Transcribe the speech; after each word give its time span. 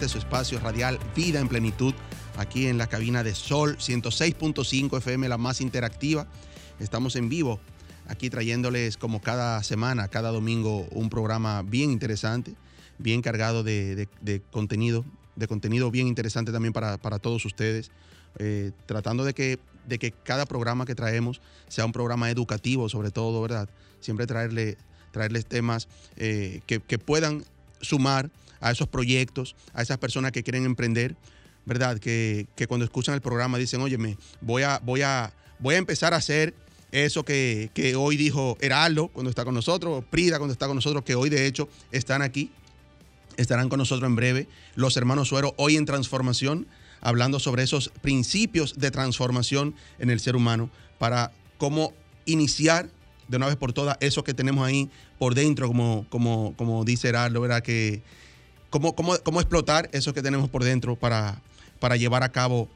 Este 0.00 0.08
su 0.08 0.18
espacio 0.18 0.58
radial 0.60 0.98
Vida 1.14 1.40
en 1.40 1.48
Plenitud, 1.48 1.92
aquí 2.38 2.68
en 2.68 2.78
la 2.78 2.86
cabina 2.86 3.22
de 3.22 3.34
Sol 3.34 3.76
106.5 3.76 4.96
FM, 4.96 5.28
la 5.28 5.36
más 5.36 5.60
interactiva. 5.60 6.26
Estamos 6.78 7.16
en 7.16 7.28
vivo, 7.28 7.60
aquí 8.08 8.30
trayéndoles 8.30 8.96
como 8.96 9.20
cada 9.20 9.62
semana, 9.62 10.08
cada 10.08 10.30
domingo, 10.30 10.86
un 10.92 11.10
programa 11.10 11.62
bien 11.62 11.90
interesante, 11.90 12.54
bien 12.98 13.20
cargado 13.20 13.62
de, 13.62 13.94
de- 13.94 14.08
de 14.22 14.40
contenido, 14.40 15.04
de 15.36 15.46
contenido 15.46 15.90
bien 15.90 16.06
interesante 16.06 16.50
también 16.50 16.72
para, 16.72 16.96
para 16.96 17.18
todos 17.18 17.44
ustedes, 17.44 17.90
eh, 18.38 18.70
tratando 18.86 19.24
de 19.24 19.34
que, 19.34 19.58
de 19.86 19.98
que 19.98 20.12
cada 20.12 20.46
programa 20.46 20.86
que 20.86 20.94
traemos 20.94 21.42
sea 21.68 21.84
un 21.84 21.92
programa 21.92 22.30
educativo 22.30 22.88
sobre 22.88 23.10
todo, 23.10 23.42
¿verdad? 23.42 23.68
Siempre 24.00 24.26
traerle 24.26 24.78
traerles 25.10 25.44
temas 25.44 25.88
eh, 26.16 26.60
que, 26.66 26.78
que 26.80 26.98
puedan 26.98 27.44
sumar 27.82 28.30
a 28.60 28.70
esos 28.70 28.88
proyectos, 28.88 29.56
a 29.72 29.82
esas 29.82 29.98
personas 29.98 30.32
que 30.32 30.42
quieren 30.42 30.64
emprender, 30.64 31.16
¿verdad? 31.64 31.98
Que, 31.98 32.46
que 32.56 32.66
cuando 32.66 32.84
escuchan 32.84 33.14
el 33.14 33.20
programa 33.20 33.58
dicen, 33.58 33.80
óyeme, 33.80 34.16
voy 34.40 34.62
a, 34.62 34.80
voy 34.84 35.02
a, 35.02 35.32
voy 35.58 35.74
a 35.74 35.78
empezar 35.78 36.14
a 36.14 36.16
hacer 36.16 36.54
eso 36.92 37.24
que, 37.24 37.70
que 37.74 37.94
hoy 37.94 38.16
dijo 38.16 38.56
Heraldo 38.60 39.08
cuando 39.08 39.30
está 39.30 39.44
con 39.44 39.54
nosotros, 39.54 40.04
Prida 40.10 40.38
cuando 40.38 40.52
está 40.52 40.66
con 40.66 40.76
nosotros, 40.76 41.04
que 41.04 41.14
hoy 41.14 41.30
de 41.30 41.46
hecho 41.46 41.68
están 41.92 42.22
aquí, 42.22 42.50
estarán 43.36 43.68
con 43.68 43.78
nosotros 43.78 44.08
en 44.08 44.16
breve, 44.16 44.48
los 44.74 44.96
hermanos 44.96 45.28
Suero, 45.28 45.54
hoy 45.56 45.76
en 45.76 45.86
transformación, 45.86 46.66
hablando 47.00 47.38
sobre 47.38 47.62
esos 47.62 47.90
principios 48.02 48.78
de 48.78 48.90
transformación 48.90 49.74
en 49.98 50.10
el 50.10 50.20
ser 50.20 50.36
humano, 50.36 50.70
para 50.98 51.32
cómo 51.58 51.92
iniciar 52.26 52.90
de 53.28 53.36
una 53.36 53.46
vez 53.46 53.56
por 53.56 53.72
todas 53.72 53.96
eso 54.00 54.24
que 54.24 54.34
tenemos 54.34 54.66
ahí 54.66 54.90
por 55.18 55.34
dentro, 55.34 55.68
como, 55.68 56.04
como, 56.08 56.54
como 56.56 56.84
dice 56.84 57.08
Heraldo, 57.08 57.40
¿verdad? 57.40 57.62
Que, 57.62 58.02
cómo, 58.70 58.94
cómo, 58.94 59.16
cómo 59.22 59.40
explotar 59.40 59.90
eso 59.92 60.14
que 60.14 60.22
tenemos 60.22 60.48
por 60.48 60.64
dentro 60.64 60.96
para, 60.96 61.40
para 61.78 61.96
llevar 61.96 62.22
a 62.22 62.30
cabo 62.30 62.68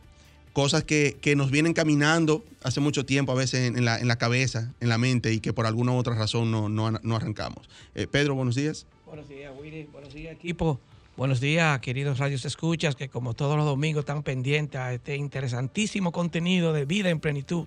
cosas 0.53 0.85
que, 0.85 1.17
que 1.21 1.35
nos 1.35 1.51
vienen 1.51 1.73
caminando 1.73 2.45
hace 2.63 2.81
mucho 2.81 3.05
tiempo, 3.05 3.33
a 3.33 3.35
veces 3.35 3.77
en, 3.77 3.85
la, 3.85 3.99
en 3.99 4.09
la 4.09 4.17
cabeza, 4.17 4.73
en 4.81 4.89
la 4.89 4.99
mente, 4.99 5.33
y 5.33 5.41
que 5.41 5.53
por 5.53 5.67
alguna 5.67 5.93
u 5.93 5.97
otra 5.97 6.15
razón 6.15 6.51
no, 6.51 6.69
no, 6.69 6.91
no 6.91 7.17
arrancamos. 7.17 7.69
Eh, 7.95 8.07
Pedro, 8.07 8.35
buenos 8.35 8.55
días. 8.55 8.87
Buenos 9.07 9.29
días, 9.29 9.53
Willy. 9.61 9.89
Buenos 9.93 10.15
días, 10.15 10.33
equipo. 10.33 10.81
Buenos 11.17 11.41
días, 11.41 11.79
queridos 11.81 12.19
radios 12.19 12.45
escuchas, 12.45 12.97
que 12.97 13.09
como 13.09 13.35
todos 13.35 13.57
los 13.57 13.65
domingos 13.65 14.01
están 14.01 14.23
pendientes 14.23 14.81
a 14.81 14.93
este 14.93 15.17
interesantísimo 15.17 16.11
contenido 16.11 16.73
de 16.73 16.85
vida 16.87 17.11
en 17.11 17.21
plenitud. 17.21 17.67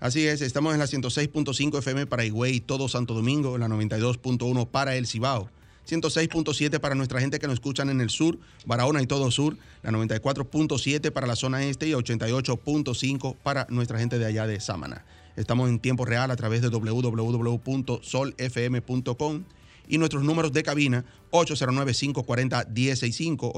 Así 0.00 0.26
es, 0.26 0.40
estamos 0.42 0.74
en 0.74 0.78
la 0.78 0.86
106.5 0.86 1.78
FM 1.78 2.06
para 2.06 2.24
Higüey 2.24 2.60
todo 2.60 2.88
Santo 2.88 3.14
Domingo, 3.14 3.54
en 3.54 3.62
la 3.62 3.68
92.1 3.68 4.66
para 4.68 4.94
El 4.96 5.06
Cibao, 5.06 5.50
106.7 5.86 6.80
para 6.80 6.94
nuestra 6.94 7.20
gente 7.20 7.38
que 7.38 7.46
nos 7.46 7.54
escuchan 7.54 7.90
en 7.90 8.00
el 8.00 8.10
sur, 8.10 8.38
Barahona 8.66 9.02
y 9.02 9.06
todo 9.06 9.30
sur, 9.30 9.56
la 9.82 9.90
94.7 9.90 11.10
para 11.12 11.26
la 11.26 11.36
zona 11.36 11.64
este 11.64 11.88
y 11.88 11.92
88.5 11.92 13.36
para 13.42 13.66
nuestra 13.70 13.98
gente 13.98 14.18
de 14.18 14.26
allá 14.26 14.46
de 14.46 14.60
Sámana. 14.60 15.04
Estamos 15.36 15.68
en 15.68 15.78
tiempo 15.78 16.04
real 16.04 16.30
a 16.30 16.36
través 16.36 16.62
de 16.62 16.70
www.solfm.com 16.70 19.44
y 19.88 19.98
nuestros 19.98 20.24
números 20.24 20.52
de 20.52 20.62
cabina 20.62 21.04
809-540-1065, 21.30 23.52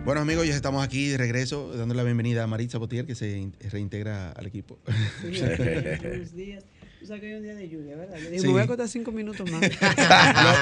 Bueno 0.06 0.20
amigos, 0.20 0.46
ya 0.46 0.54
estamos 0.54 0.84
aquí 0.84 1.08
de 1.08 1.16
regreso, 1.18 1.72
dando 1.76 1.92
la 1.94 2.04
bienvenida 2.04 2.44
a 2.44 2.46
Maritza 2.46 2.78
Botier, 2.78 3.06
que 3.06 3.16
se 3.16 3.36
in- 3.38 3.52
reintegra 3.72 4.30
al 4.30 4.46
equipo. 4.46 4.78
Buenos 5.22 6.32
días. 6.32 6.62
Tú 7.00 7.06
sabes 7.08 7.20
que 7.20 7.26
hay 7.28 7.34
un 7.34 7.42
día 7.42 7.54
de 7.56 7.68
lluvia, 7.68 7.96
¿verdad? 7.96 8.16
Yo 8.16 8.30
digo, 8.30 8.40
Sí. 8.40 8.46
me 8.46 8.52
voy 8.52 8.60
a 8.60 8.64
acostar 8.64 8.88
cinco 8.88 9.10
minutos 9.12 9.50
más. 9.50 9.60
los, 9.60 9.70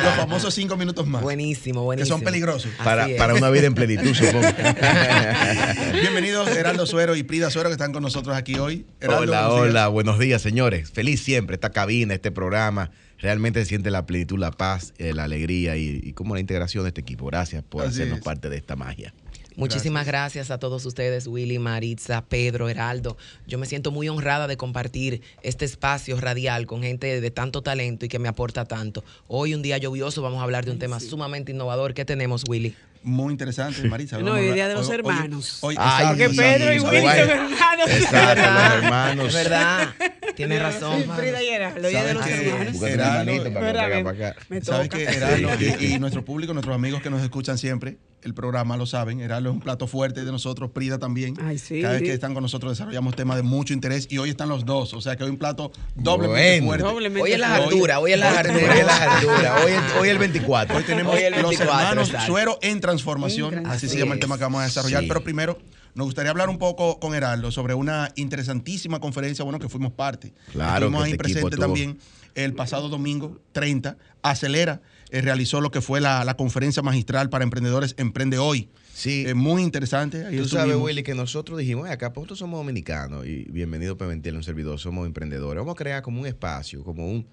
los 0.05 0.15
famosos 0.17 0.55
cinco 0.55 0.77
minutos 0.79 1.07
más. 1.07 1.23
Buenísimo, 1.23 1.81
Que 1.81 1.85
buenísimo. 1.85 2.17
son 2.17 2.25
peligrosos. 2.25 2.71
Para- 2.83 3.07
Para, 3.19 3.35
una 3.35 3.51
vida 3.51 3.67
en 3.67 3.75
plenitud, 3.75 4.15
supongo. 4.15 4.41
Bienvenidos 6.01 6.49
Heraldo 6.57 6.87
Suero 6.87 7.15
y 7.15 7.23
Prida 7.23 7.51
Suero 7.51 7.69
que 7.69 7.75
están 7.75 7.93
con 7.93 8.03
nosotros 8.03 8.35
aquí 8.37 8.55
hoy. 8.57 8.87
Heraldo, 9.01 9.23
hola, 9.23 9.41
buenos 9.49 9.55
días. 9.63 9.71
hola, 9.71 9.89
buenos 9.89 10.19
días, 10.19 10.43
señores. 10.43 10.91
Feliz 10.91 11.23
siempre 11.23 11.55
esta 11.55 11.71
cabina, 11.71 12.15
este 12.15 12.31
programa. 12.33 12.91
Realmente 13.19 13.61
se 13.61 13.67
siente 13.67 13.91
la 13.91 14.05
plenitud, 14.07 14.39
la 14.39 14.51
paz, 14.51 14.93
eh, 14.99 15.13
la 15.15 15.25
alegría 15.25 15.77
y, 15.77 16.01
y 16.03 16.13
como 16.15 16.35
la 16.35 16.41
integración 16.41 16.83
de 16.85 16.89
este 16.89 17.03
equipo. 17.03 17.27
Gracias 17.27 17.63
por 17.63 17.83
Así 17.83 17.91
hacernos 18.01 18.19
es. 18.19 18.25
parte 18.25 18.49
de 18.51 18.57
esta 18.57 18.75
magia. 18.77 19.15
Muchísimas 19.57 20.07
gracias. 20.07 20.51
a 20.51 20.59
todos 20.59 20.85
ustedes, 20.87 21.27
Willy, 21.27 21.59
Maritza, 21.59 22.25
Pedro, 22.25 22.69
Heraldo. 22.69 23.17
Yo 23.47 23.59
me 23.59 23.67
siento 23.67 23.91
muy 23.91 24.09
honrada 24.09 24.47
de 24.47 24.57
compartir 24.57 25.23
este 25.43 25.65
espacio 25.65 26.21
radial 26.21 26.67
con 26.67 26.83
gente 26.83 27.21
de 27.21 27.31
tanto 27.31 27.63
talento 27.63 28.05
y 28.05 28.09
que 28.09 28.19
me 28.19 28.29
aporta 28.29 28.65
tanto. 28.65 29.05
Hoy, 29.29 29.55
un 29.55 29.63
día 29.63 29.79
lluvioso, 29.79 30.23
vamos 30.23 30.41
a 30.41 30.45
hablar 30.45 30.65
de 30.65 30.71
un 30.73 30.79
tema 30.79 31.01
sumamente 31.01 31.53
innovador. 31.53 31.95
¿Qué 31.95 32.05
tenemos, 32.05 32.45
Willy? 32.49 32.75
Muy 33.03 33.33
interesante, 33.33 33.87
Marisa. 33.87 34.19
No, 34.19 34.33
hablar- 34.35 34.55
Día 34.55 34.67
de 34.69 34.75
los 34.75 34.87
hoy- 34.89 34.93
hoy- 34.95 34.99
hermanos. 35.01 35.59
hoy- 35.61 35.75
Ay, 35.79 36.07
Porque 36.09 36.31
Pedro 36.31 36.73
y 36.75 36.79
Willy 36.81 37.01
son 37.01 37.31
hermanos. 37.31 37.91
Exacto, 37.91 38.17
¿Verdad? 38.17 38.75
los 38.77 38.85
hermanos. 38.85 39.27
Es 39.29 39.35
verdad. 39.35 39.89
Tienes 40.37 40.63
razón. 40.63 41.03
Sí, 41.03 41.11
Frida 41.15 41.43
y 41.43 41.49
Heraldo, 41.49 41.89
Día 41.89 42.03
de 42.05 42.15
¿Sabes 42.15 42.15
los 42.15 42.27
hermanos. 42.43 42.83
Heraldo, 42.83 43.53
para 43.53 43.73
para 44.05 44.11
acá. 44.31 44.37
Me 44.49 44.61
¿Sabes 44.63 44.89
toca. 44.89 44.99
que 44.99 45.05
Heraldo 45.17 45.49
y, 45.81 45.85
y 45.95 45.99
nuestro 45.99 46.25
público, 46.25 46.55
nuestros 46.55 46.75
amigos 46.75 47.03
que 47.03 47.11
nos 47.11 47.23
escuchan 47.23 47.59
siempre, 47.59 47.99
el 48.25 48.35
programa 48.35 48.77
lo 48.77 48.87
saben. 48.87 49.21
Heraldo 49.21 49.51
es 49.51 49.55
un 49.55 49.61
plato 49.61 49.87
fuerte 49.87 50.25
de 50.25 50.33
nosotros, 50.33 50.71
Prida 50.71 50.99
también. 50.99 51.35
Ay, 51.43 51.59
sí. 51.59 51.81
Cada 51.83 51.95
vez 51.95 52.03
que 52.03 52.13
están 52.13 52.35
con 52.35 52.43
nosotros 52.43 52.73
desarrollamos 52.73 53.15
temas 53.15 53.37
de 53.37 53.43
mucho 53.43 53.73
interés 53.75 54.07
y 54.11 54.19
hoy 54.19 54.31
están 54.31 54.49
los 54.49 54.65
dos. 54.65 54.95
O 54.95 55.01
sea 55.01 55.17
que 55.17 55.25
hoy 55.25 55.31
un 55.31 55.37
plato 55.37 55.71
doblemente 55.95 56.61
Bueno. 56.63 56.67
fuerte. 56.67 56.85
Doblemente 56.85 57.23
Hoy 57.23 57.33
es 57.33 57.39
la 57.39 57.55
altura, 57.57 57.99
hoy 58.01 58.13
es 58.13 58.19
la 58.19 58.31
altura. 58.39 58.57
Hoy 58.73 58.79
es 58.79 58.87
la 58.87 58.97
altura, 59.17 59.57
hoy, 59.65 59.73
el- 59.73 59.99
hoy 60.01 60.09
el 60.09 60.19
24. 60.19 60.77
Hoy 60.77 60.83
tenemos 60.85 61.15
Hoy 61.15 61.23
el 61.23 61.33
los 61.33 61.43
24, 61.51 61.81
hermanos 61.81 62.09
exacto. 62.09 62.27
Suero 62.27 62.59
en 62.63 62.81
transformación, 62.81 63.55
En 63.55 63.67
así 63.67 63.89
se 63.89 63.99
llama 63.99 64.15
el 64.15 64.21
tema 64.21 64.37
que 64.39 64.45
vamos 64.45 64.61
a 64.63 64.65
desarrollar. 64.65 65.03
Sí. 65.03 65.09
Pero 65.09 65.23
primero, 65.23 65.59
nos 65.95 66.07
gustaría 66.07 66.31
hablar 66.31 66.49
un 66.49 66.59
poco 66.59 66.99
con 66.99 67.15
Heraldo 67.15 67.51
sobre 67.53 67.75
una 67.75 68.11
interesantísima 68.17 69.01
conferencia, 69.01 69.45
bueno, 69.45 69.59
que 69.59 69.69
fuimos 69.69 69.93
parte. 69.93 70.33
Claro, 70.53 70.87
Estuvimos 70.87 71.03
que 71.03 71.07
ahí 71.07 71.13
este 71.13 71.41
estuvo- 71.41 71.51
también 71.51 71.99
el 72.35 72.53
pasado 72.55 72.89
domingo 72.89 73.39
30, 73.53 73.97
Acelera, 74.23 74.81
eh, 75.17 75.21
realizó 75.23 75.61
lo 75.61 75.71
que 75.71 75.81
fue 75.81 76.01
la, 76.01 76.25
la 76.25 76.37
conferencia 76.37 76.83
magistral 76.83 77.31
para 77.31 77.45
emprendedores 77.45 77.95
Emprende 77.99 78.39
Hoy. 78.39 78.69
Sí. 78.93 79.25
Eh, 79.27 79.35
muy 79.35 79.63
interesante. 79.63 80.25
Ahí 80.27 80.37
Tú 80.37 80.47
sabes. 80.49 80.77
Willy, 80.77 81.03
que 81.03 81.15
nosotros 81.15 81.59
dijimos, 81.59 81.85
"Ven 81.85 81.93
acá, 81.93 82.13
pues 82.13 82.23
nosotros 82.23 82.39
somos 82.41 82.59
dominicanos 82.61 83.27
y 83.27 83.45
bienvenido 83.51 83.97
Pimentel, 83.97 84.37
un 84.37 84.43
servidor, 84.43 84.79
somos 84.79 85.07
emprendedores. 85.07 85.61
Vamos 85.61 85.75
a 85.75 85.77
crear 85.77 86.03
como 86.03 86.21
un 86.21 86.27
espacio, 86.27 86.83
como 86.85 87.09
un, 87.09 87.27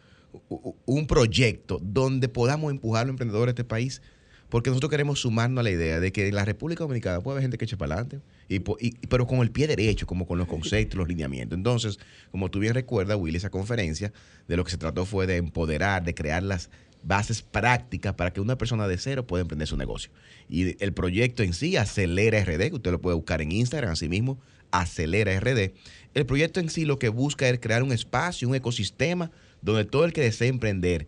un 0.85 1.07
proyecto 1.07 1.79
donde 1.81 2.29
podamos 2.29 2.71
empujar 2.71 3.01
a 3.01 3.05
los 3.05 3.11
emprendedores 3.13 3.55
de 3.55 3.61
este 3.61 3.67
país. 3.67 4.01
Porque 4.49 4.69
nosotros 4.69 4.89
queremos 4.89 5.21
sumarnos 5.21 5.61
a 5.61 5.63
la 5.63 5.71
idea 5.71 6.01
de 6.01 6.11
que 6.11 6.27
en 6.27 6.35
la 6.35 6.43
República 6.43 6.83
Dominicana 6.83 7.21
puede 7.21 7.35
haber 7.35 7.43
gente 7.43 7.57
que 7.57 7.63
eche 7.63 7.77
para 7.77 7.93
adelante, 7.93 8.19
y- 8.49 8.59
pero 9.07 9.25
con 9.25 9.39
el 9.39 9.49
pie 9.49 9.65
derecho, 9.65 10.05
como 10.05 10.27
con 10.27 10.37
los 10.37 10.45
conceptos, 10.49 10.97
los 10.97 11.07
lineamientos. 11.07 11.55
Entonces, 11.57 11.99
como 12.31 12.51
tú 12.51 12.59
bien 12.59 12.73
recuerdas, 12.73 13.17
Willy, 13.17 13.37
esa 13.37 13.49
conferencia 13.49 14.11
de 14.49 14.57
lo 14.57 14.65
que 14.65 14.71
se 14.71 14.77
trató 14.77 15.05
fue 15.05 15.25
de 15.25 15.37
empoderar, 15.37 16.03
de 16.03 16.13
crear 16.13 16.43
las 16.43 16.69
bases 17.03 17.42
prácticas 17.42 18.13
para 18.13 18.31
que 18.31 18.42
una 18.42 18.57
persona 18.57 18.88
de 18.88 18.98
cero 18.98 19.25
pueda 19.25 19.42
emprender 19.42 19.68
su 19.68 19.77
negocio. 19.77 20.12
Y 20.50 20.81
el 20.83 20.94
proyecto 20.94 21.44
en 21.44 21.53
sí, 21.53 21.77
Acelera 21.77 22.44
RD, 22.44 22.69
que 22.69 22.75
usted 22.75 22.92
lo 22.92 23.01
puede 23.01 23.15
buscar 23.15 23.42
en 23.42 23.51
Instagram, 23.51 23.92
así 23.92 24.09
mismo, 24.09 24.39
Acelera 24.71 25.39
RD. 25.39 25.74
El 26.13 26.25
proyecto 26.25 26.59
en 26.59 26.69
sí 26.69 26.86
lo 26.86 27.00
que 27.00 27.09
busca 27.09 27.48
es 27.50 27.59
crear 27.59 27.83
un 27.83 27.92
espacio, 27.92 28.48
un 28.48 28.56
ecosistema 28.56 29.31
donde 29.62 29.86
todo 29.86 30.06
el 30.06 30.13
que 30.13 30.21
desee 30.21 30.48
emprender 30.48 31.07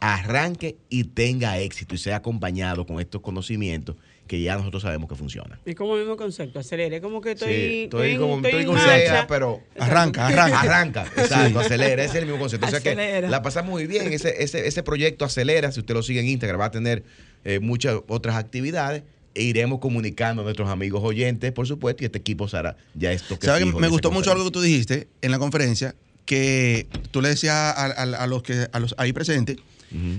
arranque 0.00 0.76
y 0.88 1.04
tenga 1.04 1.58
éxito 1.58 1.94
y 1.94 1.98
sea 1.98 2.16
acompañado 2.16 2.86
con 2.86 3.00
estos 3.00 3.22
conocimientos 3.22 3.96
que 4.26 4.40
ya 4.40 4.56
nosotros 4.56 4.82
sabemos 4.82 5.08
que 5.08 5.14
funcionan. 5.14 5.58
Es 5.64 5.74
como 5.76 5.94
el 5.94 6.00
mismo 6.00 6.16
concepto, 6.16 6.58
acelere. 6.58 7.00
Como 7.00 7.20
que 7.20 7.32
estoy. 7.32 7.48
Sí, 7.54 7.82
estoy 7.84 8.10
en- 8.12 8.18
como- 8.20 8.36
estoy 8.46 8.60
en 8.62 8.66
con 8.66 8.74
marcha. 8.76 8.96
sea, 8.98 9.26
pero 9.26 9.60
Arranca, 9.78 10.26
arranca. 10.26 10.60
Arranca, 10.60 11.06
exacto, 11.16 11.60
acelera, 11.60 12.02
ese 12.02 12.10
es 12.16 12.22
el 12.22 12.24
mismo 12.26 12.38
concepto. 12.40 12.66
O 12.66 12.70
sea 12.70 12.80
que 12.80 12.90
Acelera. 12.90 13.30
la 13.30 13.42
pasamos 13.42 13.70
muy 13.70 13.86
bien, 13.86 14.12
ese, 14.12 14.42
ese, 14.42 14.66
ese 14.66 14.82
proyecto 14.82 15.24
acelera, 15.24 15.70
si 15.72 15.80
usted 15.80 15.94
lo 15.94 16.02
sigue 16.02 16.20
en 16.20 16.26
Instagram, 16.28 16.60
va 16.60 16.64
a 16.66 16.70
tener 16.70 17.04
eh, 17.44 17.60
muchas 17.60 17.96
otras 18.08 18.36
actividades 18.36 19.04
e 19.34 19.42
iremos 19.42 19.78
comunicando 19.80 20.42
a 20.42 20.44
nuestros 20.44 20.68
amigos 20.70 21.02
oyentes, 21.04 21.52
por 21.52 21.66
supuesto, 21.66 22.02
y 22.02 22.06
este 22.06 22.18
equipo 22.18 22.48
será 22.48 22.76
ya 22.94 23.12
esto 23.12 23.38
que 23.38 23.46
¿Sabes 23.46 23.64
que 23.64 23.72
me 23.80 23.88
gustó 23.88 24.10
mucho 24.10 24.32
algo 24.32 24.44
que 24.44 24.50
tú 24.50 24.60
dijiste 24.62 25.08
en 25.22 25.30
la 25.30 25.38
conferencia? 25.38 25.94
Que 26.24 26.86
tú 27.12 27.20
le 27.22 27.28
decías 27.28 27.54
a, 27.54 27.70
a- 27.86 28.02
a 28.02 28.26
los 28.26 28.42
que 28.42 28.66
a 28.72 28.80
los 28.80 28.94
ahí 28.98 29.12
presentes, 29.12 29.58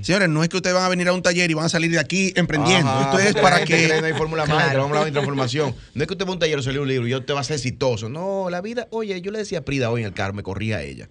señores, 0.02 0.30
no 0.30 0.44
es 0.44 0.50
que 0.50 0.58
ustedes 0.58 0.76
van 0.76 0.86
a 0.86 0.90
venir 0.90 1.08
a 1.08 1.14
un 1.14 1.22
taller 1.22 1.50
y 1.52 1.54
van 1.54 1.66
a 1.66 1.70
salir 1.70 1.92
de 1.92 2.00
aquí 2.00 2.34
emprendiendo. 2.36 2.90
Ajá, 2.90 3.18
Esto 3.18 3.40
es 3.40 3.44
para 3.44 3.64
que 3.64 3.88
No 4.00 4.06
hay 4.06 4.14
fórmula 4.14 4.46
mágica, 4.46 4.78
vamos 4.78 4.86
a 4.86 5.00
hablar 5.00 5.06
de 5.06 5.12
transformación. 5.12 5.76
No 5.94 6.04
es 6.04 6.08
que 6.08 6.14
usted 6.14 6.26
va 6.26 6.30
a 6.30 6.34
un 6.34 6.40
taller 6.40 6.60
o 6.60 6.62
salió 6.62 6.82
un 6.82 6.88
libro 6.88 7.08
y 7.08 7.16
usted 7.16 7.34
va 7.34 7.40
a 7.40 7.44
ser 7.44 7.56
exitoso. 7.56 8.10
No, 8.10 8.50
la 8.50 8.62
vida, 8.62 8.88
oye, 8.92 9.20
yo 9.22 9.32
le 9.32 9.40
decía 9.40 9.60
a 9.60 9.62
Prida 9.62 9.90
hoy 9.90 10.02
en 10.02 10.08
el 10.08 10.14
carro, 10.14 10.34
me 10.34 10.44
corría 10.44 10.78
a 10.78 10.84
ella. 10.84 11.10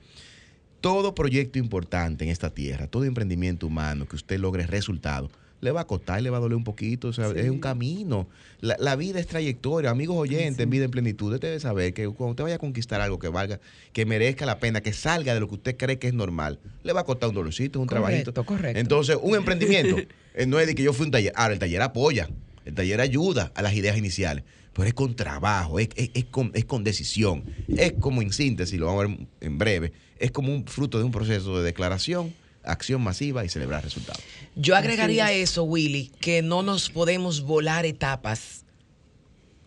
Todo 0.81 1.15
proyecto 1.15 1.59
importante 1.59 2.25
en 2.25 2.31
esta 2.31 2.51
tierra, 2.51 2.87
todo 2.87 3.05
emprendimiento 3.05 3.67
humano 3.67 4.07
que 4.07 4.17
usted 4.17 4.39
logre 4.39 4.67
resultados, 4.67 5.31
le 5.61 5.71
va 5.71 5.81
a 5.83 5.87
costar, 5.87 6.21
le 6.23 6.31
va 6.31 6.37
a 6.37 6.41
doler 6.41 6.57
un 6.57 6.65
poquito, 6.65 7.09
o 7.09 7.13
sea, 7.13 7.31
es 7.31 7.49
un 7.51 7.59
camino. 7.61 8.29
La, 8.61 8.77
la 8.79 8.95
vida 8.97 9.19
es 9.21 9.27
trayectoria, 9.27 9.91
amigos 9.91 10.17
oyentes, 10.17 10.63
en 10.63 10.71
vida 10.71 10.85
en 10.85 10.91
plenitud, 10.91 11.33
usted 11.33 11.49
debe 11.49 11.61
saber 11.61 11.95
que 11.95 12.07
cuando 12.09 12.31
usted 12.33 12.45
vaya 12.45 12.57
a 12.57 12.59
conquistar 12.59 13.01
algo 13.01 13.19
que 13.19 13.29
valga, 13.29 13.59
que 13.93 14.05
merezca 14.07 14.45
la 14.47 14.59
pena, 14.61 14.81
que 14.83 14.93
salga 14.93 15.35
de 15.35 15.41
lo 15.41 15.49
que 15.49 15.55
usted 15.55 15.77
cree 15.77 15.99
que 15.99 16.09
es 16.09 16.15
normal, 16.15 16.59
le 16.83 16.93
va 16.93 17.01
a 17.01 17.05
costar 17.05 17.29
un 17.31 17.35
dolorcito, 17.35 17.81
un 17.81 17.87
Correcto, 17.87 18.33
trabajito. 18.33 18.45
correcto. 18.45 18.79
Entonces, 18.81 19.19
un 19.21 19.35
emprendimiento, 19.35 19.97
eh, 20.35 20.47
no 20.47 20.61
es 20.61 20.67
de 20.67 20.75
que 20.75 20.83
yo 20.83 20.93
fui 20.93 21.07
un 21.07 21.13
taller, 21.13 21.33
ahora 21.37 21.55
el 21.55 21.59
taller 21.59 21.83
apoya, 21.83 22.29
el 22.65 22.75
taller 22.75 23.01
ayuda 23.01 23.53
a 23.55 23.63
las 23.63 23.75
ideas 23.75 23.97
iniciales, 23.97 24.45
pero 24.73 24.87
es 24.89 24.95
con 24.95 25.17
trabajo, 25.17 25.79
es, 25.79 25.89
es- 25.97 26.11
es 26.15 26.25
con, 26.27 26.51
es 26.55 26.65
con 26.67 26.85
decisión, 26.85 27.45
es 27.77 27.93
como 27.95 28.21
en 28.23 28.33
síntesis, 28.33 28.79
lo 28.79 28.87
vamos 28.87 29.05
a 29.05 29.09
ver 29.09 29.27
en 29.41 29.59
breve, 29.59 29.93
es 30.19 30.31
como 30.31 30.53
un 30.53 30.67
fruto 30.67 30.99
de 30.99 31.05
un 31.05 31.11
proceso 31.13 31.59
de 31.59 31.65
declaración, 31.65 32.35
acción 32.67 33.03
masiva 33.03 33.45
y 33.45 33.49
celebrar 33.49 33.83
resultados. 33.85 34.23
Yo 34.55 34.75
agregaría 34.77 35.27
a 35.27 35.33
eso, 35.33 35.65
Willy, 35.65 36.13
que 36.21 36.43
no 36.43 36.63
nos 36.63 36.91
podemos 36.91 37.43
volar 37.43 37.87
etapas 37.87 38.65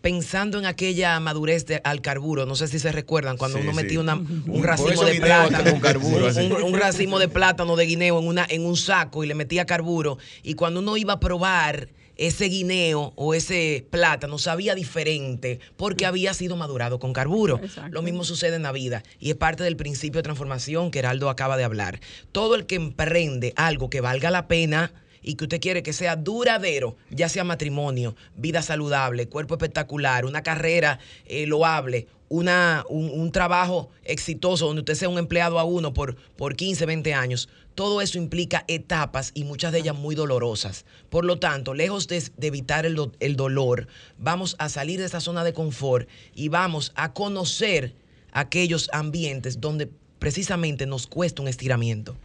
pensando 0.00 0.58
en 0.58 0.64
aquella 0.64 1.20
madurez 1.20 1.66
de, 1.66 1.80
al 1.84 2.00
carburo. 2.00 2.46
No 2.46 2.56
sé 2.56 2.68
si 2.68 2.78
se 2.78 2.90
recuerdan 2.90 3.36
cuando 3.36 3.58
Sí, 3.58 3.64
uno 3.64 3.72
sí. 3.72 3.82
metía 3.82 4.00
una- 4.00 4.14
un 4.14 4.62
racimo 4.62 5.04
de 5.04 5.20
plátano, 5.20 5.70
con 5.72 5.80
carburo, 5.80 6.28
un- 6.28 6.62
un 6.62 6.74
racimo 6.78 7.18
de 7.18 7.28
plátano 7.28 7.76
de 7.76 7.84
guineo 7.84 8.18
en, 8.18 8.26
una, 8.26 8.46
en 8.48 8.64
un 8.64 8.76
saco 8.76 9.24
y 9.24 9.26
le 9.26 9.34
metía 9.34 9.66
carburo. 9.66 10.16
Y 10.42 10.54
cuando 10.54 10.80
uno 10.80 10.96
iba 10.96 11.14
a 11.14 11.20
probar 11.20 11.88
ese 12.20 12.44
guineo 12.44 13.14
o 13.16 13.32
ese 13.32 13.86
plátano 13.90 14.38
sabía 14.38 14.74
diferente 14.74 15.58
porque 15.78 16.04
había 16.04 16.34
sido 16.34 16.54
madurado 16.54 16.98
con 16.98 17.14
carburo. 17.14 17.58
Exacto. 17.62 17.90
Lo 17.92 18.02
mismo 18.02 18.24
sucede 18.24 18.56
en 18.56 18.62
la 18.62 18.72
vida 18.72 19.02
y 19.18 19.30
es 19.30 19.36
parte 19.36 19.64
del 19.64 19.76
principio 19.76 20.18
de 20.18 20.24
transformación 20.24 20.90
que 20.90 20.98
Heraldo 20.98 21.30
acaba 21.30 21.56
de 21.56 21.64
hablar. 21.64 22.00
Todo 22.30 22.56
el 22.56 22.66
que 22.66 22.74
emprende 22.74 23.54
algo 23.56 23.88
que 23.88 24.02
valga 24.02 24.30
la 24.30 24.48
pena 24.48 24.92
y 25.22 25.34
que 25.34 25.44
usted 25.44 25.60
quiere 25.60 25.82
que 25.82 25.92
sea 25.92 26.16
duradero, 26.16 26.96
ya 27.10 27.28
sea 27.28 27.44
matrimonio, 27.44 28.14
vida 28.36 28.62
saludable, 28.62 29.28
cuerpo 29.28 29.54
espectacular, 29.54 30.24
una 30.24 30.42
carrera 30.42 30.98
eh, 31.26 31.46
loable, 31.46 32.06
una, 32.28 32.84
un, 32.88 33.32
trabajo 33.32 33.90
exitoso 34.04 34.66
donde 34.66 34.80
usted 34.80 34.94
sea 34.94 35.08
un 35.08 35.18
empleado 35.18 35.58
a 35.58 35.64
uno 35.64 35.92
por, 35.92 36.14
por 36.36 36.54
15, 36.54 36.86
20 36.86 37.12
años, 37.12 37.48
todo 37.74 38.00
eso 38.00 38.18
implica 38.18 38.64
etapas 38.68 39.32
y 39.34 39.42
muchas 39.42 39.72
de 39.72 39.80
ellas 39.80 39.96
muy 39.96 40.14
dolorosas. 40.14 40.84
Por 41.08 41.24
lo 41.24 41.40
tanto, 41.40 41.74
lejos 41.74 42.06
de, 42.06 42.22
evitar 42.40 42.86
el, 42.86 43.10
el 43.18 43.34
dolor, 43.34 43.88
vamos 44.16 44.54
a 44.60 44.68
salir 44.68 45.00
de 45.00 45.06
esa 45.06 45.20
zona 45.20 45.42
de 45.42 45.52
confort 45.52 46.08
y 46.34 46.48
vamos 46.48 46.92
a 46.94 47.12
conocer 47.12 47.94
aquellos 48.30 48.88
ambientes 48.92 49.60
donde 49.60 49.90
precisamente 50.20 50.86
nos 50.86 51.08
cuesta 51.08 51.42
un 51.42 51.48
estiramiento. 51.48 52.16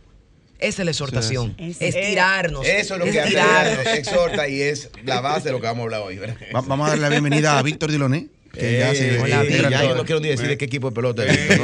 Esa 0.60 0.82
es 0.82 0.86
la 0.86 0.92
exhortación. 0.92 1.56
Sí, 1.60 1.74
sí. 1.74 1.86
Estirarnos. 1.86 2.66
Eso 2.66 2.94
es 2.96 3.00
lo 3.00 3.06
que 3.06 3.20
hace, 3.20 3.98
exhorta 3.98 4.48
y 4.48 4.62
es 4.62 4.90
la 5.04 5.20
base 5.22 5.46
de 5.50 5.52
lo 5.52 5.60
que 5.60 5.68
vamos 5.68 5.82
a 5.82 5.84
hablar 5.84 6.02
hoy. 6.02 6.18
¿verdad? 6.18 6.38
Va- 6.56 6.62
vamos 6.62 6.88
a 6.88 6.90
darle 6.92 7.02
la 7.04 7.10
bienvenida 7.10 7.58
a 7.58 7.62
Víctor 7.62 7.92
Diloné, 7.92 8.28
que 8.56 8.80
ya 8.80 8.94
se 8.96 9.16
Eh, 9.16 9.20
eh, 9.20 9.48
Víctor. 9.48 9.70
ya 9.72 9.84
yo 9.84 9.96
no 9.96 10.06
quiero 10.06 10.20
ni 10.22 10.28
decir 10.30 10.48
de 10.48 10.58
qué 10.58 10.66
equipo 10.66 10.90
de 10.90 10.96
pelota 10.96 11.26
es. 11.26 11.38
Eh, 11.38 11.60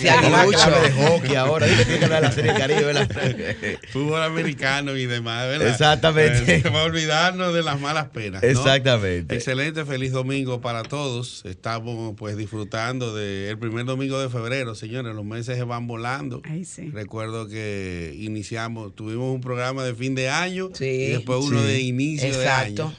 de 0.00 0.92
hockey 0.92 1.34
ahora. 1.36 1.66
Dile 1.66 1.78
que 1.78 1.84
tiene 1.84 1.98
que 1.98 2.04
hablar 2.04 2.22
de 2.22 2.28
la 2.28 2.32
Serie 2.34 2.54
Caribe, 2.54 2.84
¿verdad? 2.84 3.08
fútbol 3.92 4.22
americano 4.22 4.96
y 4.96 5.06
demás, 5.06 5.46
¿verdad? 5.48 5.68
Exactamente. 5.68 6.56
Eh, 6.56 6.70
va 6.70 6.82
a 6.82 6.84
olvidarnos 6.84 7.54
de 7.54 7.62
las 7.62 7.80
malas 7.80 8.06
penas. 8.08 8.42
¿no? 8.42 8.48
Exactamente. 8.48 9.34
Excelente, 9.34 9.84
feliz 9.84 10.12
domingo 10.12 10.60
para 10.60 10.82
todos. 10.82 11.42
Estamos 11.44 12.14
pues 12.16 12.36
disfrutando 12.36 13.14
del 13.14 13.58
primer 13.58 13.84
domingo 13.84 14.20
de 14.20 14.28
febrero, 14.28 14.74
señores. 14.74 15.14
Los 15.14 15.24
meses 15.24 15.56
se 15.56 15.64
van 15.64 15.86
volando. 15.86 16.42
Ay, 16.44 16.64
sí. 16.64 16.90
Recuerdo 16.92 17.48
que 17.48 18.14
iniciamos, 18.18 18.94
tuvimos 18.94 19.34
un 19.34 19.40
programa 19.40 19.84
de 19.84 19.94
fin 19.94 20.14
de 20.14 20.28
año 20.28 20.70
Sí, 20.74 20.84
y 20.84 21.06
después 21.12 21.40
uno 21.42 21.60
sí. 21.60 21.66
de 21.66 21.80
inicio 21.80 22.28
Exacto. 22.28 22.42
de 22.44 22.82
año. 22.88 22.94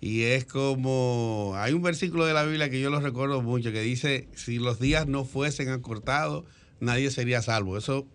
Y 0.00 0.22
es 0.22 0.46
como, 0.46 1.52
hay 1.56 1.74
un 1.74 1.82
versículo 1.82 2.24
de 2.24 2.32
la 2.32 2.44
Biblia 2.44 2.70
que 2.70 2.80
yo 2.80 2.88
lo 2.88 3.00
recuerdo 3.00 3.42
mucho, 3.42 3.70
que 3.70 3.82
dice, 3.82 4.28
si 4.34 4.58
los 4.58 4.80
días 4.80 5.06
no 5.06 5.24
fuesen 5.24 5.68
acortados, 5.68 6.44
nadie 6.80 7.10
sería 7.10 7.42
salvo. 7.42 7.76
Eso 7.76 8.06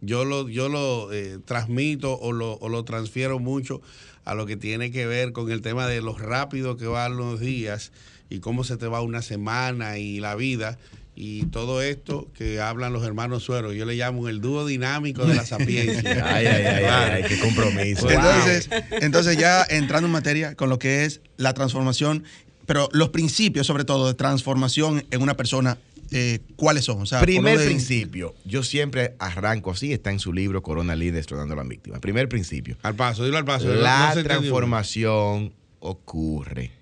yo 0.00 0.24
lo, 0.24 0.48
yo 0.48 0.68
lo 0.68 1.12
eh, 1.12 1.38
transmito 1.44 2.18
o 2.18 2.32
lo, 2.32 2.54
o 2.54 2.68
lo 2.68 2.84
transfiero 2.84 3.38
mucho 3.38 3.82
a 4.24 4.34
lo 4.34 4.46
que 4.46 4.56
tiene 4.56 4.90
que 4.90 5.06
ver 5.06 5.32
con 5.32 5.50
el 5.50 5.60
tema 5.60 5.86
de 5.86 6.00
lo 6.00 6.16
rápido 6.16 6.76
que 6.76 6.86
van 6.86 7.16
los 7.16 7.40
días 7.40 7.92
y 8.30 8.40
cómo 8.40 8.64
se 8.64 8.76
te 8.76 8.86
va 8.86 9.02
una 9.02 9.22
semana 9.22 9.98
y 9.98 10.20
la 10.20 10.34
vida. 10.34 10.78
Y 11.16 11.44
todo 11.46 11.80
esto 11.80 12.26
que 12.34 12.60
hablan 12.60 12.92
los 12.92 13.04
hermanos 13.04 13.44
Suero, 13.44 13.72
yo 13.72 13.84
le 13.86 13.94
llamo 13.94 14.28
el 14.28 14.40
dúo 14.40 14.66
dinámico 14.66 15.24
de 15.24 15.34
la 15.34 15.46
sapiencia. 15.46 16.26
Ay, 16.26 16.46
ay, 16.46 16.64
ay, 16.64 16.84
ay, 16.84 17.24
qué 17.28 17.38
compromiso. 17.38 18.10
Entonces, 18.10 18.68
entonces 19.00 19.36
ya 19.38 19.64
entrando 19.68 20.06
en 20.06 20.12
materia 20.12 20.54
con 20.56 20.68
lo 20.68 20.78
que 20.78 21.04
es 21.04 21.20
la 21.36 21.54
transformación, 21.54 22.24
pero 22.66 22.88
los 22.92 23.10
principios 23.10 23.66
sobre 23.66 23.84
todo 23.84 24.08
de 24.08 24.14
transformación 24.14 25.04
en 25.12 25.22
una 25.22 25.36
persona, 25.36 25.78
eh, 26.10 26.40
¿cuáles 26.56 26.84
son? 26.84 27.02
O 27.02 27.06
sea, 27.06 27.20
Primer 27.20 27.64
principio, 27.64 28.34
yo 28.44 28.62
siempre 28.64 29.14
arranco 29.20 29.70
así, 29.70 29.92
está 29.92 30.10
en 30.10 30.18
su 30.18 30.32
libro 30.32 30.62
Corona 30.62 30.96
Líder, 30.96 31.14
Destronando 31.14 31.54
a 31.54 31.58
la 31.58 31.62
Víctima. 31.62 32.00
Primer 32.00 32.28
principio, 32.28 32.76
Al 32.82 32.96
paso, 32.96 33.24
dilo 33.24 33.38
al 33.38 33.44
paso. 33.44 33.72
la 33.72 34.14
no 34.16 34.22
transformación 34.24 35.52
ocurre 35.78 36.72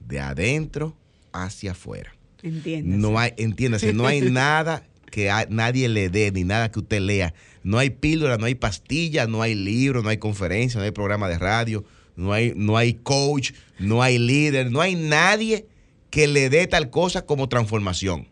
de 0.00 0.20
adentro 0.20 0.96
hacia 1.32 1.72
afuera. 1.72 2.14
Entiendes. 2.44 2.98
No 2.98 3.18
hay, 3.18 3.32
entiéndase, 3.36 3.92
no 3.92 4.06
hay 4.06 4.20
nada 4.30 4.86
que 5.10 5.30
a- 5.30 5.46
nadie 5.48 5.88
le 5.88 6.08
dé, 6.10 6.30
ni 6.30 6.44
nada 6.44 6.70
que 6.70 6.78
usted 6.80 7.00
lea. 7.00 7.34
No 7.62 7.78
hay 7.78 7.90
píldora, 7.90 8.36
no 8.36 8.44
hay 8.46 8.54
pastilla, 8.54 9.26
no 9.26 9.40
hay 9.42 9.54
libro, 9.54 10.02
no 10.02 10.10
hay 10.10 10.18
conferencia, 10.18 10.78
no 10.78 10.84
hay 10.84 10.90
programa 10.92 11.28
de 11.28 11.38
radio, 11.38 11.84
no 12.14 12.32
hay, 12.32 12.52
no 12.54 12.76
hay 12.76 12.94
coach, 12.94 13.52
no 13.78 14.02
hay 14.02 14.18
líder, 14.18 14.70
no 14.70 14.80
hay 14.80 14.94
nadie 14.94 15.66
que 16.10 16.26
le 16.28 16.50
dé 16.50 16.66
tal 16.66 16.90
cosa 16.90 17.24
como 17.26 17.48
transformación. 17.48 18.28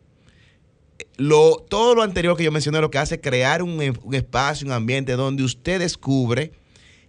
Lo, 1.16 1.64
todo 1.68 1.94
lo 1.94 2.02
anterior 2.02 2.36
que 2.36 2.44
yo 2.44 2.52
mencioné 2.52 2.80
lo 2.80 2.90
que 2.90 2.98
hace 2.98 3.16
es 3.16 3.20
crear 3.22 3.62
un, 3.62 3.78
un 4.02 4.14
espacio, 4.14 4.66
un 4.66 4.72
ambiente 4.72 5.12
donde 5.12 5.42
usted 5.42 5.78
descubre 5.80 6.52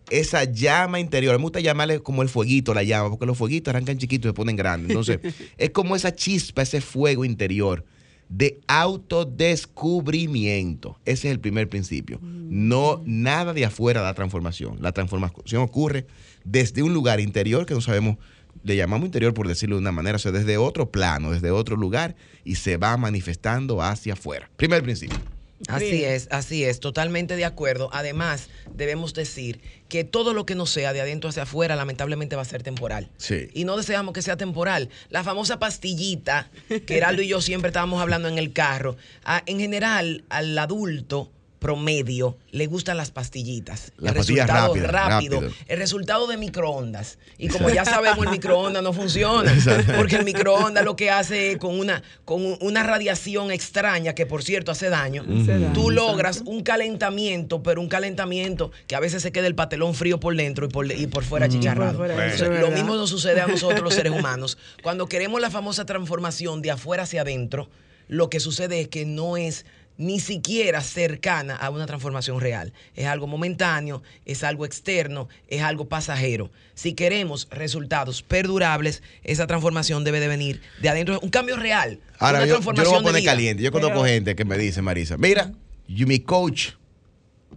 esa 0.10 0.44
llama 0.44 1.00
interior. 1.00 1.38
Me 1.38 1.44
gusta 1.44 1.60
llamarle 1.60 2.00
como 2.00 2.22
el 2.22 2.30
fueguito, 2.30 2.74
la 2.74 2.84
llama, 2.84 3.10
porque 3.10 3.26
los 3.26 3.38
fueguitos 3.38 3.74
arrancan 3.74 3.98
chiquitos 3.98 4.26
y 4.26 4.30
se 4.30 4.34
ponen 4.34 4.56
grandes. 4.56 4.90
Entonces, 4.90 5.20
es 5.58 5.70
como 5.72 5.96
esa 5.96 6.16
chispa, 6.16 6.62
ese 6.62 6.82
fuego 6.82 7.26
interior 7.26 7.86
de 8.30 8.62
autodescubrimiento. 8.68 10.98
Ese 11.06 11.28
es 11.28 11.34
el 11.34 11.40
primer 11.40 11.70
principio. 11.70 12.20
No, 12.22 13.02
nada 13.06 13.54
de 13.54 13.66
afuera 13.66 14.02
da 14.02 14.16
transformación. 14.16 14.78
La 14.82 14.92
transformación 14.92 15.62
ocurre 15.62 16.08
desde 16.44 16.82
un 16.82 16.94
lugar 16.94 17.20
interior 17.20 17.66
que 17.66 17.76
no 17.76 17.82
sabemos, 17.82 18.18
le 18.64 18.76
llamamos 18.76 19.06
interior 19.06 19.34
por 19.34 19.48
decirlo 19.48 19.76
de 19.76 19.82
una 19.82 19.92
manera, 19.92 20.16
o 20.16 20.20
sea, 20.20 20.32
desde 20.32 20.58
otro 20.58 20.90
plano, 20.90 21.32
desde 21.32 21.52
otro 21.52 21.76
lugar 21.76 22.16
y 22.44 22.56
se 22.56 22.78
va 22.78 22.98
manifestando 22.98 23.84
hacia 23.84 24.14
afuera. 24.14 24.50
Primer 24.56 24.82
principio. 24.84 25.20
Así 25.68 26.04
es, 26.04 26.28
así 26.32 26.64
es, 26.64 26.80
totalmente 26.80 27.36
de 27.36 27.46
acuerdo. 27.46 27.90
Además, 27.94 28.50
debemos 28.74 29.14
decir 29.14 29.62
que 29.88 30.04
todo 30.04 30.34
lo 30.34 30.46
que 30.46 30.56
no 30.56 30.66
sea 30.66 30.94
de 30.94 31.02
adentro 31.02 31.30
hacia 31.30 31.44
afuera, 31.44 31.76
lamentablemente 31.76 32.36
va 32.36 32.42
a 32.42 32.46
ser 32.46 32.64
temporal. 32.64 33.10
Sí. 33.18 33.50
Y 33.54 33.64
no 33.66 33.78
deseamos 33.78 34.14
que 34.14 34.22
sea 34.22 34.38
temporal. 34.38 34.90
La 35.10 35.24
famosa 35.24 35.60
pastillita, 35.60 36.50
que 36.86 36.98
Heraldo 36.98 37.22
y 37.22 37.28
yo 37.28 37.42
siempre 37.42 37.70
estábamos 37.70 38.02
hablando 38.02 38.28
en 38.28 38.38
el 38.38 38.52
carro, 38.54 38.98
en 39.46 39.60
general, 39.60 40.24
al 40.30 40.58
adulto 40.58 41.32
promedio 41.64 42.38
le 42.52 42.68
gustan 42.68 42.98
las 42.98 43.10
pastillitas. 43.10 43.94
Las 43.98 44.12
el 44.12 44.18
pastillas 44.18 44.48
resultado 44.48 44.76
rápido, 44.76 45.40
rápido. 45.40 45.56
el 45.68 45.78
resultado 45.80 46.28
de 46.28 46.38
microondas. 46.38 47.18
Y 47.40 47.48
como 47.48 47.70
ya 47.70 47.86
sabemos, 47.86 48.24
el 48.26 48.32
microondas 48.32 48.84
no 48.84 48.94
funciona. 48.94 49.52
Porque 49.98 50.18
el 50.18 50.26
microondas 50.26 50.84
lo 50.86 50.96
que 50.96 51.10
hace 51.10 51.54
es 51.54 51.58
con 51.58 51.80
una, 51.80 52.04
con 52.26 52.46
un- 52.46 52.58
una 52.62 52.84
radiación 52.84 53.50
extraña, 53.52 54.14
que 54.14 54.26
por 54.26 54.44
cierto 54.44 54.72
hace 54.72 54.90
daño, 54.90 55.24
tú 55.24 55.32
exacto. 55.40 55.90
logras 55.90 56.44
un 56.46 56.62
calentamiento, 56.62 57.64
pero 57.64 57.82
un 57.82 57.88
calentamiento 57.88 58.72
que 58.86 58.96
a 58.96 59.00
veces 59.00 59.24
se 59.24 59.32
queda 59.32 59.48
el 59.48 59.56
patelón 59.56 59.96
frío 59.96 60.20
por 60.20 60.36
dentro 60.36 60.66
y 60.66 60.70
por, 60.70 60.92
y 60.92 61.08
por 61.08 61.24
fuera 61.24 61.48
chicharrado. 61.50 61.98
Por 61.98 62.08
fuera, 62.10 62.16
O 62.16 62.22
eso 62.28 62.46
sea, 62.46 62.54
es 62.54 62.60
lo 62.62 62.72
mismo 62.72 62.96
nos 62.96 63.10
sucede 63.10 63.40
a 63.42 63.48
nosotros 63.48 63.82
los 63.82 63.94
seres 63.96 64.12
humanos. 64.20 64.58
Cuando 64.84 65.08
queremos 65.08 65.40
la 65.42 65.50
famosa 65.50 65.86
transformación 65.86 66.62
de 66.62 66.72
afuera 66.72 67.04
hacia 67.04 67.22
adentro, 67.22 67.70
lo 68.10 68.30
que 68.30 68.42
sucede 68.42 68.82
es 68.82 68.90
que 68.90 69.06
no 69.06 69.38
es 69.38 69.66
ni 69.98 70.20
siquiera 70.20 70.82
cercana 70.82 71.56
a 71.56 71.70
una 71.70 71.86
transformación 71.86 72.40
real. 72.40 72.74
Es 72.96 73.06
algo 73.06 73.28
momentáneo, 73.28 74.02
es 74.26 74.44
algo 74.44 74.66
externo, 74.66 75.30
es 75.48 75.62
algo 75.62 75.86
pasajero. 75.88 76.52
Si 76.74 76.94
queremos 76.94 77.48
resultados 77.52 78.24
perdurables, 78.24 79.04
esa 79.24 79.46
transformación 79.48 80.04
debe 80.04 80.20
de 80.20 80.28
venir 80.28 80.62
de 80.82 80.90
adentro. 80.90 81.20
Un 81.22 81.30
cambio 81.30 81.56
real. 81.58 82.00
Ahora, 82.20 82.40
una 82.40 82.48
yo, 82.48 82.54
yo 82.56 82.60
lo 82.60 82.64
voy 82.64 82.72
a 82.72 82.76
transformación 82.76 83.04
de 83.04 83.10
poner 83.10 83.22
vida. 83.22 83.32
caliente. 83.32 83.64
Yo 83.64 83.72
conozco 83.72 84.02
Pero- 84.02 84.06
gente 84.14 84.36
que 84.36 84.46
me 84.46 84.58
dice, 84.58 84.82
Marisa, 84.82 85.18
mira, 85.18 85.52
yo- 85.88 86.08
mi 86.08 86.20
coach, 86.20 86.70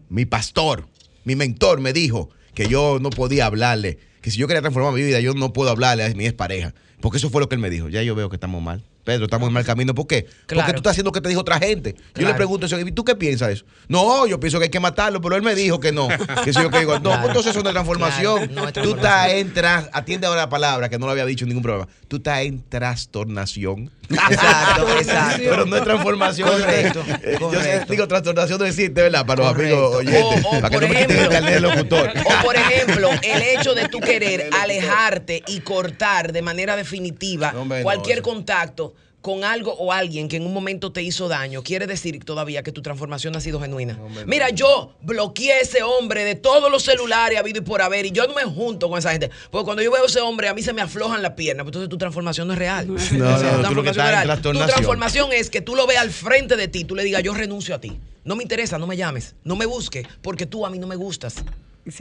mi 0.09 0.25
pastor, 0.26 0.87
mi 1.25 1.35
mentor 1.37 1.81
me 1.81 1.93
dijo 1.93 2.28
que 2.55 2.69
yo 2.69 2.99
no 3.00 3.11
podía 3.11 3.47
hablarle, 3.47 3.99
que 4.21 4.31
si 4.31 4.38
yo 4.38 4.47
quería 4.47 4.61
transformar 4.61 4.93
mi 4.93 5.02
vida, 5.02 5.21
yo 5.21 5.35
no 5.35 5.52
puedo 5.52 5.71
hablarle 5.71 6.05
a 6.05 6.09
mi 6.11 6.26
expareja. 6.26 6.75
Porque 7.00 7.19
eso 7.19 7.31
fue 7.31 7.40
lo 7.40 7.49
que 7.49 7.55
él 7.55 7.61
me 7.61 7.71
dijo. 7.71 7.88
Ya 7.88 8.02
yo 8.02 8.14
veo 8.14 8.28
que 8.31 8.37
estamos 8.37 8.62
mal. 8.62 8.83
Pedro, 9.07 9.25
estamos 9.27 9.47
en 9.47 9.53
mal 9.55 9.65
camino. 9.65 9.95
¿Por 9.95 10.07
qué? 10.09 10.27
Porque 10.49 10.73
tú 10.73 10.79
estás 10.79 10.91
haciendo 10.91 11.09
lo 11.09 11.13
que 11.13 11.21
te 11.21 11.29
dijo 11.29 11.41
otra 11.41 11.59
gente. 11.61 11.95
Yo 11.97 12.03
Claro. 12.15 12.29
le 12.31 12.35
pregunto 12.35 12.67
eso, 12.67 12.79
¿y 12.81 12.91
tú 12.91 13.05
qué 13.05 13.15
piensas 13.15 13.49
de 13.49 13.55
eso? 13.55 13.65
No, 13.89 14.27
yo 14.27 14.41
pienso 14.41 14.59
que 14.59 14.65
hay 14.65 14.71
que 14.71 14.81
matarlo, 14.81 15.21
pero 15.21 15.37
él 15.37 15.43
me 15.43 15.55
dijo 15.55 15.79
que 15.79 15.93
no. 15.93 16.09
Que 16.45 16.53
yo 16.53 16.69
que 16.71 16.81
digo, 16.81 16.95
no, 16.95 17.01
Claro. 17.03 17.17
pues 17.23 17.29
entonces 17.29 17.51
eso 17.53 17.63
no 17.63 17.69
es 17.71 17.73
transformación. 17.73 18.51
No 18.53 18.67
es 18.67 18.73
Tú 18.75 18.97
estás 18.97 19.29
en 19.31 19.53
atiende 19.93 20.27
ahora 20.27 20.43
la 20.43 20.49
palabra, 20.49 20.89
que 20.89 20.99
no 20.99 21.07
lo 21.07 21.13
había 21.13 21.25
dicho 21.25 21.45
en 21.45 21.51
ningún 21.51 21.63
programa. 21.63 21.89
Tú 22.09 22.17
estás 22.17 22.41
en 22.41 22.63
trastornación. 22.69 23.91
Exacto, 24.11 24.87
exacto. 24.99 25.43
Pero 25.43 25.67
no 25.67 25.77
es 25.77 25.83
transformación. 25.83 26.49
Correcto, 26.49 27.05
Yo 27.41 27.51
digo 27.89 28.07
trastornación 28.09 28.59
no 28.59 28.65
existe, 28.65 29.03
¿verdad? 29.03 29.25
Para 29.27 29.43
los 29.45 29.53
Correcto. 29.53 29.77
amigos 29.77 29.97
oyentes. 29.97 30.45
O- 30.45 30.49
o, 30.57 30.61
para 30.61 30.71
que 30.71 30.87
no 30.87 30.95
me 30.95 31.01
quiten 31.07 31.33
el 31.33 31.45
de 31.47 31.61
locutor. 31.61 32.13
O 32.25 32.45
por 32.45 32.57
ejemplo, 32.57 33.11
el 33.23 33.43
hecho 33.43 33.75
de 33.75 33.89
tú 33.89 33.99
querer 34.01 34.51
alejarte 34.61 35.43
y 35.49 35.61
cortar 35.61 36.33
de 36.33 36.43
manera 36.43 36.77
definitiva 36.77 37.53
No, 37.53 37.63
hombre, 37.63 37.79
no, 37.79 37.83
cualquier 37.85 38.23
contacto 38.23 38.95
con 39.26 39.42
algo 39.42 39.73
o 39.73 39.92
alguien 39.92 40.28
que 40.28 40.37
en 40.37 40.47
un 40.47 40.54
momento 40.54 40.92
te 40.92 41.02
hizo 41.02 41.26
daño, 41.26 41.64
quiere 41.64 41.88
decir 41.88 42.23
todavía 42.25 42.62
que 42.62 42.71
tu 42.71 42.80
transformación 42.80 43.35
ha 43.35 43.40
sido 43.40 43.61
genuina. 43.61 43.99
Mira, 44.25 44.50
yo 44.50 44.95
bloqueé 45.02 45.54
a 45.54 45.61
ese 45.62 45.83
hombre 45.83 46.23
de 46.23 46.37
todos 46.37 46.71
los 46.71 46.85
celulares 46.85 47.37
habido 47.37 47.59
y 47.59 47.62
por 47.62 47.83
haber, 47.83 48.06
y 48.06 48.12
yo 48.12 48.28
no 48.28 48.35
me 48.35 48.45
junto 48.45 48.88
con 48.88 49.00
esa 49.00 49.11
gente. 49.11 49.33
Porque 49.50 49.64
cuando 49.64 49.83
yo 49.83 49.90
veo 49.90 50.04
a 50.04 50.06
ese 50.06 50.21
hombre, 50.21 50.47
a 50.47 50.54
mí 50.54 50.62
se 50.62 50.73
me 50.73 50.80
aflojan 50.80 51.23
las 51.23 51.33
piernas, 51.33 51.64
pues 51.64 51.71
entonces 51.71 51.88
tu 51.88 51.99
transformación 51.99 52.47
no 52.47 52.52
es 52.52 52.59
real. 52.61 52.87
No, 52.87 52.95
no, 53.18 53.75
tu 53.75 53.83
transformación 53.83 54.06
en 54.06 54.12
real. 54.12 54.40
Tu 54.40 54.52
transformación 54.52 55.33
es 55.33 55.50
que 55.50 55.61
tú 55.61 55.75
lo 55.75 55.88
veas 55.88 56.02
al 56.02 56.11
frente 56.12 56.54
de 56.54 56.68
ti, 56.68 56.85
tú 56.85 56.95
le 56.95 57.02
digas, 57.02 57.21
yo 57.25 57.35
renuncio 57.35 57.75
a 57.75 57.80
ti. 57.80 57.99
No 58.23 58.37
me 58.37 58.45
interesa, 58.45 58.78
no 58.78 58.87
me 58.87 58.97
llames, 58.97 59.35
no 59.42 59.56
me 59.56 59.66
busques, 59.66 60.06
porque 60.23 60.47
tú 60.47 60.64
a 60.64 60.71
mí 60.71 60.78
no 60.78 60.87
me 60.87 60.95
gustas. 60.95 61.42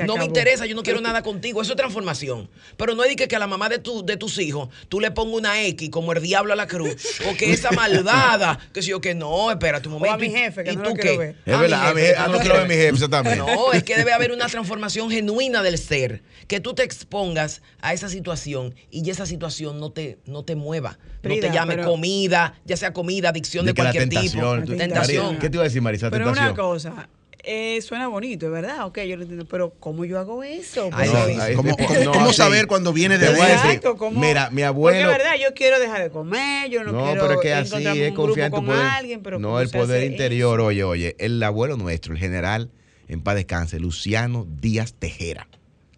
No 0.05 0.17
me 0.17 0.25
interesa, 0.25 0.65
yo 0.65 0.75
no 0.75 0.81
quiero 0.83 0.99
nada 1.01 1.21
contigo. 1.21 1.61
Eso 1.61 1.73
es 1.73 1.77
transformación. 1.77 2.49
Pero 2.77 2.95
no 2.95 3.03
es 3.03 3.09
de 3.09 3.15
que, 3.15 3.27
que 3.27 3.35
a 3.35 3.39
la 3.39 3.47
mamá 3.47 3.69
de, 3.69 3.77
tu, 3.79 4.05
de 4.05 4.17
tus 4.17 4.37
hijos 4.39 4.69
tú 4.89 4.99
le 4.99 5.11
pongas 5.11 5.35
una 5.37 5.61
X 5.63 5.89
como 5.91 6.11
el 6.13 6.21
diablo 6.21 6.53
a 6.53 6.55
la 6.55 6.67
cruz. 6.67 6.95
O 7.29 7.35
que 7.37 7.51
esa 7.51 7.71
malvada, 8.05 8.57
que 8.73 8.81
si 8.81 8.89
yo 8.89 8.99
que 9.01 9.13
no, 9.15 9.51
espérate 9.51 9.87
un 9.87 9.95
O 9.95 9.99
momento. 9.99 10.15
a 10.15 10.17
mi 10.17 10.27
¿y- 10.27 10.31
jefe, 10.31 10.63
que 10.63 10.71
¿y 10.71 10.75
no 10.75 10.83
tú 10.83 10.89
lo 10.89 10.95
qué? 10.95 11.01
quiero 11.01 11.17
ver. 11.19 11.35
Es 11.45 11.53
mi 11.55 11.61
verdad, 11.61 11.87
a 11.89 11.93
mí, 11.93 12.01
jefe, 12.01 12.13
que 12.13 12.19
ah, 12.19 12.25
tú 12.25 12.31
no 12.31 12.37
lo 12.37 12.39
quiero 12.41 12.55
ver 12.57 12.67
mi 12.67 12.73
jefe, 12.75 13.07
también. 13.07 13.37
No, 13.37 13.73
es 13.73 13.83
que 13.83 13.95
debe 13.95 14.13
haber 14.13 14.31
una 14.31 14.47
transformación 14.47 15.09
genuina 15.11 15.61
del 15.61 15.77
ser. 15.77 16.23
Que 16.47 16.59
tú 16.59 16.73
te 16.73 16.83
expongas 16.83 17.61
a 17.81 17.93
esa 17.93 18.09
situación 18.09 18.75
y 18.91 19.09
esa 19.09 19.25
situación 19.25 19.79
no 19.79 19.91
te, 19.91 20.17
no 20.25 20.43
te 20.43 20.55
mueva. 20.55 20.97
no 21.23 21.35
te 21.39 21.51
llame 21.51 21.75
pero- 21.75 21.89
comida, 21.89 22.59
ya 22.65 22.77
sea 22.77 22.93
comida, 22.93 23.29
adicción 23.29 23.65
de, 23.65 23.71
la 23.73 23.75
cualquier 23.75 24.09
tentación. 24.09 24.61
tipo. 24.61 24.71
tú- 24.71 24.77
Tentación. 24.77 25.37
¿Qué 25.39 25.49
te 25.49 25.57
iba 25.57 25.63
a 25.63 25.67
decir, 25.67 25.81
Marisa? 25.81 26.09
Pero 26.09 26.25
tentación. 26.25 26.53
una 26.53 26.55
cosa, 26.55 27.09
eh, 27.45 27.81
suena 27.81 28.07
bonito, 28.07 28.45
es 28.47 28.51
verdad, 28.51 28.85
ok, 28.85 28.99
yo 29.01 29.15
lo 29.17 29.21
entiendo, 29.23 29.45
pero 29.45 29.71
¿cómo 29.79 30.03
yo 30.05 30.19
hago 30.19 30.43
eso? 30.43 30.89
Ay, 30.93 31.09
Porque- 31.09 31.55
¿Cómo, 31.55 31.69
no, 31.69 31.75
cómo- 31.77 32.11
cómo 32.11 32.29
sí. 32.31 32.35
saber 32.37 32.67
cuando 32.67 32.91
viene 32.93 33.17
de 33.17 33.27
Te 33.27 33.31
voy 33.33 33.41
a 33.41 33.45
dentro? 33.45 33.63
decir, 33.63 33.77
Exacto, 33.77 33.97
¿cómo? 33.97 34.19
mira, 34.19 34.49
mi 34.49 34.63
Porque 34.63 34.63
abuelo- 34.65 35.11
es 35.11 35.17
verdad, 35.17 35.31
yo 35.41 35.53
quiero 35.53 35.79
dejar 35.79 36.03
de 36.03 36.09
comer, 36.09 36.69
yo 36.69 36.83
no, 36.83 36.91
No, 36.91 37.03
quiero 37.05 37.21
pero 37.21 37.33
es 37.35 37.39
que 37.41 37.53
así 37.53 37.67
encontrarme 37.69 38.07
es 38.07 38.13
confiar 38.13 38.45
en 38.47 38.51
tu 38.51 38.55
con 38.57 38.65
poder. 38.65 38.81
alguien, 38.85 39.21
pero 39.23 39.39
no, 39.39 39.47
¿cómo 39.47 39.59
el 39.61 39.69
poder 39.69 40.03
interior, 40.11 40.59
oye, 40.61 40.83
oye, 40.83 41.15
el 41.19 41.41
abuelo 41.43 41.77
nuestro, 41.77 42.13
el 42.13 42.19
general, 42.19 42.69
en 43.07 43.21
paz 43.21 43.35
descanse, 43.35 43.79
Luciano 43.79 44.47
Díaz 44.61 44.93
Tejera. 44.97 45.47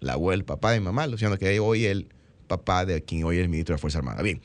El 0.01 0.09
abuelo, 0.09 0.39
el 0.41 0.45
papá 0.45 0.71
de 0.71 0.79
mi 0.79 0.85
mamá, 0.85 1.07
Luciano, 1.07 1.37
que 1.37 1.59
hoy 1.59 1.85
es 1.85 1.91
el 1.91 2.07
papá 2.47 2.85
de 2.85 3.01
quien 3.03 3.23
hoy 3.23 3.37
es 3.37 3.43
el 3.43 3.49
ministro 3.49 3.73
de 3.73 3.77
la 3.77 3.81
Fuerza 3.81 3.97
Armada. 3.99 4.21
Bien, 4.21 4.41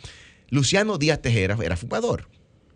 Luciano 0.48 0.98
Díaz 0.98 1.20
Tejera 1.20 1.56
era 1.62 1.76
fumador. 1.76 2.28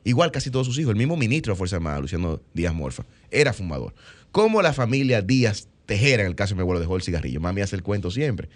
Igual 0.06 0.30
casi 0.30 0.52
todos 0.52 0.68
sus 0.68 0.78
hijos. 0.78 0.92
El 0.92 0.98
mismo 0.98 1.16
ministro 1.16 1.52
de 1.52 1.58
Fuerza 1.58 1.76
Armada, 1.76 1.98
Luciano 1.98 2.40
Díaz 2.54 2.72
Morfa, 2.72 3.04
era 3.28 3.52
fumador. 3.52 3.92
Como 4.30 4.62
la 4.62 4.72
familia 4.72 5.20
Díaz 5.20 5.66
Tejera, 5.84 6.22
en 6.22 6.28
el 6.28 6.36
caso 6.36 6.54
de 6.54 6.58
mi 6.58 6.60
abuelo, 6.60 6.78
dejó 6.78 6.94
el 6.94 7.02
cigarrillo. 7.02 7.40
Mami 7.40 7.60
hace 7.60 7.75
el 7.75 7.82
cuento 7.82 8.12
siempre. 8.12 8.48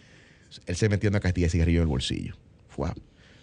Él 0.66 0.76
se 0.76 0.88
metió 0.88 1.10
una 1.10 1.18
cajetilla 1.18 1.48
de 1.48 1.50
cigarrillo 1.50 1.80
en 1.80 1.82
el 1.82 1.88
bolsillo. 1.88 2.36
Fua. 2.68 2.94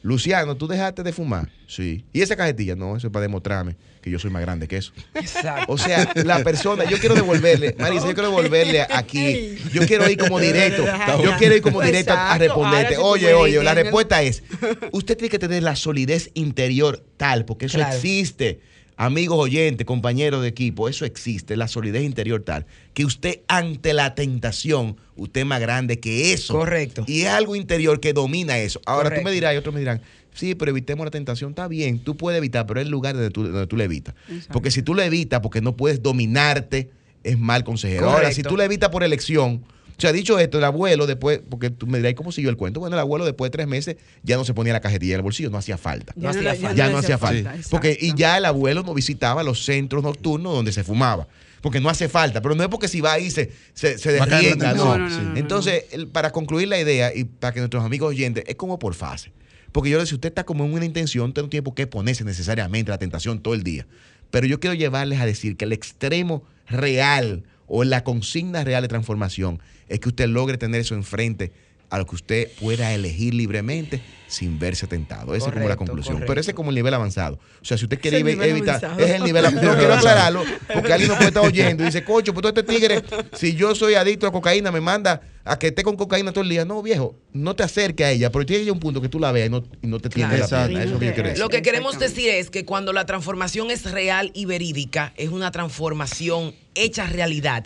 Luciano, 0.04 0.56
¿tú 0.56 0.68
dejaste 0.68 1.04
de 1.04 1.12
fumar? 1.12 1.50
Sí. 1.68 2.06
¿Y 2.14 2.22
esa 2.22 2.36
cajetilla? 2.36 2.76
No, 2.76 2.96
eso 2.96 3.08
es 3.08 3.14
para 3.14 3.24
demostrarme 3.24 3.76
que 4.02 4.10
yo 4.10 4.20
soy 4.20 4.30
más 4.32 4.42
grande 4.42 4.68
que 4.68 4.78
eso. 4.78 4.94
Exacto. 5.16 5.66
O 5.72 5.78
sea, 5.78 6.12
la 6.24 6.44
persona, 6.44 6.86
yo 6.86 6.98
quiero 7.00 7.16
devolverle, 7.16 7.76
Marisa, 7.78 8.08
yo 8.08 8.14
quiero 8.14 8.30
devolverle 8.30 8.82
aquí. 8.90 9.58
Yo 9.74 9.86
quiero 9.86 10.10
ir 10.10 10.18
como 10.18 10.40
directo. 10.40 10.86
Yo 11.24 11.36
quiero 11.38 11.56
ir 11.56 11.62
como 11.62 11.82
directo 11.82 12.14
a 12.14 12.38
responderte. 12.38 12.98
Oye, 12.98 13.34
oye, 13.34 13.62
la 13.64 13.74
respuesta 13.74 14.22
es, 14.22 14.44
usted 14.92 15.18
tiene 15.18 15.30
que 15.30 15.40
tener 15.40 15.64
la 15.64 15.76
solidez 15.76 16.30
interior 16.36 17.04
tal, 17.18 17.44
porque 17.46 17.66
eso 17.66 17.78
Claro. 17.78 17.96
existe. 17.96 18.62
Amigos 19.00 19.38
oyentes, 19.38 19.86
compañeros 19.86 20.42
de 20.42 20.48
equipo, 20.48 20.90
eso 20.90 21.06
existe, 21.06 21.56
la 21.56 21.68
solidez 21.68 22.04
interior 22.04 22.42
tal, 22.42 22.66
que 22.96 23.06
usted 23.06 23.42
ante 23.48 23.94
la 23.94 24.16
tentación, 24.16 24.98
usted 25.16 25.42
es 25.42 25.48
más 25.48 25.62
grande 25.62 26.00
que 26.00 26.34
eso. 26.34 26.56
Correcto. 26.56 27.04
Y 27.08 27.22
es 27.22 27.28
algo 27.28 27.56
interior 27.56 28.00
que 28.00 28.14
domina 28.14 28.58
eso. 28.58 28.82
Ahora 28.88 29.14
tú 29.14 29.22
me 29.22 29.32
dirás 29.32 29.54
y 29.54 29.58
otros 29.58 29.76
me 29.76 29.82
dirán, 29.82 30.02
sí, 30.34 30.56
pero 30.56 30.72
evitemos 30.72 31.06
la 31.06 31.12
tentación. 31.12 31.52
Está 31.52 31.68
bien, 31.68 32.00
tú 32.00 32.18
puedes 32.18 32.40
evitar, 32.40 32.66
pero 32.66 32.80
es 32.80 32.88
el 32.88 32.92
lugar 32.92 33.14
donde 33.14 33.30
tú, 33.30 33.44
donde 33.44 33.68
tú 33.68 33.78
le 33.78 33.84
evitas. 33.84 34.16
Exacto. 34.30 34.54
Porque 34.54 34.72
si 34.72 34.82
tú 34.82 34.96
lo 34.96 35.04
evitas 35.04 35.42
porque 35.42 35.62
no 35.62 35.78
puedes 35.78 36.02
dominarte, 36.02 36.90
es 37.24 37.38
mal 37.38 37.64
consejero. 37.64 38.10
Ahora, 38.10 38.32
si 38.32 38.42
tú 38.42 38.58
lo 38.58 38.64
evitas 38.64 38.90
por 38.90 39.04
elección, 39.04 39.64
o 39.98 40.02
sea, 40.02 40.12
dicho 40.12 40.38
esto, 40.38 40.60
el 40.60 40.64
abuelo 40.64 41.08
después, 41.08 41.42
porque 41.50 41.72
tú 41.72 41.88
me 41.88 41.98
dirás, 41.98 42.14
¿cómo 42.14 42.32
siguió 42.32 42.52
el 42.52 42.58
cuento? 42.58 42.80
Bueno, 42.80 42.96
el 42.96 43.00
abuelo 43.00 43.26
después 43.26 43.50
de 43.50 43.56
tres 43.58 43.68
meses 43.68 43.96
ya 44.22 44.38
no 44.38 44.46
se 44.46 44.54
ponía 44.54 44.72
la 44.74 44.80
cajetilla 44.80 45.14
en 45.14 45.20
el 45.20 45.24
bolsillo, 45.24 45.50
no 45.50 45.58
hacía 45.58 45.78
falta. 45.78 46.14
No 46.16 46.30
hacía 46.30 46.54
falta. 46.54 46.74
Ya 46.74 46.90
no 46.90 46.98
hacía 47.00 47.18
falta. 47.18 47.56
Porque, 47.72 47.98
y 48.00 48.14
ya 48.16 48.38
el 48.38 48.46
abuelo 48.46 48.84
no 48.84 48.94
visitaba 48.94 49.42
los 49.42 49.66
centros 49.66 50.04
nocturnos 50.04 50.54
donde 50.54 50.72
se 50.72 50.84
fumaba. 50.84 51.28
Porque 51.62 51.80
no 51.80 51.90
hace 51.90 52.08
falta. 52.08 52.42
Pero 52.44 52.54
no 52.54 52.62
es 52.62 52.70
porque 52.70 52.88
si 52.88 53.02
va 53.02 53.14
ahí 53.14 53.32
se, 53.32 53.52
se, 53.74 53.98
se 53.98 54.20
no. 54.20 54.26
No, 54.28 54.76
no, 54.76 54.98
no, 55.00 55.10
no, 55.10 55.36
Entonces, 55.38 55.86
el- 55.92 56.08
para 56.08 56.32
concluir 56.32 56.68
la 56.68 56.80
idea 56.80 57.12
y 57.16 57.24
para 57.24 57.52
que 57.54 57.60
nuestros 57.60 57.84
amigos 57.84 58.10
oyentes, 58.10 58.44
es 58.48 58.56
como 58.56 58.78
por 58.78 58.94
fase. 58.94 59.32
Porque 59.72 59.90
yo 59.90 59.98
le 59.98 60.06
si 60.06 60.14
usted 60.14 60.30
está 60.30 60.44
como 60.44 60.64
en 60.66 60.74
una 60.74 60.86
intención, 60.86 61.30
usted 61.30 61.42
no 61.42 61.50
tiene 61.50 61.64
por 61.64 61.74
qué 61.74 61.88
ponerse 61.88 62.24
necesariamente 62.24 62.92
la 62.92 63.00
tentación 63.00 63.40
todo 63.40 63.56
el 63.56 63.64
día. 63.64 63.88
Pero 64.30 64.46
yo 64.46 64.60
quiero 64.60 64.76
llevarles 64.76 65.20
a 65.20 65.26
decir 65.26 65.58
que 65.58 65.66
el 65.66 65.74
extremo 65.74 66.44
real 66.68 67.44
o 67.68 67.84
la 67.84 68.04
consigna 68.04 68.64
real 68.64 68.82
de 68.82 68.88
transformación 68.88 69.62
es 69.88 70.00
que 70.00 70.10
usted 70.10 70.28
logre 70.28 70.58
tener 70.58 70.82
eso 70.82 70.96
enfrente 70.96 71.52
a 71.90 71.98
lo 71.98 72.06
que 72.06 72.16
usted 72.16 72.52
pueda 72.60 72.94
elegir 72.94 73.34
libremente 73.34 74.02
sin 74.28 74.60
verse 74.60 74.88
tentado. 74.88 75.34
Esa 75.36 75.48
es 75.48 75.54
como 75.54 75.70
la 75.70 75.78
conclusión. 75.78 76.16
correcto. 76.16 76.30
Pero 76.32 76.42
ese 76.42 76.52
es 76.52 76.56
como 76.56 76.70
el 76.72 76.76
nivel 76.76 76.94
avanzado. 76.94 77.40
O 77.62 77.66
sea, 77.66 77.78
si 77.78 77.86
usted 77.86 77.98
quiere 78.02 78.18
Es 78.18 78.24
evitar, 78.26 78.76
avanzado. 78.84 79.00
es 79.00 79.12
el 79.12 79.24
nivel 79.24 79.46
avanzado. 79.46 79.72
No 79.72 79.78
quiero 79.78 79.94
aclararlo, 79.94 80.44
porque 80.74 80.92
alguien 80.92 81.10
no 81.10 81.16
puede 81.16 81.30
estar 81.30 81.46
oyendo 81.46 81.84
y 81.84 81.86
dice, 81.86 82.04
cocho, 82.04 82.34
pues 82.34 82.42
todo 82.42 82.50
este 82.50 82.64
tigre, 82.64 83.02
si 83.34 83.56
yo 83.56 83.74
soy 83.74 83.94
adicto 83.94 84.28
a 84.28 84.34
cocaína, 84.34 84.70
me 84.70 84.82
manda 84.82 85.22
a 85.46 85.58
que 85.58 85.68
esté 85.68 85.82
con 85.84 85.96
cocaína 85.96 86.34
todo 86.34 86.44
el 86.44 86.50
día. 86.50 86.66
No, 86.66 86.84
viejo, 86.84 87.16
no 87.32 87.56
te 87.56 87.64
acerques 87.64 88.06
a 88.06 88.12
ella, 88.12 88.32
pero 88.34 88.46
tiene 88.46 88.70
un 88.70 88.80
punto 88.82 89.00
que 89.02 89.08
tú 89.08 89.18
la 89.18 89.32
veas 89.32 89.48
y 89.48 89.50
no, 89.50 89.64
y 89.82 89.88
no 89.88 90.00
te 90.02 90.10
tiende 90.10 90.36
Claro. 90.46 90.68
la. 90.74 90.80
Eso 90.80 90.80
es 90.84 90.92
lo 90.92 91.00
que 91.00 91.06
yo 91.06 91.14
quiero 91.14 91.30
decir. 91.30 91.42
Lo 91.44 91.48
que 91.50 91.62
queremos 91.62 91.98
decir 92.00 92.28
es 92.30 92.50
que 92.50 92.66
cuando 92.66 92.92
la 92.92 93.06
transformación 93.06 93.72
es 93.72 93.90
real 93.90 94.32
y 94.34 94.44
verídica, 94.46 95.14
es 95.16 95.30
una 95.30 95.52
transformación 95.52 96.54
hecha 96.76 97.08
realidad. 97.08 97.64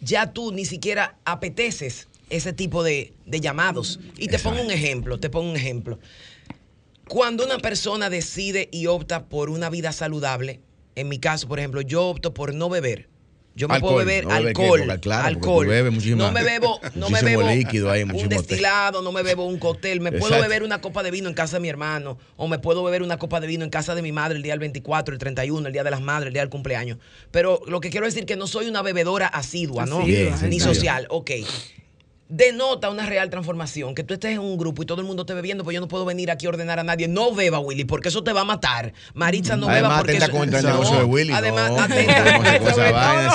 Ya 0.00 0.32
tú 0.32 0.52
ni 0.52 0.64
siquiera 0.64 1.16
apeteces 1.24 2.06
ese 2.30 2.52
tipo 2.52 2.82
de, 2.82 3.12
de 3.26 3.40
llamados. 3.40 4.00
Y 4.16 4.28
te 4.28 4.38
pongo 4.38 4.62
un 4.62 4.70
ejemplo, 4.70 5.18
te 5.18 5.30
pongo 5.30 5.50
un 5.50 5.56
ejemplo. 5.56 5.98
Cuando 7.08 7.44
una 7.44 7.58
persona 7.58 8.10
decide 8.10 8.68
y 8.70 8.86
opta 8.86 9.26
por 9.28 9.48
una 9.48 9.70
vida 9.70 9.92
saludable, 9.92 10.60
en 10.94 11.08
mi 11.08 11.18
caso, 11.18 11.48
por 11.48 11.58
ejemplo, 11.58 11.80
yo 11.80 12.06
opto 12.06 12.34
por 12.34 12.54
no 12.54 12.68
beber. 12.68 13.08
Yo 13.54 13.66
me 13.66 13.74
Alcohol, 13.74 13.94
puedo 13.94 14.06
beber 14.06 14.24
no 14.24 14.34
alcohol, 14.34 14.84
porque, 14.86 15.00
claro, 15.00 15.26
alcohol. 15.26 15.66
no 16.16 16.30
me 16.30 16.44
bebo, 16.44 16.80
no 16.94 17.10
me 17.10 17.22
bebo 17.22 17.42
líquido 17.42 17.90
ahí, 17.90 18.04
un 18.04 18.12
té. 18.12 18.28
destilado, 18.28 19.02
no 19.02 19.10
me 19.10 19.24
bebo 19.24 19.46
un 19.46 19.58
cóctel, 19.58 20.00
me 20.00 20.12
puedo 20.12 20.40
beber 20.40 20.62
una 20.62 20.80
copa 20.80 21.02
de 21.02 21.10
vino 21.10 21.28
en 21.28 21.34
casa 21.34 21.56
de 21.56 21.60
mi 21.60 21.68
hermano, 21.68 22.18
o 22.36 22.46
me 22.46 22.60
puedo 22.60 22.84
beber 22.84 23.02
una 23.02 23.18
copa 23.18 23.40
de 23.40 23.48
vino 23.48 23.64
en 23.64 23.70
casa 23.70 23.96
de 23.96 24.02
mi 24.02 24.12
madre 24.12 24.36
el 24.36 24.44
día 24.44 24.52
del 24.52 24.60
24, 24.60 25.12
el 25.12 25.18
31, 25.18 25.66
el 25.66 25.72
día 25.72 25.82
de 25.82 25.90
las 25.90 26.00
madres, 26.00 26.28
el 26.28 26.34
día 26.34 26.42
del 26.42 26.50
cumpleaños. 26.50 26.98
Pero 27.32 27.60
lo 27.66 27.80
que 27.80 27.90
quiero 27.90 28.06
decir 28.06 28.26
que 28.26 28.36
no 28.36 28.46
soy 28.46 28.68
una 28.68 28.82
bebedora 28.82 29.26
asidua, 29.26 29.86
¿no? 29.86 30.04
Ni 30.06 30.60
social, 30.60 31.06
ok. 31.10 31.30
Denota 32.30 32.90
una 32.90 33.06
real 33.06 33.30
transformación, 33.30 33.94
que 33.94 34.04
tú 34.04 34.12
estés 34.12 34.32
en 34.32 34.40
un 34.40 34.58
grupo 34.58 34.82
y 34.82 34.86
todo 34.86 35.00
el 35.00 35.06
mundo 35.06 35.22
esté 35.22 35.32
bebiendo, 35.32 35.64
pues 35.64 35.74
yo 35.74 35.80
no 35.80 35.88
puedo 35.88 36.04
venir 36.04 36.30
aquí 36.30 36.44
a 36.44 36.50
ordenar 36.50 36.78
a 36.78 36.84
nadie. 36.84 37.08
No 37.08 37.34
beba, 37.34 37.58
Willy, 37.58 37.86
porque 37.86 38.10
eso 38.10 38.22
te 38.22 38.34
va 38.34 38.42
a 38.42 38.44
matar. 38.44 38.92
Maritza 39.14 39.56
no 39.56 39.66
beba 39.66 39.78
Además, 39.78 39.98
porque 40.00 40.10
atenta 40.18 40.26
eso- 40.26 40.36
contra 40.36 40.58
el 40.58 40.64
No, 40.66 40.72
negocio 40.72 40.98
de 40.98 41.04
Willy. 41.04 41.32
Además, 41.32 41.70
no, 41.70 41.80
atenta, 41.80 42.24
no 42.24 42.42
no. 42.42 42.76
Beba, 42.82 43.34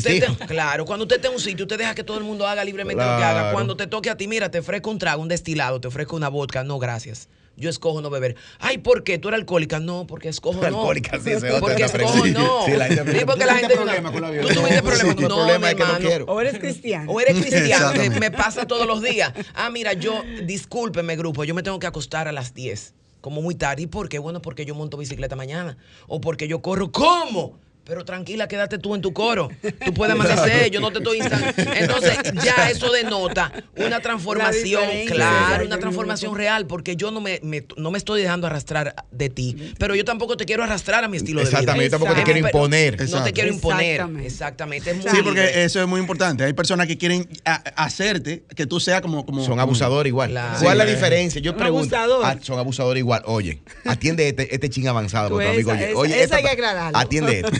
te- 0.00 0.08
Claro, 0.46 0.86
cuando 0.86 1.04
usted 1.04 1.16
esté 1.16 1.28
en 1.28 1.34
un 1.34 1.40
sitio, 1.40 1.66
usted 1.66 1.76
deja 1.78 1.94
que 1.94 2.02
todo 2.04 2.16
el 2.16 2.24
mundo 2.24 2.46
haga 2.46 2.64
libremente 2.64 3.04
lo 3.04 3.16
que 3.18 3.24
haga. 3.24 3.52
Cuando 3.52 3.76
te 3.76 3.86
toque 3.86 4.08
a 4.08 4.16
ti, 4.16 4.26
mira, 4.26 4.50
te 4.50 4.60
ofrezco 4.60 4.90
un 4.90 4.98
trago, 4.98 5.20
un 5.20 5.28
destilado, 5.28 5.82
te 5.82 5.88
ofrezco 5.88 6.16
una 6.16 6.30
vodka. 6.30 6.64
No, 6.64 6.78
gracias. 6.78 7.28
Yo 7.58 7.68
escojo 7.68 8.00
no 8.00 8.08
beber. 8.08 8.36
Ay, 8.60 8.78
¿por 8.78 9.02
qué? 9.02 9.18
¿Tú 9.18 9.28
eres 9.28 9.40
alcohólica? 9.40 9.80
No, 9.80 10.06
porque 10.06 10.28
escojo 10.28 10.60
no. 10.60 10.66
Alcohólica, 10.66 11.18
sí, 11.18 11.34
otro 11.34 11.58
Porque 11.60 11.82
escojo 11.84 12.24
no. 12.26 12.64
Sí, 12.64 12.70
la 12.72 12.86
gente 12.86 13.02
Sí, 13.04 13.24
pregunta, 13.24 13.26
porque 13.26 13.40
¿tú 13.42 13.46
la 13.46 13.52
tuviste 13.52 13.58
gente... 13.60 13.74
problema 13.76 14.12
con 14.12 14.20
la 14.22 14.28
Tú 14.28 14.32
violencia? 14.34 14.62
tuviste 14.62 14.76
No, 14.76 14.88
problemas. 14.88 15.16
sí, 15.16 15.22
el 15.22 15.28
No, 15.28 15.34
problema 15.36 15.58
mi 15.58 15.66
es 15.66 15.74
que 15.74 15.92
no 15.92 15.98
quiero. 15.98 16.24
O 16.26 16.40
eres 16.40 16.58
cristiano. 16.58 17.12
O 17.12 17.20
eres 17.20 17.36
cristiano, 17.40 17.92
me 18.20 18.30
pasa 18.30 18.66
todos 18.66 18.86
los 18.86 19.02
días. 19.02 19.32
Ah, 19.54 19.70
mira, 19.70 19.92
yo, 19.94 20.22
discúlpeme, 20.44 21.16
grupo, 21.16 21.44
yo 21.44 21.54
me 21.54 21.62
tengo 21.62 21.78
que 21.78 21.86
acostar 21.86 22.28
a 22.28 22.32
las 22.32 22.54
10, 22.54 22.94
como 23.20 23.42
muy 23.42 23.54
tarde. 23.56 23.82
¿Y 23.82 23.86
por 23.88 24.08
qué? 24.08 24.18
Bueno, 24.18 24.40
porque 24.40 24.64
yo 24.64 24.74
monto 24.74 24.96
bicicleta 24.96 25.34
mañana. 25.36 25.76
O 26.06 26.20
porque 26.20 26.46
yo 26.48 26.62
corro. 26.62 26.92
¿Cómo? 26.92 27.58
Pero 27.88 28.04
tranquila, 28.04 28.46
quédate 28.48 28.76
tú 28.78 28.94
en 28.94 29.00
tu 29.00 29.14
coro. 29.14 29.48
Tú 29.84 29.94
puedes 29.94 30.14
amanecer, 30.14 30.70
yo 30.70 30.78
no 30.78 30.92
te 30.92 30.98
estoy 30.98 31.18
instando. 31.20 31.46
Entonces, 31.74 32.18
ya 32.44 32.68
eso 32.70 32.92
denota 32.92 33.50
una 33.76 34.00
transformación, 34.00 34.84
claro, 35.06 35.64
una 35.64 35.78
transformación 35.78 36.36
real, 36.36 36.66
porque 36.66 36.96
yo 36.96 37.10
no 37.10 37.22
me, 37.22 37.40
me- 37.42 37.64
no 37.78 37.90
me 37.90 37.96
estoy 37.96 38.20
dejando 38.20 38.46
arrastrar 38.46 38.94
de 39.10 39.30
ti. 39.30 39.72
Pero 39.78 39.94
yo 39.94 40.04
tampoco 40.04 40.36
te 40.36 40.44
quiero 40.44 40.64
arrastrar 40.64 41.02
a 41.02 41.08
mi 41.08 41.16
estilo 41.16 41.40
de 41.40 41.46
vida. 41.46 41.58
Exactamente, 41.60 41.86
yo 41.86 41.90
tampoco 41.92 42.14
te 42.14 42.22
quiero 42.24 42.40
imponer. 42.40 43.08
No 43.10 43.24
te 43.24 43.32
quiero 43.32 43.50
imponer. 43.52 44.00
Exactamente. 44.02 44.26
Exactamente. 44.26 44.90
es 44.90 44.96
muy 44.98 45.10
Sí, 45.10 45.16
porque 45.24 45.40
libre. 45.46 45.64
eso 45.64 45.80
es 45.80 45.88
muy 45.88 46.00
importante. 46.00 46.44
Hay 46.44 46.52
personas 46.52 46.86
que 46.88 46.98
quieren 46.98 47.26
hacerte 47.74 48.44
que 48.54 48.66
tú 48.66 48.80
seas 48.80 49.00
como. 49.00 49.24
como 49.24 49.42
Son 49.44 49.58
abusadores 49.60 50.10
igual. 50.10 50.28
Claro. 50.30 50.58
¿Cuál 50.60 50.78
es 50.80 50.86
la 50.86 50.92
diferencia? 50.92 51.40
Yo 51.40 51.52
Un 51.52 51.58
pregunto. 51.58 51.96
abusador. 51.96 52.24
Ah, 52.26 52.36
son 52.42 52.58
abusadores 52.58 53.00
igual. 53.00 53.22
Oye, 53.24 53.62
atiende 53.86 54.28
este, 54.28 54.54
este 54.54 54.68
ching 54.68 54.88
avanzado. 54.88 55.38
Amigo, 55.40 55.72
oye, 55.72 55.84
esa- 55.90 55.98
oye, 55.98 56.14
esa 56.16 56.24
esta 56.24 56.36
hay 56.36 56.42
que 56.42 56.50
aclararlo. 56.50 56.98
Atiende 56.98 57.40
esto. 57.40 57.50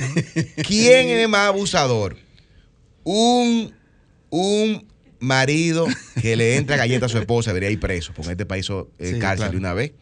¿Quién 0.66 1.08
es 1.08 1.28
más 1.28 1.48
abusador? 1.48 2.16
Un, 3.04 3.72
un 4.30 4.86
marido 5.20 5.86
que 6.20 6.36
le 6.36 6.56
entra 6.56 6.76
galleta 6.76 7.06
a 7.06 7.08
su 7.08 7.18
esposa 7.18 7.50
debería 7.50 7.70
ir 7.70 7.80
preso, 7.80 8.12
porque 8.14 8.28
en 8.28 8.32
este 8.32 8.46
país 8.46 8.68
es 8.98 9.10
Sí, 9.14 9.18
cárcel 9.18 9.36
claro. 9.38 9.52
de 9.52 9.58
una 9.58 9.74
vez. 9.74 9.92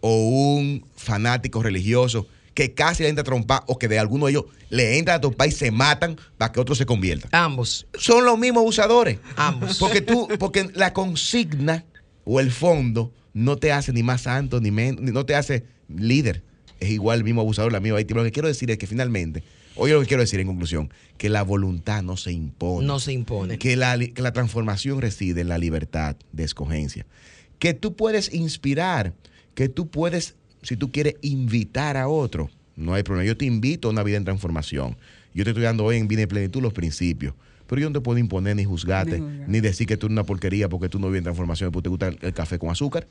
O 0.00 0.28
un 0.56 0.84
fanático 0.96 1.62
religioso 1.62 2.26
que 2.54 2.74
casi 2.74 3.04
le 3.04 3.08
entra 3.08 3.22
a 3.22 3.24
trompar 3.24 3.62
o 3.66 3.78
que 3.78 3.86
de 3.88 3.98
alguno 3.98 4.26
de 4.26 4.32
ellos 4.32 4.44
le 4.68 4.98
entra 4.98 5.14
a 5.14 5.20
trompar 5.20 5.48
y 5.48 5.52
se 5.52 5.70
matan 5.70 6.16
para 6.36 6.52
que 6.52 6.58
otro 6.60 6.74
se 6.74 6.86
convierta 6.86 7.28
Ambos. 7.32 7.86
son 7.98 8.24
los 8.24 8.36
mismos 8.38 8.62
abusadores. 8.62 9.18
Ambos. 9.36 9.78
Porque 9.78 10.00
tú, 10.00 10.28
porque 10.38 10.68
la 10.74 10.92
consigna 10.92 11.84
o 12.24 12.40
el 12.40 12.50
fondo 12.50 13.12
no 13.32 13.56
te 13.56 13.70
hace 13.72 13.92
ni 13.92 14.02
más 14.02 14.22
santo, 14.22 14.60
ni 14.60 14.70
menos, 14.72 15.00
no 15.02 15.24
te 15.24 15.36
hace 15.36 15.64
líder. 15.88 16.42
Es 16.80 16.90
igual 16.90 17.18
el 17.18 17.24
mismo 17.24 17.40
abusador, 17.40 17.72
la 17.72 17.80
misma 17.80 17.98
víctima. 17.98 18.20
Lo 18.20 18.24
que 18.24 18.32
quiero 18.32 18.48
decir 18.48 18.70
es 18.70 18.78
que 18.78 18.86
finalmente, 18.88 19.42
oye 19.78 19.92
lo 19.94 20.00
que 20.00 20.06
quiero 20.06 20.22
decir 20.22 20.40
en 20.40 20.46
conclusión, 20.46 20.90
que 21.16 21.28
la 21.28 21.42
voluntad 21.42 22.02
no 22.02 22.16
se 22.16 22.32
impone. 22.32 22.86
No 22.86 22.98
se 23.00 23.12
impone. 23.12 23.58
Que 23.58 23.76
la, 23.76 23.98
que 23.98 24.20
la 24.22 24.32
transformación 24.32 25.00
reside 25.00 25.40
en 25.40 25.48
la 25.48 25.58
libertad 25.58 26.16
de 26.32 26.44
escogencia. 26.44 27.06
Que 27.58 27.74
tú 27.74 27.94
puedes 27.96 28.32
inspirar, 28.34 29.14
que 29.54 29.68
tú 29.68 29.88
puedes, 29.88 30.36
si 30.62 30.76
tú 30.76 30.92
quieres, 30.92 31.16
invitar 31.22 31.96
a 31.96 32.08
otro. 32.08 32.50
No 32.76 32.94
hay 32.94 33.02
problema. 33.02 33.26
Yo 33.26 33.36
te 33.36 33.44
invito 33.46 33.88
a 33.88 33.90
una 33.90 34.02
vida 34.04 34.16
en 34.16 34.24
transformación. 34.24 34.96
Yo 35.34 35.44
te 35.44 35.50
estoy 35.50 35.64
dando 35.64 35.84
hoy 35.84 35.96
en 35.96 36.06
vida 36.08 36.22
en 36.22 36.28
plenitud 36.28 36.62
los 36.62 36.72
principios. 36.72 37.34
Pero 37.66 37.80
yo 37.82 37.88
no 37.90 37.92
te 37.94 38.00
puedo 38.00 38.18
imponer 38.18 38.56
ni 38.56 38.64
juzgarte, 38.64 39.18
Ni 39.20 39.26
juzgar. 39.28 39.48
ni 39.48 39.60
decir 39.60 39.86
que 39.86 39.96
tú 39.96 40.06
eres 40.06 40.12
una 40.12 40.24
porquería 40.24 40.68
porque 40.68 40.88
tú 40.88 40.98
no 40.98 41.08
vives 41.08 41.18
en 41.18 41.24
transformación, 41.24 41.70
porque 41.72 41.82
te 41.84 41.88
gusta 41.90 42.08
el, 42.08 42.18
el 42.22 42.32
café 42.32 42.58
con 42.58 42.70
azúcar. 42.70 43.06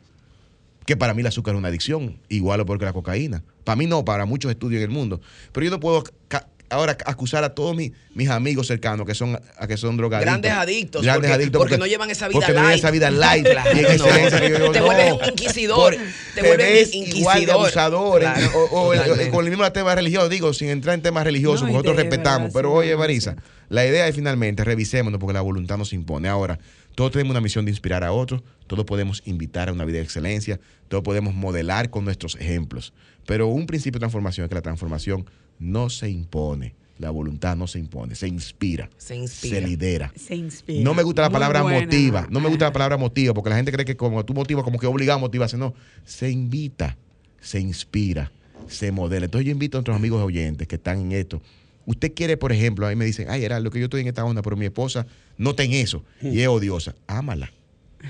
Que 0.85 0.95
para 0.95 1.13
mí 1.13 1.19
el 1.19 1.27
azúcar 1.27 1.53
es 1.53 1.59
una 1.59 1.67
adicción, 1.67 2.17
igual 2.29 2.61
o 2.61 2.65
peor 2.65 2.79
que 2.79 2.85
la 2.85 2.93
cocaína. 2.93 3.43
Para 3.65 3.75
mí 3.75 3.85
no, 3.87 4.05
para 4.05 4.25
muchos 4.25 4.49
estudios 4.49 4.79
en 4.81 4.89
el 4.89 4.95
mundo. 4.95 5.19
Pero 5.51 5.65
yo 5.65 5.69
no 5.71 5.79
puedo 5.81 6.03
ca- 6.29 6.47
ahora 6.69 6.97
acusar 7.05 7.43
a 7.43 7.55
todos 7.55 7.75
mis, 7.75 7.91
mis 8.13 8.29
amigos 8.29 8.67
cercanos 8.67 9.05
que 9.05 9.15
son, 9.15 9.39
a 9.57 9.67
que 9.67 9.77
son 9.77 9.95
drogadictos. 9.97 10.25
Grandes 10.31 10.51
adictos, 10.51 11.01
Grandes 11.03 11.29
porque- 11.29 11.33
adictos 11.43 11.59
porque 11.59 11.77
no 11.77 11.85
llevan 11.85 12.09
esa 12.09 12.27
vida 12.27 12.33
porque 12.39 12.47
no 12.53 12.53
llevan 12.59 12.65
light. 12.71 12.79
esa 12.79 12.91
vida 12.91 13.11
light. 13.11 13.47
Claro, 13.47 13.69
y 13.75 13.77
en 13.79 13.83
no. 13.83 13.89
excelencia 13.89 14.41
que 14.41 14.49
yo 14.49 14.55
digo, 14.59 14.71
Te 14.71 14.79
no. 14.79 14.85
vuelves 14.85 15.13
un 15.13 15.29
inquisidor, 15.29 15.95
Por- 15.95 16.03
te 16.35 16.41
vuelves 16.41 16.71
ves 16.73 16.93
inquisidor. 16.93 17.19
igual 17.19 17.45
de 17.45 17.51
abusador. 17.51 18.23
en- 18.23 18.31
Claro, 18.33 18.51
o, 18.55 18.63
o 18.81 18.93
el- 18.93 18.99
totalmente. 18.99 19.31
con 19.31 19.45
el 19.45 19.49
mismo 19.51 19.71
tema 19.71 19.95
religioso, 19.95 20.29
digo, 20.29 20.53
sin 20.53 20.69
entrar 20.69 20.95
en 20.95 21.01
temas 21.01 21.23
religiosos, 21.23 21.67
nosotros 21.67 21.95
respetamos. 21.95 22.53
verdad, 22.53 22.53
pero 22.53 22.69
sí, 22.71 22.75
oye, 22.77 22.97
Marisa, 22.97 23.35
la 23.69 23.85
idea 23.85 24.07
es 24.07 24.15
finalmente 24.15 24.63
revisémonos 24.63 25.19
porque 25.19 25.33
la 25.33 25.41
voluntad 25.41 25.77
nos 25.77 25.93
impone. 25.93 26.27
Ahora, 26.27 26.59
todos 26.95 27.11
tenemos 27.11 27.31
una 27.31 27.41
misión 27.41 27.63
de 27.65 27.71
inspirar 27.71 28.03
a 28.03 28.11
otros, 28.11 28.41
todos 28.65 28.83
podemos 28.85 29.21
invitar 29.25 29.69
a 29.69 29.71
una 29.73 29.85
vida 29.85 29.97
de 29.99 30.03
excelencia, 30.03 30.59
todos 30.89 31.03
podemos 31.03 31.33
modelar 31.33 31.89
con 31.91 32.03
nuestros 32.05 32.35
ejemplos. 32.35 32.91
Pero 33.25 33.47
un 33.47 33.67
principio 33.67 33.97
de 33.97 34.01
transformación 34.01 34.45
es 34.45 34.49
que 34.49 34.55
la 34.55 34.61
transformación 34.61 35.25
no 35.59 35.89
se 35.89 36.09
impone, 36.09 36.75
la 36.99 37.09
voluntad 37.11 37.55
no 37.55 37.67
se 37.67 37.79
impone, 37.79 38.15
se 38.15 38.27
inspira, 38.27 38.89
Se 38.97 39.15
inspira. 39.15 39.59
se 39.61 39.67
lidera. 39.67 40.13
Se 40.15 40.35
inspira. 40.35 40.83
No 40.83 40.93
me 40.93 41.03
gusta 41.03 41.21
la 41.23 41.29
palabra 41.29 41.63
motiva. 41.63 42.27
No 42.29 42.39
me 42.39 42.49
gusta 42.49 42.65
la 42.65 42.73
palabra 42.73 42.97
motiva, 42.97 43.33
porque 43.33 43.49
la 43.51 43.55
gente 43.57 43.71
cree 43.71 43.85
que 43.85 43.95
como 43.95 44.23
tú 44.25 44.33
motivas, 44.33 44.63
como 44.63 44.79
que 44.79 44.87
obligado 44.87 45.17
a 45.17 45.21
motivarse. 45.21 45.57
No, 45.57 45.73
se 46.05 46.29
invita, 46.31 46.97
se 47.39 47.59
inspira, 47.59 48.31
se 48.67 48.91
modela. 48.91 49.25
Entonces 49.25 49.45
yo 49.45 49.51
invito 49.51 49.77
a 49.77 49.79
nuestros 49.79 49.95
amigos 49.95 50.23
oyentes 50.23 50.67
que 50.67 50.75
están 50.75 50.99
en 51.01 51.11
esto. 51.11 51.41
Usted 51.85 52.13
quiere, 52.13 52.35
por 52.35 52.51
ejemplo, 52.51 52.85
a 52.85 52.89
mí 52.89 52.95
me 52.95 53.05
dicen, 53.05 53.27
ay, 53.29 53.45
era 53.45 53.59
lo 53.59 53.69
que 53.71 53.79
yo 53.79 53.85
estoy 53.85 54.01
en 54.01 54.07
esta 54.07 54.25
onda, 54.25 54.41
pero 54.41 54.57
mi 54.57 54.65
esposa 54.65 55.05
no 55.37 55.51
está 55.51 55.63
en 55.63 55.73
eso 55.73 56.03
y 56.21 56.41
es 56.41 56.47
odiosa. 56.47 56.95
Ámala. 57.07 57.51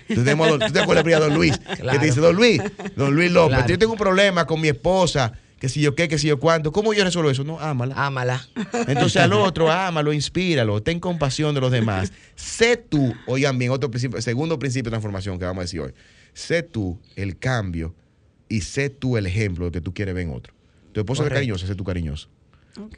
Tú 0.08 0.16
tenemos 0.16 0.48
a 0.48 0.52
don- 0.52 0.60
¿tú 0.60 0.72
te 0.74 0.80
acuerdas 0.80 1.06
de 1.06 1.12
don 1.16 1.34
Luis? 1.36 1.58
Que 1.60 1.98
te 2.00 2.06
dice, 2.06 2.20
don 2.20 2.36
Luis, 2.36 2.60
don 2.96 3.14
Luis 3.16 3.32
López, 3.32 3.58
Claro. 3.58 3.70
yo 3.70 3.78
tengo 3.80 3.94
un 3.94 4.00
problema 4.00 4.46
con 4.48 4.60
mi 4.60 4.68
esposa, 4.68 5.34
que 5.60 5.70
si 5.70 5.82
yo 5.82 5.96
qué, 5.96 6.08
que 6.08 6.18
si 6.20 6.28
yo 6.28 6.40
cuánto. 6.40 6.72
¿Cómo 6.72 6.94
yo 6.94 7.04
resuelvo 7.04 7.30
eso? 7.32 7.44
No, 7.44 7.60
ámala. 7.60 7.96
Ámala. 8.06 8.48
Entonces 8.88 9.18
al 9.22 9.34
otro, 9.34 9.72
ámalo, 9.72 10.14
inspíralo, 10.14 10.82
ten 10.84 11.00
compasión 11.00 11.56
de 11.56 11.62
los 11.62 11.72
demás. 11.72 12.12
Sé 12.36 12.78
tú, 12.78 13.14
oigan 13.26 13.58
bien, 13.58 13.72
otro 13.72 13.90
principio, 13.90 14.22
segundo 14.22 14.60
principio 14.60 14.86
de 14.90 14.92
transformación 14.92 15.40
que 15.40 15.46
vamos 15.46 15.62
a 15.62 15.64
decir 15.64 15.80
hoy. 15.82 15.94
Sé 16.34 16.62
tú 16.64 17.00
el 17.16 17.38
cambio 17.38 17.96
y 18.50 18.62
sé 18.62 18.90
tú 18.92 19.18
el 19.18 19.26
ejemplo 19.26 19.66
de 19.66 19.72
que 19.72 19.82
tú 19.82 19.94
quieres 19.94 20.14
ver 20.14 20.26
en 20.28 20.34
otro. 20.34 20.54
Tu 20.92 21.00
esposa 21.00 21.24
es 21.24 21.30
cariñosa, 21.30 21.66
sé 21.68 21.76
tú 21.76 21.84
cariñoso. 21.84 22.30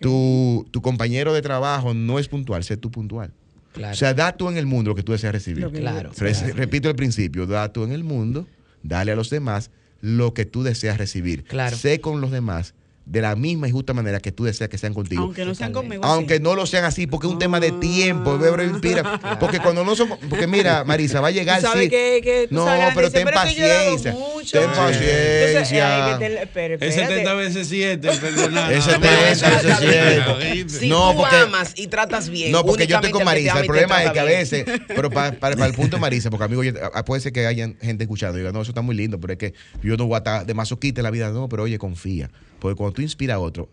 Tu, 0.01 0.67
tu 0.71 0.81
compañero 0.81 1.33
de 1.33 1.41
trabajo 1.41 1.93
no 1.93 2.19
es 2.19 2.27
puntual, 2.27 2.63
sé 2.65 2.75
tú 2.77 2.91
puntual. 2.91 3.31
Claro. 3.71 3.93
O 3.93 3.95
sea, 3.95 4.13
da 4.13 4.33
tú 4.35 4.49
en 4.49 4.57
el 4.57 4.65
mundo 4.65 4.89
lo 4.89 4.95
que 4.95 5.03
tú 5.03 5.11
deseas 5.13 5.31
recibir. 5.31 5.63
Lo 5.63 5.71
que- 5.71 5.79
Claro. 5.79 6.11
Re- 6.17 6.33
claro. 6.33 6.53
Repito 6.55 6.89
el 6.89 6.95
principio, 6.95 7.45
da 7.47 7.71
tú 7.71 7.83
en 7.83 7.91
el 7.93 8.03
mundo, 8.03 8.45
dale 8.83 9.11
a 9.13 9.15
los 9.15 9.29
demás 9.29 9.71
lo 10.01 10.33
que 10.33 10.45
tú 10.45 10.63
deseas 10.63 10.97
recibir. 10.97 11.43
Claro. 11.43 11.77
Sé 11.77 12.01
con 12.01 12.21
los 12.21 12.31
demás 12.31 12.73
de 13.09 13.21
la 13.21 13.35
misma 13.35 13.67
y 13.67 13.71
justa 13.71 13.91
manera 13.93 14.19
que 14.19 14.31
tú 14.31 14.43
deseas 14.43 14.69
que 14.69 14.77
sean 14.77 14.93
contigo. 14.93 15.23
Aunque 15.23 15.43
no 15.43 15.55
sean 15.55 15.73
conmigo. 15.73 16.05
Aunque 16.05 16.37
sí. 16.37 16.43
no 16.43 16.53
lo 16.53 16.67
sean 16.67 16.85
así, 16.85 17.07
porque 17.07 17.25
es 17.25 17.33
un 17.33 17.39
tema 17.39 17.59
de 17.59 17.71
tiempo, 17.71 18.37
bebé, 18.37 18.65
inspira. 18.65 19.37
Porque 19.39 19.59
cuando 19.59 19.83
no 19.83 19.95
son. 19.95 20.09
Porque 20.29 20.45
mira, 20.45 20.83
Marisa, 20.85 21.19
va 21.19 21.29
a 21.29 21.31
llegar. 21.31 21.59
Tú 21.59 21.67
sí. 21.73 21.89
que- 21.89 22.21
que 22.23 22.45
tú 22.49 22.53
no, 22.55 22.65
sabes, 22.65 22.93
pero 22.93 23.07
dice, 23.09 23.17
ten 23.17 23.25
pero 23.25 23.37
es 23.39 23.43
paciencia. 23.45 24.11
mucho. 24.11 24.59
Ten 24.59 24.69
paciencia. 24.69 26.19
Es 26.19 26.41
espérate. 26.43 26.91
70 26.91 27.33
veces 27.33 27.67
7, 27.67 28.09
perdona. 28.21 28.71
Ese 28.71 28.99
te- 28.99 29.31
ese- 29.31 29.47
ese 29.47 29.69
es 29.71 29.79
cierto. 29.79 30.37
Si 30.79 30.87
No, 30.87 31.11
tú 31.11 31.17
porque- 31.17 31.35
amas 31.37 31.73
y 31.75 31.87
tratas 31.87 32.29
bien. 32.29 32.51
No, 32.51 32.63
porque 32.63 32.85
yo 32.85 32.95
estoy 32.97 33.11
con 33.11 33.23
Marisa. 33.23 33.59
El 33.59 33.65
problema 33.65 34.03
es 34.03 34.11
que 34.11 34.19
a 34.19 34.23
veces, 34.23 34.65
pero 34.87 35.09
para, 35.09 35.31
para- 35.39 35.55
para 35.55 35.65
el 35.67 35.73
punto 35.73 35.97
de 35.97 36.01
Marisa, 36.01 36.29
porque 36.29 36.43
amigo, 36.45 36.61
ah, 36.93 37.03
puede 37.05 37.21
ser 37.21 37.33
que 37.33 37.47
haya 37.47 37.67
gente 37.81 38.03
escuchando 38.03 38.37
y 38.37 38.41
diga, 38.41 38.51
no, 38.51 38.61
eso 38.61 38.69
está 38.69 38.81
muy 38.81 38.95
lindo, 38.95 39.19
pero 39.19 39.33
es 39.33 39.39
que 39.39 39.53
yo 39.81 39.97
no 39.97 40.05
voy 40.05 40.15
a 40.15 40.17
estar 40.19 40.45
de 40.45 40.53
masoquista 40.53 41.01
en 41.01 41.05
la 41.05 41.11
vida. 41.11 41.29
No, 41.31 41.49
pero 41.49 41.63
oye, 41.63 41.79
confía. 41.79 42.29
Porque 42.59 42.75
cuando 42.75 42.93
tú 42.93 43.01
inspiras 43.01 43.35
a 43.35 43.39
otro 43.39 43.69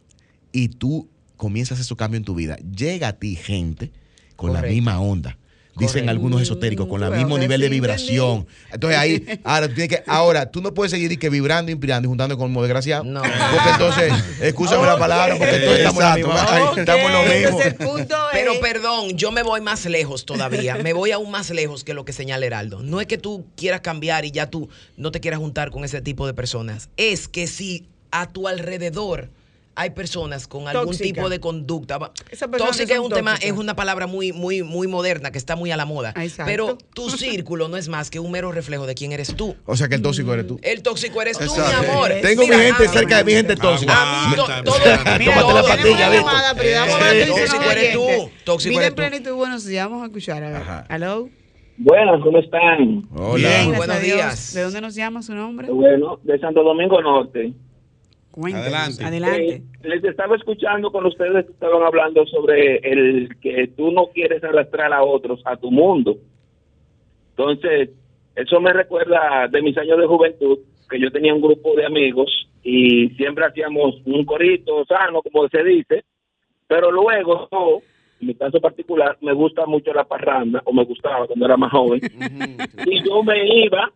y 0.53 0.69
tú 0.69 1.09
comienzas 1.37 1.79
esos 1.81 1.97
cambios 1.97 2.21
en 2.21 2.25
tu 2.25 2.35
vida, 2.35 2.57
llega 2.75 3.09
a 3.09 3.13
ti 3.15 3.37
gente 3.37 3.93
con 4.37 4.53
la 4.53 4.63
misma 4.63 5.01
onda. 5.01 5.37
Dicen 5.79 5.89
Correcto. 6.05 6.11
algunos 6.11 6.41
esotéricos, 6.41 6.87
con 6.87 7.03
el 7.03 7.11
mismo 7.11 7.37
nivel 7.37 7.61
de 7.61 7.69
vibración. 7.69 8.47
Entonces 8.73 8.99
ahí, 8.99 9.27
ahora 9.45 9.69
tú, 9.69 9.75
tienes 9.75 9.91
que, 9.99 10.03
ahora 10.07 10.51
tú 10.51 10.63
no 10.63 10.73
puedes 10.73 10.91
seguir 10.91 11.13
y 11.13 11.19
que 11.19 11.29
vibrando, 11.29 11.71
inspirando 11.71 12.07
y 12.07 12.09
juntando 12.09 12.39
con 12.39 12.47
como 12.49 12.63
desgraciado. 12.63 13.05
No. 13.05 13.21
Porque 13.21 13.71
entonces, 13.73 14.13
escúchame 14.41 14.87
la 14.87 14.99
palabra, 14.99 15.37
porque 15.37 15.55
entonces 15.57 15.81
estamos 15.81 16.03
en 16.03 16.15
misma- 16.15 16.47
ay, 16.49 16.63
Ok, 16.63 16.79
estamos 16.79 17.05
en 17.05 17.13
lo 17.13 17.23
mismo. 17.25 17.37
entonces 17.61 17.67
el 17.67 17.75
punto 17.75 18.17
Pero 18.33 18.53
es- 18.55 18.59
perdón, 18.61 19.19
yo 19.19 19.33
me 19.33 19.43
voy 19.43 19.61
más 19.61 19.85
lejos 19.85 20.25
todavía. 20.25 20.77
Me 20.77 20.95
voy 20.95 21.11
aún 21.11 21.31
más 21.31 21.51
lejos 21.51 21.85
que 21.85 21.93
lo 21.93 22.07
que 22.07 22.15
señala 22.15 22.47
Heraldo. 22.47 22.83
No 22.83 23.03
es 23.03 23.07
que 23.07 23.19
tú 23.19 23.45
quieras 23.55 23.83
cambiar 23.83 24.25
y 24.25 24.31
ya 24.31 24.49
tú 24.49 24.71
no 24.97 25.11
te 25.13 25.21
quieras 25.21 25.41
juntar 25.41 25.71
con 25.73 25.85
ese 25.85 26.01
tipo 26.01 26.27
de 26.27 26.33
personas. 26.33 26.89
Es 26.97 27.29
que 27.29 27.47
si 27.47 27.87
a 28.21 28.33
tu 28.33 28.49
alrededor 28.49 29.31
hay 29.79 29.91
personas 29.91 30.49
con 30.49 30.67
algún 30.69 30.87
Tóxica. 30.87 31.05
tipo 31.05 31.29
de 31.29 31.39
conducta. 31.39 31.99
Tóxica 31.99 32.95
es 32.95 32.99
un 32.99 33.11
tema, 33.11 33.33
tóxicas. 33.33 33.43
es 33.43 33.53
una 33.59 33.77
palabra 33.77 34.07
muy, 34.07 34.33
muy, 34.33 34.63
muy 34.63 34.89
moderna 34.89 35.31
que 35.31 35.37
está 35.37 35.55
muy 35.55 35.71
a 35.71 35.77
la 35.77 35.85
moda. 35.85 36.15
Exacto. 36.17 36.45
Pero 36.51 36.79
tu 36.95 37.11
círculo 37.19 37.69
no 37.69 37.77
es 37.77 37.89
más 37.91 38.09
que 38.09 38.19
un 38.19 38.31
mero 38.31 38.53
reflejo 38.53 38.87
de 38.87 38.95
quién 38.95 39.13
eres 39.13 39.37
tú. 39.37 39.55
O 39.67 39.77
sea 39.77 39.89
que 39.89 39.97
el 39.97 40.01
tóxico 40.01 40.33
eres 40.33 40.47
tú. 40.47 40.59
El 40.63 40.83
tóxico 40.83 41.21
eres 41.21 41.37
tú, 41.37 41.45
Exacto. 41.45 41.83
mi 41.83 41.89
amor. 41.91 42.11
Tengo 42.23 42.47
mi 42.47 42.55
gente 42.55 42.89
cerca 42.89 43.19
de 43.19 43.25
mi 43.25 43.33
gente 43.33 43.55
tóxica. 43.55 44.31
Aguanta, 44.33 44.65
todo- 44.65 44.77
espérate. 44.79 45.19
Mira, 45.19 45.41
Tómate 45.43 45.55
la 45.55 45.63
tenemos 45.63 45.69
pastilla, 45.69 45.97
una 45.97 46.09
Víctor. 46.09 46.33
llamada, 46.33 46.55
pero 46.55 46.81
vamos 46.81 46.95
a 46.95 46.99
ver 47.05 47.13
qué 47.13 47.19
dicen 47.27 47.37
tóxico 47.47 47.71
eres 47.71 47.93
tú, 47.93 48.31
tóxico 48.45 48.79
eres 48.81 48.89
tú. 48.91 48.97
plenitud, 48.97 49.33
buenos 49.35 49.65
días, 49.67 49.85
vamos 49.91 50.03
a 50.05 50.07
escuchar. 50.07 50.43
A 50.43 50.49
ver. 50.49 50.57
Ajá. 50.63 50.87
Hello. 50.89 51.29
Buenas, 51.77 52.23
¿cómo 52.25 52.39
están? 52.39 53.07
Hola. 53.15 53.47
Bien, 53.47 53.75
buenos 53.77 54.01
días. 54.01 54.55
¿De 54.55 54.63
dónde 54.63 54.81
nos 54.81 54.95
llama 54.95 55.23
su 55.23 55.35
nombre? 55.35 55.69
Bueno, 55.71 56.19
de 56.23 56.39
Santo 56.39 56.63
Domingo 56.63 57.03
Norte. 57.03 57.53
Adelante. 58.37 59.05
Adelante. 59.05 59.55
Eh, 59.55 59.63
les 59.83 60.05
estaba 60.05 60.37
escuchando 60.37 60.91
con 60.93 61.07
ustedes 61.07 61.47
que 61.47 61.53
estaban 61.53 61.83
hablando 61.83 62.27
sobre 62.27 62.77
el 62.79 63.31
que 63.41 63.69
tú 63.77 63.91
no 63.91 64.09
quieres 64.09 64.45
arrastrar 64.45 64.93
a 64.93 65.03
otros 65.03 65.41
a 65.45 65.57
tu 65.57 65.71
mundo. 65.71 66.17
Entonces, 67.31 67.91
eso 68.35 68.61
me 68.61 68.73
recuerda 68.73 69.49
de 69.49 69.63
mis 69.63 69.77
años 69.79 69.99
de 69.99 70.07
juventud, 70.07 70.59
que 70.91 71.01
yo 71.01 71.11
tenía 71.11 71.35
un 71.35 71.41
grupo 71.41 71.75
de 71.75 71.87
amigos 71.87 72.49
y 72.63 73.09
siempre 73.11 73.47
hacíamos 73.47 73.97
un 74.05 74.25
corito 74.25 74.85
sano, 74.85 75.23
como 75.23 75.49
se 75.49 75.63
dice, 75.63 76.05
pero 76.67 76.91
luego, 76.91 77.49
yo, 77.51 77.79
en 78.21 78.27
mi 78.27 78.35
caso 78.35 78.61
particular, 78.61 79.17
me 79.21 79.33
gusta 79.33 79.67
mucho 79.67 79.93
la 79.93 80.05
parranda, 80.05 80.61
o 80.65 80.73
me 80.73 80.85
gustaba 80.85 81.27
cuando 81.27 81.47
era 81.47 81.57
más 81.57 81.71
joven, 81.71 82.01
y 82.87 83.03
yo 83.03 83.23
me 83.23 83.65
iba, 83.65 83.91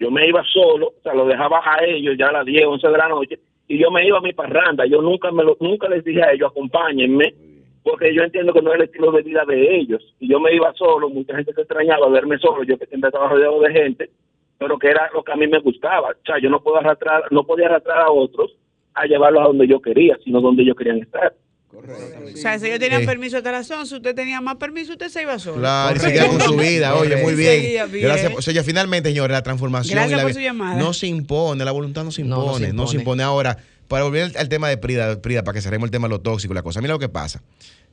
yo 0.00 0.10
me 0.10 0.26
iba 0.26 0.42
solo, 0.52 0.88
o 0.88 1.02
sea, 1.02 1.14
lo 1.14 1.26
dejaba 1.26 1.60
a 1.64 1.84
ellos 1.84 2.16
ya 2.18 2.28
a 2.28 2.32
las 2.32 2.46
10, 2.46 2.64
11 2.66 2.88
de 2.88 2.98
la 2.98 3.08
noche, 3.08 3.38
y 3.68 3.78
yo 3.78 3.90
me 3.90 4.06
iba 4.06 4.18
a 4.18 4.22
mi 4.22 4.32
parranda, 4.32 4.86
yo 4.86 5.00
nunca 5.00 5.30
me 5.30 5.44
lo, 5.44 5.56
nunca 5.60 5.88
les 5.88 6.04
dije 6.04 6.22
a 6.22 6.32
ellos, 6.32 6.50
acompáñenme, 6.50 7.34
porque 7.82 8.14
yo 8.14 8.22
entiendo 8.22 8.52
que 8.52 8.62
no 8.62 8.70
es 8.72 8.76
el 8.76 8.84
estilo 8.86 9.12
de 9.12 9.22
vida 9.22 9.44
de 9.46 9.76
ellos, 9.76 10.14
y 10.20 10.28
yo 10.28 10.40
me 10.40 10.54
iba 10.54 10.72
solo, 10.74 11.08
mucha 11.08 11.36
gente 11.36 11.52
se 11.52 11.60
extrañaba 11.62 12.08
verme 12.08 12.38
solo, 12.38 12.62
yo 12.64 12.78
que 12.78 12.86
siempre 12.86 13.08
estaba 13.08 13.28
rodeado 13.28 13.60
de 13.60 13.72
gente, 13.72 14.10
pero 14.58 14.78
que 14.78 14.88
era 14.88 15.10
lo 15.12 15.22
que 15.22 15.32
a 15.32 15.36
mí 15.36 15.46
me 15.46 15.60
gustaba, 15.60 16.10
o 16.10 16.24
sea, 16.26 16.38
yo 16.38 16.50
no 16.50 16.62
puedo 16.62 16.78
arrastrar, 16.78 17.24
no 17.30 17.44
podía 17.44 17.66
arrastrar 17.66 18.02
a 18.02 18.10
otros 18.10 18.56
a 18.94 19.06
llevarlos 19.06 19.42
a 19.42 19.46
donde 19.46 19.66
yo 19.66 19.80
quería, 19.80 20.16
sino 20.22 20.40
donde 20.40 20.62
ellos 20.62 20.76
querían 20.76 20.98
estar. 20.98 21.34
O 21.76 22.36
sea, 22.36 22.58
si 22.58 22.66
ellos 22.66 22.78
tenían 22.78 23.00
Sí. 23.02 23.06
permiso 23.06 23.36
hasta 23.36 23.52
las 23.52 23.70
11, 23.70 23.96
usted 23.96 24.14
tenía 24.14 24.40
más 24.40 24.56
permiso, 24.56 24.92
usted 24.92 25.08
se 25.08 25.22
iba 25.22 25.38
solo. 25.38 25.58
Claro, 25.58 25.96
y 25.96 26.00
seguía 26.00 26.26
con 26.28 26.40
su 26.40 26.56
vida, 26.56 26.94
oye, 26.94 27.16
muy 27.16 27.34
bien. 27.34 27.88
Gracias. 28.00 28.32
O 28.36 28.42
sea, 28.42 28.52
ya 28.54 28.62
finalmente, 28.64 29.08
señores, 29.10 29.32
la 29.34 29.42
transformación 29.42 29.94
Gracias 29.96 30.12
y 30.12 30.16
la 30.16 30.22
por 30.22 30.30
vi- 30.30 30.34
su 30.34 30.40
llamada. 30.40 30.76
no 30.76 30.92
se 30.92 31.06
impone, 31.06 31.64
la 31.64 31.72
voluntad 31.72 32.04
no 32.04 32.10
se 32.12 32.22
impone, 32.22 32.46
no 32.46 32.58
se 32.58 32.72
no 32.72 32.86
se 32.86 32.96
impone. 32.98 33.22
Ahora, 33.22 33.58
para 33.88 34.04
volver 34.04 34.24
al- 34.24 34.36
al 34.36 34.48
tema 34.48 34.68
de 34.68 34.76
Prida, 34.78 35.20
Prida, 35.20 35.42
para 35.44 35.54
que 35.56 35.62
cerremos 35.62 35.86
el 35.88 35.90
tema 35.90 36.06
de 36.08 36.10
lo 36.14 36.20
tóxico, 36.20 36.52
y 36.52 36.56
la 36.56 36.62
cosa. 36.62 36.80
Mira 36.80 36.94
lo 36.94 36.98
que 36.98 37.08
pasa, 37.08 37.42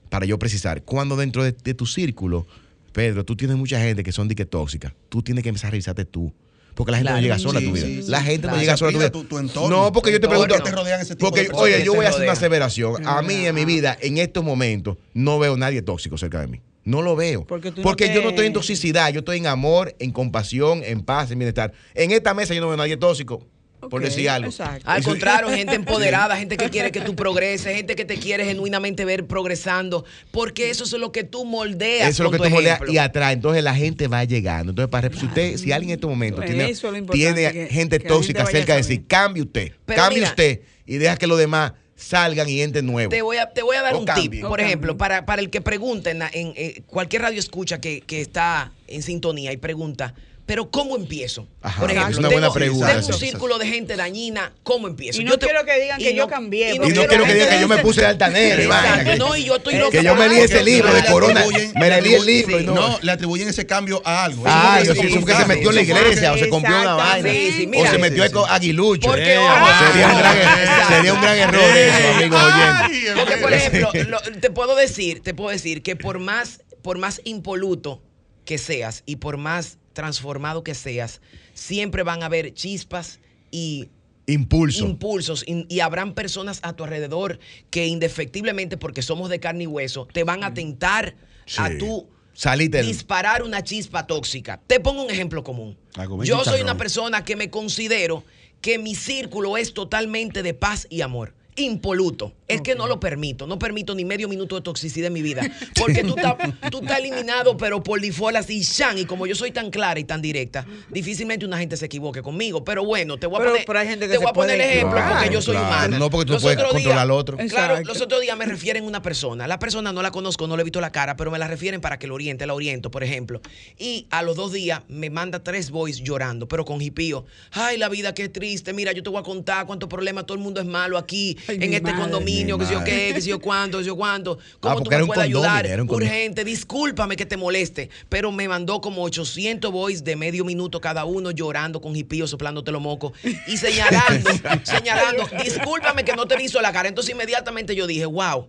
para 0.09 0.25
yo 0.25 0.37
precisar, 0.39 0.83
cuando 0.83 1.15
dentro 1.15 1.43
de, 1.43 1.51
de 1.51 1.73
tu 1.73 1.85
círculo, 1.85 2.45
Pedro, 2.93 3.23
tú 3.25 3.35
tienes 3.35 3.57
mucha 3.57 3.79
gente 3.81 4.03
que 4.03 4.11
son 4.11 4.27
dique 4.27 4.45
tóxicas, 4.45 4.93
tú 5.09 5.21
tienes 5.21 5.43
que 5.43 5.49
empezar 5.49 5.69
a 5.69 5.71
revisarte 5.71 6.05
tú. 6.05 6.33
Porque 6.81 6.91
la 6.93 6.97
gente 6.97 7.11
no 7.13 7.19
llega 7.21 7.37
sola 7.39 7.59
a 7.59 7.61
tu 7.61 7.71
vida. 7.71 7.85
sí, 7.85 8.01
sí. 8.03 8.09
la 8.09 8.21
gente 8.23 8.41
Claro. 8.41 8.55
no 8.57 8.61
llega 8.61 8.77
sola 8.77 8.89
a 8.89 8.91
tu 8.93 8.97
vida. 8.97 9.11
Tu- 9.11 9.23
tu 9.25 9.37
entorno. 9.37 9.83
no, 9.83 9.91
porque 9.91 10.11
yo 10.11 10.19
te 10.19 10.27
pregunto. 10.27 10.59
te 10.63 10.71
rodean 10.71 10.99
ese 11.01 11.15
tipo 11.15 11.27
porque, 11.27 11.41
de 11.41 11.45
personas. 11.49 11.63
oye, 11.65 11.77
que 11.77 11.85
yo 11.85 11.91
te 11.91 11.97
voy 11.97 12.05
a 12.05 12.09
hacer 12.09 12.23
una 12.23 12.31
aseveración. 12.31 13.07
A 13.07 13.21
mí 13.21 13.45
en 13.45 13.53
mi 13.53 13.65
vida, 13.65 13.95
en 14.01 14.17
estos 14.17 14.43
momentos, 14.43 14.97
no 15.13 15.37
veo 15.37 15.55
nadie 15.57 15.81
tóxico 15.83 16.17
cerca 16.17 16.41
de 16.41 16.47
mí. 16.47 16.61
No 16.83 17.03
lo 17.03 17.15
veo. 17.15 17.45
Porque 17.45 17.69
no 17.69 17.95
te- 17.95 18.13
yo 18.15 18.23
no 18.23 18.29
estoy 18.29 18.47
en 18.47 18.53
toxicidad, 18.53 19.11
yo 19.13 19.19
estoy 19.19 19.37
en 19.37 19.45
amor, 19.45 19.95
en 19.99 20.11
compasión, 20.11 20.81
en 20.83 21.01
paz, 21.03 21.29
en 21.29 21.37
bienestar. 21.37 21.71
En 21.93 22.09
esta 22.09 22.33
mesa 22.33 22.55
yo 22.55 22.61
no 22.61 22.69
veo 22.69 22.77
nadie 22.77 22.97
tóxico, 22.97 23.45
por 23.89 24.01
Ok, 24.01 24.01
decir 24.09 24.29
algo. 24.29 24.49
exacto. 24.49 24.83
Al 24.89 24.99
Eso- 25.01 25.09
contrario, 25.09 25.49
gente 25.55 25.75
empoderada, 25.75 26.37
gente 26.37 26.55
que 26.57 26.69
quiere 26.69 26.91
que 26.91 27.01
tú 27.01 27.15
progreses, 27.15 27.75
gente 27.75 27.95
que 27.95 28.05
te 28.05 28.17
quiere 28.17 28.45
genuinamente 28.45 29.03
ver 29.05 29.25
progresando, 29.25 30.05
porque 30.31 30.69
eso 30.69 30.83
es 30.83 30.91
lo 30.93 31.11
que 31.11 31.23
tú 31.23 31.45
moldeas. 31.45 32.09
Eso 32.09 32.23
es 32.23 32.25
lo 32.25 32.31
que 32.31 32.37
tú 32.37 32.49
moldeas 32.49 32.79
y 32.87 32.97
atrae. 32.97 33.33
Entonces 33.33 33.63
la 33.63 33.75
gente 33.75 34.07
va 34.07 34.23
llegando. 34.23 34.71
Entonces, 34.71 34.89
para, 34.91 35.11
si 35.11 35.25
usted, 35.25 35.57
si 35.57 35.71
alguien 35.71 35.89
en 35.91 35.95
este 35.95 36.07
momento 36.07 36.41
Eso 36.41 36.53
tiene, 36.53 36.69
es 36.69 36.83
lo 36.83 36.95
importante, 36.95 37.33
tiene 37.41 37.51
que- 37.51 37.73
gente 37.73 37.99
que 37.99 38.07
tóxica 38.07 38.39
gente 38.45 38.57
cerca 38.59 38.75
de 38.75 38.83
sí, 38.83 38.87
sabiendo. 38.87 39.07
cambie 39.07 39.43
usted. 39.43 39.71
Pero 39.85 40.01
cambie 40.01 40.19
mira, 40.19 40.29
usted 40.29 40.61
y 40.85 40.97
deja 40.97 41.17
que 41.17 41.27
los 41.27 41.37
demás 41.39 41.73
salgan 41.95 42.49
y 42.49 42.61
entren 42.61 42.85
nuevos. 42.85 43.11
Te 43.11 43.21
voy 43.21 43.37
a, 43.37 43.51
te 43.51 43.61
voy 43.61 43.75
a 43.75 43.81
dar 43.83 43.93
O 43.93 43.99
un 43.99 44.05
cambien. 44.05 44.31
tip, 44.31 44.41
por 44.41 44.59
ejemplo, 44.59 44.97
para, 44.97 45.25
para 45.25 45.41
el 45.41 45.49
que 45.49 45.61
pregunte 45.61 46.09
en, 46.09 46.19
la- 46.19 46.31
en, 46.33 46.53
eh, 46.55 46.81
cualquier 46.87 47.21
radio 47.21 47.39
escucha 47.39 47.79
que, 47.79 48.01
que 48.01 48.21
está 48.21 48.71
en 48.87 49.03
sintonía 49.03 49.51
y 49.53 49.57
pregunta, 49.57 50.15
pero 50.51 50.69
¿cómo 50.69 50.97
empiezo? 50.97 51.47
Ajá, 51.61 51.79
por 51.79 51.89
ejemplo, 51.89 52.11
es 52.11 52.17
una 52.17 52.27
buena 52.27 52.47
tengo, 52.47 52.53
pregunta 52.53 52.87
tengo 52.93 53.07
un 53.07 53.13
círculo 53.13 53.57
de 53.57 53.67
gente 53.67 53.95
dañina, 53.95 54.51
¿cómo 54.63 54.89
empiezo? 54.89 55.21
Y 55.21 55.23
no 55.23 55.37
te- 55.39 55.45
quiero 55.45 55.63
que 55.63 55.79
digan 55.79 55.97
que 55.97 56.13
yo 56.13 56.27
cambié, 56.27 56.75
Y 56.75 56.77
no 56.77 56.87
quiero 56.89 57.23
que 57.23 57.33
digan 57.35 57.49
que 57.51 57.61
yo 57.61 57.67
me 57.69 57.77
puse 57.77 58.01
de 58.01 58.07
altanero. 58.07 58.63
Exacto, 58.63 59.11
que- 59.11 59.15
no, 59.15 59.37
y 59.37 59.45
yo 59.45 59.55
estoy 59.55 59.75
que 59.75 59.79
loca. 59.79 60.01
yo 60.01 60.13
me 60.13 60.27
leí 60.27 60.39
ese 60.39 60.61
libro 60.61 60.93
de 60.93 61.05
Corona. 61.05 61.45
Me 61.75 61.89
le 61.89 62.01
leí 62.01 62.13
el 62.15 62.25
libro. 62.25 62.59
no. 62.73 62.99
Le 63.01 63.11
atribuyen 63.13 63.47
ese 63.47 63.65
cambio 63.65 64.01
a 64.03 64.25
algo. 64.25 64.43
Ah, 64.45 64.81
yo 64.83 64.93
sí, 64.93 65.23
que 65.23 65.33
se 65.35 65.45
metió 65.45 65.69
en 65.69 65.75
la 65.75 65.81
iglesia 65.83 66.33
o 66.33 66.37
se 66.37 66.49
compró 66.49 66.81
una 66.81 66.95
vaina. 66.95 67.29
O 67.77 67.87
se 67.87 67.97
metió 67.97 68.29
con 68.33 68.49
aguilucho. 68.49 69.07
Porque, 69.07 69.23
sería, 69.23 71.13
un 71.13 71.21
gran, 71.21 71.37
error 71.37 71.63
eso, 71.63 72.07
amigos 72.17 72.41
oyentes. 72.43 73.13
Porque, 73.15 73.37
por 73.37 73.53
ejemplo, 73.53 73.89
lo- 74.09 74.19
te 74.41 74.51
puedo 74.51 74.75
decir, 74.75 75.21
te 75.23 75.33
puedo 75.33 75.49
decir 75.51 75.81
que 75.81 75.95
por 75.95 76.19
más, 76.19 76.59
por 76.81 76.97
más 76.97 77.21
impoluto 77.23 78.01
que 78.43 78.57
seas 78.57 79.03
y 79.05 79.15
por 79.15 79.37
más 79.37 79.77
transformado 79.93 80.63
que 80.63 80.75
seas, 80.75 81.21
siempre 81.53 82.03
van 82.03 82.23
a 82.23 82.27
haber 82.27 82.53
chispas 82.53 83.19
y 83.51 83.89
Impulso. 84.27 84.85
impulsos 84.85 85.43
y, 85.45 85.65
y 85.67 85.79
habrán 85.79 86.13
personas 86.13 86.59
a 86.63 86.73
tu 86.73 86.83
alrededor 86.83 87.39
que 87.69 87.87
indefectiblemente, 87.87 88.77
porque 88.77 89.01
somos 89.01 89.29
de 89.29 89.39
carne 89.39 89.63
y 89.63 89.67
hueso, 89.67 90.07
te 90.11 90.23
van 90.23 90.43
a 90.43 90.53
tentar 90.53 91.15
a 91.57 91.69
tú 91.77 92.07
Salite 92.33 92.81
disparar 92.81 93.43
una 93.43 93.63
chispa 93.63 94.07
tóxica. 94.07 94.59
Te 94.65 94.79
pongo 94.79 95.03
un 95.03 95.11
ejemplo 95.11 95.43
común. 95.43 95.77
A 95.95 96.07
comer 96.07 96.27
Yo 96.27 96.43
soy 96.43 96.61
una 96.61 96.77
persona 96.77 97.25
que 97.25 97.35
me 97.35 97.49
considero 97.49 98.23
que 98.61 98.77
mi 98.77 98.95
círculo 98.95 99.57
es 99.57 99.73
totalmente 99.73 100.43
de 100.43 100.53
paz 100.53 100.87
y 100.89 101.01
amor. 101.01 101.33
Impoluto. 101.55 102.33
Es 102.47 102.61
que 102.61 102.75
no 102.75 102.87
lo 102.87 102.99
permito. 102.99 103.47
No 103.47 103.57
permito 103.59 103.95
ni 103.95 104.03
medio 104.05 104.27
minuto 104.27 104.55
de 104.55 104.61
toxicidad 104.61 105.07
en 105.07 105.13
mi 105.13 105.21
vida. 105.21 105.41
Porque 105.79 106.03
tú 106.03 106.15
estás 106.17 106.35
tú 106.69 106.81
eliminado, 106.97 107.55
pero 107.57 107.81
por 107.81 107.99
default 108.01 108.35
así, 108.37 108.61
Shan. 108.61 108.97
Y 108.97 109.05
como 109.05 109.25
yo 109.27 109.35
soy 109.35 109.51
tan 109.51 109.69
clara 109.71 109.99
y 109.99 110.03
tan 110.03 110.21
directa, 110.21 110.65
difícilmente 110.89 111.45
una 111.45 111.57
gente 111.57 111.77
se 111.77 111.85
equivoque 111.85 112.21
conmigo. 112.21 112.63
Pero 112.63 112.83
bueno, 112.83 113.17
te 113.17 113.27
voy 113.27 113.37
a 113.37 113.39
Pero- 113.39 113.51
poner, 113.51 113.65
pero 113.65 113.79
hay 113.79 113.87
gente 113.87 114.05
que 114.07 114.13
te 114.13 114.17
voy 114.17 114.27
a 114.29 114.33
poner 114.33 114.59
ejemplo 114.59 114.99
porque 115.09 115.33
yo 115.33 115.41
soy 115.41 115.55
Claro, 115.55 115.67
humana. 115.67 115.99
no 115.99 116.09
porque 116.09 116.25
tú 116.25 116.33
Los 116.33 116.41
puedes 116.41 116.61
controlar 116.61 116.99
al 116.99 117.11
otro. 117.11 117.37
Claro, 117.37 117.73
Exacto. 117.75 117.87
los 117.93 118.01
otros 118.01 118.21
días 118.21 118.37
me 118.37 118.45
refieren 118.45 118.83
a 118.83 118.87
una 118.87 119.01
persona. 119.01 119.47
La 119.47 119.59
persona 119.59 119.93
no 119.93 120.01
la 120.01 120.11
conozco, 120.11 120.47
no 120.47 120.55
le 120.57 120.61
he 120.61 120.65
visto 120.65 120.81
la 120.81 120.91
cara, 120.91 121.15
pero 121.15 121.31
me 121.31 121.39
la 121.39 121.47
refieren 121.47 121.79
para 121.81 121.99
que 121.99 122.07
lo 122.07 122.15
oriente, 122.15 122.45
la 122.45 122.53
oriento, 122.53 122.91
por 122.91 123.03
ejemplo. 123.03 123.41
Y 123.77 124.07
a 124.09 124.21
los 124.23 124.35
dos 124.35 124.51
días 124.51 124.81
me 124.89 125.09
manda 125.09 125.43
tres 125.43 125.71
boys 125.71 126.01
llorando, 126.01 126.47
pero 126.47 126.65
con 126.65 126.81
hipío. 126.81 127.25
Ay, 127.51 127.77
la 127.77 127.87
vida, 127.89 128.13
qué 128.13 128.29
triste. 128.29 128.73
Mira, 128.73 128.91
yo 128.91 129.03
te 129.03 129.09
voy 129.09 129.19
a 129.19 129.23
contar 129.23 129.65
cuántos 129.65 129.87
problemas, 129.89 130.25
todo 130.25 130.37
el 130.37 130.43
mundo 130.43 130.59
es 130.59 130.67
malo 130.67 130.97
aquí. 130.97 131.37
Ay, 131.47 131.57
en 131.61 131.73
este 131.73 131.81
madre. 131.81 132.01
condominio, 132.01 132.57
Mi 132.57 132.63
que 132.63 132.67
sé 132.67 132.73
yo 132.73 132.83
qué, 132.83 133.11
que 133.13 133.21
sé 133.21 133.29
yo 133.29 133.39
cuánto, 133.39 133.77
que 133.77 133.83
sé 133.83 133.87
yo 133.87 133.95
cuánto. 133.95 134.37
¿Cómo 134.59 134.81
tú 134.81 134.89
me 134.89 135.05
puedes 135.05 135.23
ayudar? 135.23 135.65
era. 135.65 135.83
Urgente, 135.83 136.43
discúlpame 136.43 137.15
que 137.15 137.25
te 137.25 137.37
moleste, 137.37 137.89
pero 138.09 138.31
me 138.31 138.47
mandó 138.47 138.81
como 138.81 139.03
800 139.03 139.71
voice 139.71 140.03
de 140.03 140.15
medio 140.15 140.45
minuto 140.45 140.81
cada 140.81 141.05
uno 141.05 141.31
llorando 141.31 141.81
con 141.81 141.95
hipío, 141.95 142.27
soplándote 142.27 142.71
los 142.71 142.81
mocos 142.81 143.13
y 143.47 143.57
señalando, 143.57 144.29
señalando, 144.63 145.27
discúlpame 145.43 146.03
que 146.03 146.15
no 146.15 146.25
te 146.27 146.37
visto 146.37 146.61
la 146.61 146.71
cara. 146.71 146.89
Entonces 146.89 147.13
inmediatamente 147.13 147.75
yo 147.75 147.87
dije, 147.87 148.05
wow. 148.05 148.47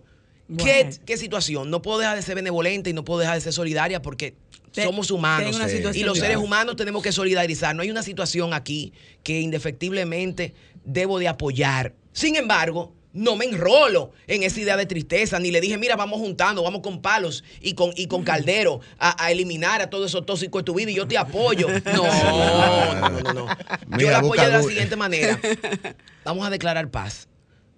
¿Qué, 0.57 0.83
Bueno. 0.83 0.97
qué 1.05 1.17
situación? 1.17 1.69
No 1.69 1.81
puedo 1.81 1.99
dejar 1.99 2.17
de 2.17 2.21
ser 2.21 2.35
benevolente 2.35 2.89
y 2.89 2.93
no 2.93 3.05
puedo 3.05 3.21
dejar 3.21 3.35
de 3.35 3.41
ser 3.41 3.53
solidaria 3.53 4.01
porque 4.01 4.35
somos 4.73 5.11
humanos 5.11 5.57
y 5.93 6.03
los 6.03 6.17
seres 6.19 6.37
humanos 6.37 6.75
tenemos 6.75 7.03
que 7.03 7.11
solidarizar. 7.11 7.75
No 7.75 7.81
hay 7.81 7.91
una 7.91 8.03
situación 8.03 8.53
aquí 8.53 8.91
que 9.23 9.39
indefectiblemente 9.39 10.53
debo 10.83 11.19
de 11.19 11.27
apoyar. 11.27 11.93
Sin 12.13 12.35
embargo, 12.35 12.93
no 13.13 13.35
me 13.35 13.45
enrolo 13.45 14.11
en 14.27 14.43
esa 14.43 14.59
idea 14.59 14.75
de 14.75 14.85
tristeza, 14.87 15.39
ni 15.39 15.51
le 15.51 15.61
dije, 15.61 15.77
mira, 15.77 15.95
vamos 15.95 16.19
juntando, 16.19 16.63
vamos 16.63 16.81
con 16.81 17.01
palos 17.01 17.43
y 17.61 17.73
con, 17.73 17.91
y 17.95 18.07
con 18.07 18.23
caldero 18.23 18.81
a, 18.97 19.23
a 19.23 19.31
eliminar 19.31 19.81
a 19.81 19.89
todos 19.89 20.09
esos 20.09 20.25
tóxicos 20.25 20.61
de 20.61 20.65
tu 20.65 20.73
vida 20.73 20.91
y 20.91 20.95
yo 20.95 21.07
te 21.07 21.17
apoyo. 21.17 21.67
No, 21.93 22.03
no, 22.03 23.09
no, 23.09 23.33
no. 23.33 23.33
no. 23.33 23.99
Yo 23.99 24.09
la 24.09 24.19
apoyo 24.19 24.41
de 24.41 24.49
la 24.49 24.63
siguiente 24.63 24.95
manera. 24.95 25.39
Vamos 26.25 26.45
a 26.47 26.49
declarar 26.49 26.89
paz. 26.89 27.27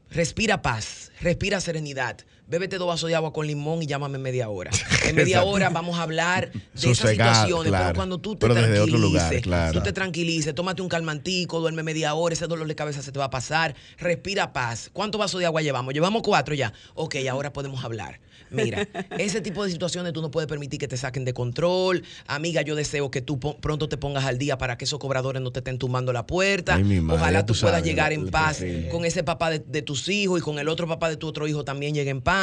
Respira 0.09 0.61
paz, 0.61 1.11
respira 1.19 1.59
serenidad. 1.59 2.19
Bébete 2.47 2.77
dos 2.77 2.87
vasos 2.87 3.09
de 3.09 3.15
agua 3.15 3.33
con 3.33 3.47
limón 3.47 3.81
y 3.81 3.87
llámame 3.87 4.17
en 4.17 4.21
media 4.21 4.49
hora. 4.49 4.71
En 5.05 5.15
media 5.15 5.43
hora 5.43 5.69
vamos 5.69 5.99
a 5.99 6.01
hablar 6.01 6.51
de 6.51 6.91
esas 6.91 7.11
situaciones. 7.11 7.69
claro. 7.69 7.85
Pero 7.85 7.95
cuando 7.95 8.17
tú 8.17 8.35
te 8.35 8.39
Pero 8.41 8.55
desde 8.55 8.79
otro 8.79 8.97
tranquilices, 8.97 9.31
lugar, 9.31 9.41
claro. 9.41 9.73
tú 9.73 9.81
te 9.81 9.93
tranquilices, 9.93 10.55
tómate 10.55 10.81
un 10.81 10.89
calmantico, 10.89 11.59
duerme 11.59 11.83
media 11.83 12.15
hora, 12.15 12.33
ese 12.33 12.47
dolor 12.47 12.67
de 12.67 12.73
cabeza 12.75 13.03
se 13.03 13.11
te 13.11 13.19
va 13.19 13.25
a 13.25 13.29
pasar. 13.29 13.75
Respira 13.99 14.51
paz. 14.51 14.89
¿Cuántos 14.91 15.19
vasos 15.19 15.39
de 15.39 15.45
agua 15.45 15.61
llevamos? 15.61 15.93
Llevamos 15.93 16.23
cuatro 16.23 16.55
ya. 16.55 16.73
Ok, 16.95 17.17
ahora 17.29 17.53
podemos 17.53 17.83
hablar. 17.83 18.19
Mira, 18.49 18.87
ese 19.17 19.41
tipo 19.41 19.63
de 19.63 19.71
situaciones 19.71 20.13
tú 20.13 20.21
no 20.21 20.31
puedes 20.31 20.47
permitir 20.47 20.79
que 20.79 20.87
te 20.87 20.97
saquen 20.97 21.23
de 21.23 21.33
control. 21.33 22.03
Amiga, 22.25 22.63
yo 22.63 22.75
deseo 22.75 23.11
que 23.11 23.21
tú 23.21 23.39
pronto 23.39 23.87
te 23.87 23.97
pongas 23.97 24.25
al 24.25 24.39
día 24.39 24.57
para 24.57 24.77
que 24.77 24.85
esos 24.85 24.97
cobradores 24.97 25.41
no 25.41 25.51
te 25.51 25.59
estén 25.59 25.77
tumbando 25.77 26.13
la 26.13 26.25
puerta. 26.25 26.75
Ay, 26.75 26.83
mi 26.83 26.99
madre, 26.99 27.21
Ojalá 27.21 27.45
tú, 27.45 27.53
puedas 27.53 27.71
sabes, 27.77 27.83
llegar 27.85 28.11
en 28.11 28.29
paz 28.29 28.63
con 28.91 29.05
ese 29.05 29.23
papá 29.23 29.51
de, 29.51 29.59
de 29.59 29.81
tus 29.83 30.09
hijos 30.09 30.39
y 30.39 30.41
con 30.41 30.57
el 30.57 30.67
otro 30.67 30.87
papá 30.87 31.09
de 31.09 31.17
tu 31.17 31.27
otro 31.27 31.47
hijo 31.47 31.63
también 31.63 31.93
llegue 31.93 32.09
en 32.09 32.21
paz. 32.21 32.34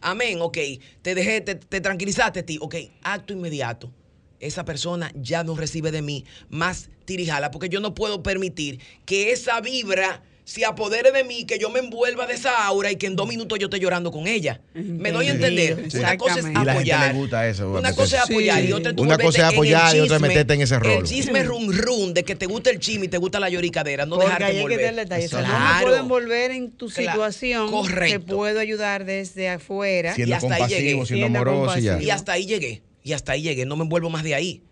Amén, 0.00 0.40
ok. 0.40 0.58
Te 1.02 1.14
dejé, 1.14 1.40
te, 1.40 1.54
te 1.54 1.80
tranquilizaste 1.80 2.42
ti. 2.42 2.58
Ok, 2.60 2.74
acto 3.02 3.32
inmediato. 3.32 3.92
Esa 4.40 4.64
persona 4.64 5.10
ya 5.14 5.42
no 5.42 5.56
recibe 5.56 5.90
de 5.90 6.02
mí 6.02 6.24
más 6.48 6.90
tirijala 7.04 7.50
porque 7.50 7.68
yo 7.68 7.80
no 7.80 7.94
puedo 7.94 8.22
permitir 8.22 8.80
que 9.04 9.32
esa 9.32 9.60
vibra 9.60 10.22
se 10.48 10.64
apodere 10.64 11.12
de 11.12 11.24
mí, 11.24 11.44
que 11.44 11.58
yo 11.58 11.68
me 11.68 11.78
envuelva 11.78 12.26
de 12.26 12.32
esa 12.32 12.64
aura 12.64 12.90
y 12.90 12.96
que 12.96 13.06
en 13.06 13.16
dos 13.16 13.28
minutos 13.28 13.58
yo 13.58 13.66
esté 13.66 13.78
llorando 13.80 14.10
con 14.10 14.26
ella. 14.26 14.62
Me 14.72 15.12
doy 15.12 15.28
a 15.28 15.32
entender. 15.32 15.90
Sí. 15.90 15.98
Una 15.98 16.16
cosa 16.16 16.38
es 16.38 16.46
apoyar. 16.56 17.12
le 17.12 17.18
gusta 17.20 17.46
eso, 17.46 17.70
Una 17.70 17.94
cosa 17.94 18.16
es 18.16 18.22
apoyar 18.22 18.62
Sí. 18.62 18.68
y 18.68 18.72
otra 18.72 18.94
tú 18.96 19.02
Una 19.02 19.18
cosa 19.18 19.28
es 19.28 19.34
en 19.36 19.48
el 19.50 19.54
apoyar 19.54 19.96
y 19.96 20.00
otra 20.00 20.18
meterte 20.18 20.54
en 20.54 20.62
ese 20.62 20.76
El 20.76 20.80
rol. 20.80 21.02
chisme 21.04 21.42
rum 21.42 21.68
rum 21.70 22.14
de 22.14 22.24
que 22.24 22.34
te 22.34 22.46
gusta 22.46 22.70
el 22.70 22.78
chisme 22.78 23.04
y 23.04 23.08
te 23.08 23.18
gusta 23.18 23.38
la 23.40 23.50
lloricadera, 23.50 24.06
no 24.06 24.12
Porque 24.14 24.24
dejarte 24.24 24.44
hay 24.46 24.52
que 24.52 24.56
envolver. 24.58 24.78
tener 24.78 24.94
detalle. 24.96 25.26
O 25.26 25.28
sea, 25.28 25.40
no 25.42 25.48
me 25.48 25.52
Claro. 25.54 25.82
puedo 25.86 25.96
envolver 25.98 26.50
en 26.52 26.70
tu 26.70 26.88
Claro. 26.88 27.10
situación. 27.12 27.70
Correcto. 27.70 28.18
Te 28.18 28.34
puedo 28.34 28.58
ayudar 28.60 29.04
desde 29.04 29.50
afuera. 29.50 30.14
Siendo 30.14 30.30
Y 30.30 30.32
hasta 30.32 30.46
ahí 30.46 30.60
compasivo, 30.60 30.78
llegué. 30.80 30.90
siendo 30.90 31.06
Siendo 31.26 31.38
amoroso 31.40 31.78
y 31.78 31.82
ya. 31.82 32.02
Y 32.02 32.08
hasta 32.08 32.32
ahí 32.32 32.46
llegué. 32.46 32.80
Y 33.04 33.12
hasta 33.12 33.32
ahí 33.32 33.42
llegué. 33.42 33.66
No 33.66 33.76
me 33.76 33.82
envuelvo 33.82 34.08
más 34.08 34.24
de 34.24 34.34
ahí. 34.34 34.62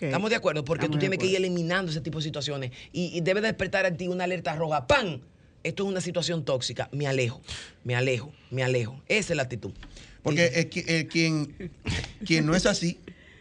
¿Estamos 0.00 0.30
de 0.30 0.36
acuerdo? 0.36 0.64
Porque 0.64 0.84
Estamos 0.84 0.96
tú 0.96 1.00
tienes 1.00 1.18
que 1.18 1.26
ir 1.26 1.36
eliminando 1.36 1.90
ese 1.90 2.00
tipo 2.00 2.18
de 2.18 2.24
situaciones. 2.24 2.72
Y, 2.92 3.16
y 3.16 3.20
debe 3.20 3.40
despertar 3.40 3.86
a 3.86 3.96
ti 3.96 4.08
una 4.08 4.24
alerta 4.24 4.54
roja. 4.54 4.86
¡Pam! 4.86 5.20
Esto 5.62 5.82
es 5.82 5.88
una 5.88 6.00
situación 6.00 6.44
tóxica. 6.44 6.88
Me 6.92 7.06
alejo, 7.06 7.42
me 7.82 7.96
alejo, 7.96 8.32
me 8.50 8.62
alejo. 8.62 9.00
Esa 9.08 9.32
es 9.32 9.36
la 9.36 9.42
actitud. 9.42 9.72
Porque 10.22 10.50
eh, 10.54 11.06
quien, 11.06 11.72
quien 12.24 12.46
no 12.46 12.54
es 12.54 12.66
así, 12.66 12.98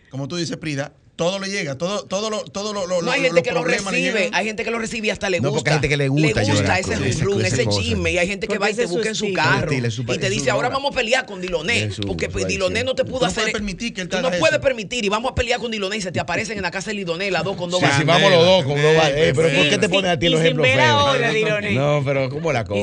como 0.09 0.27
tú 0.27 0.35
dices, 0.35 0.57
Prida, 0.57 0.93
todo 1.15 1.39
le 1.39 1.49
llega, 1.49 1.77
todo, 1.77 2.03
todo 2.05 2.29
lo, 2.29 2.43
todo 2.43 2.73
lo, 2.73 2.85
lo- 2.87 3.01
No 3.01 3.11
hay 3.11 3.21
lo- 3.21 3.27
gente 3.27 3.43
que 3.43 3.51
lo 3.51 3.63
recibe, 3.63 4.29
hay 4.33 4.45
gente 4.45 4.63
que 4.65 4.71
lo 4.71 4.79
recibe 4.79 5.07
y 5.07 5.09
hasta 5.11 5.29
le 5.29 5.39
No, 5.39 5.49
gusta. 5.49 5.57
porque 5.59 5.69
hay 5.69 5.75
gente 5.75 5.89
que 5.89 5.97
le 5.97 6.07
gusta 6.09 6.41
Le 6.41 6.51
gusta 6.51 6.79
ese 6.79 6.89
con 6.91 6.99
rum 6.99 7.07
esa- 7.07 7.23
rum, 7.23 7.33
con 7.35 7.45
esa 7.45 7.55
ese 7.55 7.67
chisme. 7.67 8.11
Y 8.11 8.17
hay 8.17 8.27
gente 8.27 8.47
que 8.47 8.57
va 8.57 8.69
y 8.69 8.73
te 8.73 8.85
busca 8.85 9.09
en 9.09 9.15
su 9.15 9.31
carro. 9.33 9.71
Y 9.73 10.17
te 10.17 10.29
dice, 10.29 10.49
ahora 10.51 10.69
vamos 10.69 10.91
a 10.91 10.95
pelear 10.95 11.25
con 11.25 11.39
Diloné. 11.41 11.89
Porque 12.05 12.29
pues, 12.29 12.47
Diloné 12.47 12.83
no 12.83 12.95
te 12.95 13.05
pudo 13.05 13.21
no 13.21 13.27
hacer. 13.27 13.51
Tú 13.53 14.21
no 14.21 14.31
puedes 14.39 14.59
permitir. 14.59 15.05
Y 15.05 15.09
vamos 15.09 15.31
a 15.31 15.35
pelear 15.35 15.59
con 15.59 15.71
Diloné 15.71 15.97
y 15.97 16.01
se 16.01 16.11
te 16.11 16.19
aparecen 16.19 16.57
en 16.57 16.63
la 16.63 16.71
casa 16.71 16.91
de 16.91 16.97
Diloné 16.97 17.31
las 17.31 17.43
dos 17.43 17.55
con 17.55 17.69
dos 17.69 17.81
si 17.97 18.03
vamos 18.03 18.29
los 18.31 18.45
dos 18.45 18.63
con 18.65 18.81
dos 18.81 18.93
pero. 18.95 19.33
¿por 19.33 19.69
qué 19.69 19.77
te 19.77 19.89
pones 19.89 20.11
a 20.11 20.19
ti 20.19 20.29
los 20.29 20.41
ejemplos. 20.41 20.67
No, 21.73 22.01
pero 22.05 22.29
¿cómo 22.29 22.51
la 22.51 22.63
cosa? 22.65 22.81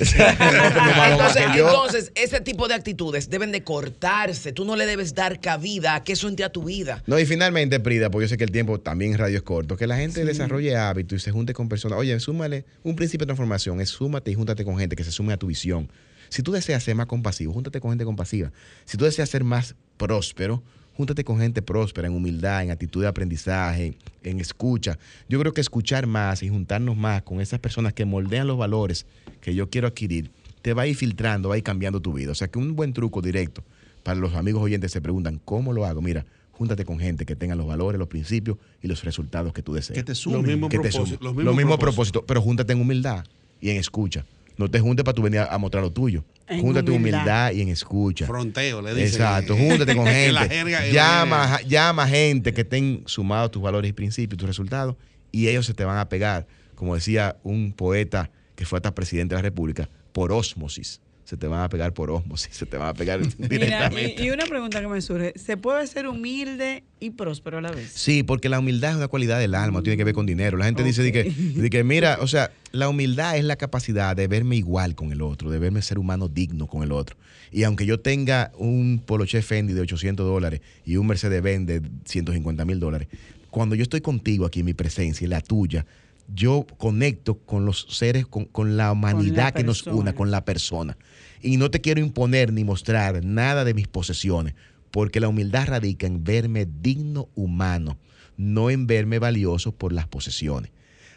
Entonces, 1.54 2.12
ese 2.14 2.40
tipo 2.40 2.68
de 2.68 2.74
actitudes 2.74 3.28
deben 3.30 3.52
de 3.52 3.62
cortarse. 3.62 4.52
Tú 4.52 4.64
no 4.64 4.76
le 4.76 4.86
debes 4.86 5.14
dar 5.14 5.40
cabida 5.40 5.94
a 5.96 6.04
que 6.04 6.12
eso 6.12 6.28
a 6.42 6.50
tu 6.50 6.64
vida. 6.64 7.02
No, 7.06 7.18
y 7.18 7.26
finalmente, 7.26 7.80
Prida, 7.80 8.10
porque 8.10 8.24
yo 8.24 8.28
sé 8.28 8.36
que 8.36 8.44
el 8.44 8.50
tiempo 8.50 8.80
también 8.80 9.12
en 9.12 9.18
radio 9.18 9.36
es 9.36 9.42
corto, 9.42 9.76
que 9.76 9.86
la 9.86 9.96
gente 9.96 10.24
desarrolle 10.24 10.76
hábitos 10.76 11.16
y 11.16 11.20
se 11.20 11.30
junte 11.30 11.54
con 11.54 11.68
personas. 11.68 11.98
Oye, 11.98 12.18
súmale 12.20 12.64
un 12.82 12.96
principio 12.96 13.24
de 13.24 13.28
transformación, 13.28 13.80
es 13.80 13.90
súmate 13.90 14.30
y 14.30 14.34
júntate 14.34 14.64
con 14.64 14.78
gente 14.78 14.96
que 14.96 15.04
se 15.04 15.12
sume 15.12 15.32
a 15.32 15.36
tu 15.36 15.46
visión. 15.46 15.90
Si 16.28 16.42
tú 16.42 16.52
deseas 16.52 16.82
ser 16.82 16.94
más 16.94 17.06
compasivo, 17.06 17.52
júntate 17.52 17.80
con 17.80 17.90
gente 17.90 18.04
compasiva. 18.04 18.52
Si 18.84 18.96
tú 18.96 19.04
deseas 19.04 19.28
ser 19.28 19.42
más 19.42 19.74
próspero, 19.96 20.62
júntate 20.96 21.24
con 21.24 21.38
gente 21.38 21.60
próspera 21.60 22.08
en 22.08 22.14
humildad, 22.14 22.62
en 22.62 22.70
actitud 22.70 23.02
de 23.02 23.08
aprendizaje, 23.08 23.96
en 24.22 24.38
escucha. 24.38 24.98
Yo 25.28 25.40
creo 25.40 25.52
que 25.52 25.60
escuchar 25.60 26.06
más 26.06 26.42
y 26.42 26.48
juntarnos 26.48 26.96
más 26.96 27.22
con 27.22 27.40
esas 27.40 27.58
personas 27.58 27.94
que 27.94 28.04
moldean 28.04 28.46
los 28.46 28.58
valores 28.58 29.06
que 29.40 29.54
yo 29.54 29.70
quiero 29.70 29.88
adquirir, 29.88 30.30
te 30.62 30.72
va 30.72 30.82
a 30.82 30.86
ir 30.86 30.94
filtrando, 30.94 31.48
va 31.48 31.56
a 31.56 31.58
ir 31.58 31.64
cambiando 31.64 32.00
tu 32.00 32.12
vida. 32.12 32.30
O 32.30 32.34
sea 32.34 32.48
que 32.48 32.58
un 32.58 32.76
buen 32.76 32.92
truco 32.92 33.22
directo 33.22 33.64
para 34.10 34.20
los 34.20 34.34
amigos 34.34 34.62
oyentes 34.62 34.90
se 34.90 35.00
preguntan, 35.00 35.40
¿cómo 35.44 35.72
lo 35.72 35.86
hago? 35.86 36.02
Mira, 36.02 36.26
júntate 36.50 36.84
con 36.84 36.98
gente 36.98 37.24
que 37.24 37.36
tenga 37.36 37.54
los 37.54 37.66
valores, 37.66 37.98
los 37.98 38.08
principios 38.08 38.56
y 38.82 38.88
los 38.88 39.04
resultados 39.04 39.52
que 39.52 39.62
tú 39.62 39.72
deseas. 39.74 39.96
Que 39.96 40.02
te 40.02 40.10
Los 40.12 40.18
sumen. 40.18 40.42
mismos 40.46 40.68
Que 40.70 40.78
te 40.78 40.88
propósitos. 40.90 41.08
sumen. 41.20 41.36
Los 41.36 41.44
Los 41.44 41.56
mismos 41.56 41.78
propósitos. 41.78 41.94
propósitos, 41.94 42.22
pero 42.26 42.42
júntate 42.42 42.72
en 42.72 42.80
humildad 42.80 43.24
y 43.60 43.70
en 43.70 43.76
escucha. 43.76 44.26
No 44.56 44.68
te 44.68 44.80
juntes 44.80 45.04
para 45.04 45.14
tú 45.14 45.22
venir 45.22 45.38
a, 45.40 45.46
a 45.54 45.58
mostrar 45.58 45.82
lo 45.84 45.90
tuyo. 45.92 46.24
En 46.48 46.60
júntate 46.60 46.90
en 46.90 46.96
humildad. 46.96 47.20
humildad 47.20 47.52
y 47.52 47.60
en 47.62 47.68
escucha. 47.68 48.26
Fronteo, 48.26 48.82
le 48.82 48.90
dicen. 48.94 49.06
Exacto, 49.22 49.56
júntate 49.56 49.94
con 49.94 50.06
gente. 50.08 50.92
llama, 50.92 51.60
llama 51.62 52.08
gente 52.08 52.52
que 52.52 52.62
estén 52.62 53.02
sumados 53.06 53.46
a 53.46 53.50
tus 53.52 53.62
valores 53.62 53.88
y 53.88 53.92
principios, 53.92 54.36
tus 54.38 54.48
resultados, 54.48 54.96
y 55.30 55.46
ellos 55.46 55.64
se 55.66 55.72
te 55.74 55.84
van 55.84 55.98
a 55.98 56.08
pegar, 56.08 56.46
como 56.74 56.96
decía 56.96 57.36
un 57.44 57.72
poeta 57.72 58.30
que 58.56 58.66
fue 58.66 58.78
hasta 58.78 58.92
presidente 58.94 59.34
de 59.34 59.38
la 59.38 59.42
República, 59.42 59.88
por 60.12 60.32
ósmosis. 60.32 61.00
Se 61.30 61.36
te 61.36 61.46
van 61.46 61.60
a 61.60 61.68
pegar 61.68 61.94
por 61.94 62.10
ósmosis, 62.10 62.48
se 62.56 62.66
te 62.66 62.76
van 62.76 62.88
a 62.88 62.92
pegar 62.94 63.20
Mira, 63.38 63.48
directamente. 63.48 64.16
y, 64.20 64.26
y 64.26 64.30
una 64.30 64.46
pregunta 64.46 64.80
que 64.80 64.88
me 64.88 65.00
surge. 65.00 65.32
¿Se 65.36 65.56
puede 65.56 65.86
ser 65.86 66.08
humilde 66.08 66.82
y 66.98 67.10
próspero 67.10 67.58
a 67.58 67.60
la 67.60 67.70
vez? 67.70 67.92
Sí, 67.94 68.24
porque 68.24 68.48
la 68.48 68.58
humildad 68.58 68.90
es 68.90 68.96
una 68.96 69.06
cualidad 69.06 69.38
del 69.38 69.54
alma, 69.54 69.80
tiene 69.80 69.96
que 69.96 70.02
ver 70.02 70.12
con 70.12 70.26
dinero. 70.26 70.56
La 70.56 70.64
gente 70.64 70.82
dice 70.82 71.04
de 71.04 71.12
que, 71.12 71.30
de 71.30 71.70
que, 71.70 71.84
mira, 71.84 72.18
o 72.20 72.26
sea, 72.26 72.50
la 72.72 72.88
humildad 72.88 73.36
es 73.36 73.44
la 73.44 73.54
capacidad 73.54 74.16
de 74.16 74.26
verme 74.26 74.56
igual 74.56 74.96
con 74.96 75.12
el 75.12 75.22
otro, 75.22 75.52
de 75.52 75.60
verme 75.60 75.82
ser 75.82 76.00
humano 76.00 76.26
digno 76.26 76.66
con 76.66 76.82
el 76.82 76.90
otro. 76.90 77.16
Y 77.52 77.62
aunque 77.62 77.86
yo 77.86 78.00
tenga 78.00 78.50
un 78.58 79.00
Poloche 79.06 79.40
Fendi 79.40 79.72
de 79.72 79.82
800 79.82 80.26
dólares 80.26 80.62
y 80.84 80.96
un 80.96 81.06
Mercedes-Benz 81.06 81.64
de 81.68 81.82
150 82.06 82.64
mil 82.64 82.80
dólares, 82.80 83.06
cuando 83.50 83.76
yo 83.76 83.84
estoy 83.84 84.00
contigo 84.00 84.46
aquí 84.46 84.60
en 84.60 84.66
mi 84.66 84.74
presencia 84.74 85.24
y 85.24 85.28
la 85.28 85.40
tuya, 85.42 85.86
yo 86.34 86.66
conecto 86.78 87.38
con 87.38 87.64
los 87.64 87.86
seres, 87.90 88.26
con, 88.26 88.44
con 88.46 88.76
la 88.76 88.92
humanidad 88.92 89.52
que 89.52 89.64
nos 89.64 89.86
una, 89.86 90.12
con 90.14 90.30
la 90.30 90.44
persona. 90.44 90.96
Y 91.42 91.56
no 91.56 91.70
te 91.70 91.80
quiero 91.80 92.00
imponer 92.00 92.52
ni 92.52 92.64
mostrar 92.64 93.24
nada 93.24 93.64
de 93.64 93.74
mis 93.74 93.88
posesiones, 93.88 94.54
porque 94.90 95.20
la 95.20 95.28
humildad 95.28 95.66
radica 95.68 96.06
en 96.06 96.22
verme 96.24 96.66
digno 96.66 97.28
humano, 97.34 97.98
no 98.36 98.70
en 98.70 98.86
verme 98.86 99.18
valioso 99.18 99.72
por 99.72 99.92
las 99.92 100.06
posesiones. 100.06 100.70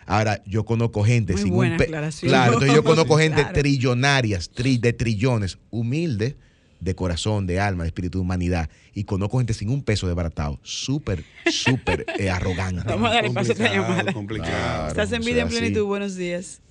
Ahora, 0.05 0.43
yo 0.45 0.65
conozco 0.65 1.03
gente 1.03 1.33
Muy 1.33 1.41
sin 1.43 1.53
buena 1.53 1.77
un. 1.77 1.85
Claro, 2.29 2.53
entonces 2.53 2.75
yo 2.75 2.83
conozco 2.83 3.17
gente 3.19 3.41
Claro. 3.41 3.53
trillonarias, 3.53 4.51
tri- 4.51 4.79
de 4.79 4.91
trillones, 4.93 5.57
humildes, 5.69 6.35
de 6.83 6.95
corazón, 6.95 7.47
de 7.47 7.59
alma, 7.59 7.83
de 7.83 7.87
espíritu, 7.89 8.19
de 8.19 8.21
humanidad. 8.23 8.69
Y 8.93 9.05
conozco 9.05 9.37
gente 9.37 9.53
sin 9.53 9.69
un 9.69 9.83
peso 9.83 10.07
de 10.07 10.13
baratado, 10.13 10.59
súper, 10.63 11.23
súper 11.49 12.05
eh, 12.19 12.29
arrogante. 12.29 12.83
Vamos 12.85 13.09
a 13.09 13.13
darle 13.15 13.31
paso 13.31 13.51
a 13.51 13.53
esta 13.53 13.73
llamada. 13.73 14.13
complicado. 14.13 14.51
Claro, 14.51 14.87
Estás 14.87 15.11
en 15.11 15.21
o 15.21 15.25
vida 15.25 15.35
sea, 15.35 15.43
en 15.43 15.49
sí. 15.49 15.57
plenitud. 15.57 15.85
Buenos 15.85 16.15
días. 16.15 16.61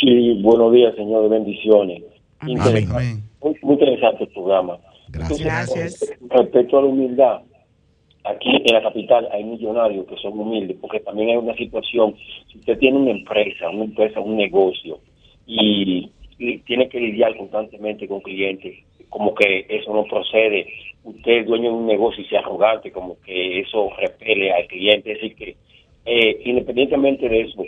Sí, 0.00 0.40
buenos 0.42 0.72
días, 0.72 0.94
señor. 0.96 1.28
Bendiciones. 1.28 2.02
Amén. 2.38 2.56
Interesante. 2.56 2.94
Amén. 2.94 3.22
Muy, 3.42 3.56
muy 3.62 3.72
interesante 3.74 4.24
el 4.24 4.30
programa. 4.30 4.78
Gracias. 5.08 5.40
Gracias. 5.40 6.16
Respecto 6.30 6.78
a 6.78 6.82
la 6.82 6.88
humildad, 6.88 7.40
aquí 8.24 8.50
en 8.64 8.74
la 8.74 8.82
capital 8.82 9.28
hay 9.32 9.44
millonarios 9.44 10.06
que 10.06 10.16
son 10.16 10.38
humildes, 10.38 10.76
porque 10.80 11.00
también 11.00 11.30
hay 11.30 11.36
una 11.36 11.54
situación, 11.54 12.14
si 12.50 12.58
usted 12.58 12.78
tiene 12.78 12.98
una 12.98 13.10
empresa, 13.10 13.68
una 13.70 13.84
empresa, 13.84 14.20
un 14.20 14.36
negocio, 14.36 14.98
y, 15.46 16.10
y 16.38 16.58
tiene 16.58 16.88
que 16.88 17.00
lidiar 17.00 17.36
constantemente 17.36 18.06
con 18.06 18.20
clientes, 18.20 18.74
como 19.10 19.34
que 19.34 19.66
eso 19.68 19.92
no 19.92 20.04
procede, 20.04 20.66
usted 21.04 21.32
es 21.40 21.46
dueño 21.46 21.70
de 21.70 21.76
un 21.76 21.86
negocio 21.86 22.22
y 22.22 22.26
sea 22.28 22.40
arrogante, 22.40 22.90
como 22.90 23.20
que 23.20 23.60
eso 23.60 23.90
repele 23.98 24.52
al 24.52 24.66
cliente, 24.66 25.12
es 25.12 25.20
decir 25.20 25.36
que 25.36 25.56
eh, 26.06 26.40
independientemente 26.44 27.28
de 27.28 27.42
eso, 27.42 27.62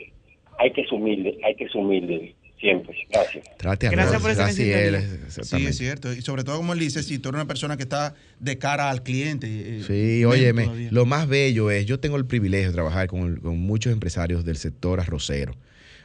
hay 0.58 0.70
que 0.70 0.82
ser 0.84 0.94
humilde, 0.94 1.38
hay 1.44 1.54
que 1.54 1.66
ser 1.68 1.76
humilde. 1.76 2.34
siempre. 2.58 2.96
Gracias. 3.10 3.44
Trate 3.58 3.88
a 3.88 3.90
Gracias 3.90 4.12
Dios, 4.12 4.22
por 4.22 4.30
esa 4.30 4.44
así 4.46 4.70
él, 4.70 4.96
Sí, 5.28 5.66
es 5.66 5.76
cierto. 5.78 6.12
Y 6.12 6.22
sobre 6.22 6.44
todo, 6.44 6.58
como 6.58 6.72
él 6.74 6.78
dice, 6.78 7.02
si 7.02 7.18
tú 7.18 7.30
eres 7.30 7.40
una 7.40 7.48
persona 7.48 7.76
que 7.76 7.82
está 7.82 8.14
de 8.38 8.56
cara 8.56 8.88
al 8.88 9.02
cliente. 9.02 9.48
eh, 9.48 9.82
Sí, 9.82 10.24
óyeme, 10.24 10.64
todavía. 10.64 10.88
lo 10.92 11.04
más 11.04 11.28
bello 11.28 11.70
es, 11.72 11.86
yo 11.86 11.98
tengo 11.98 12.16
el 12.16 12.24
privilegio 12.26 12.68
de 12.68 12.74
trabajar 12.74 13.08
con, 13.08 13.36
con 13.40 13.58
muchos 13.58 13.92
empresarios 13.92 14.44
del 14.44 14.56
sector 14.56 15.00
arrocero. 15.00 15.54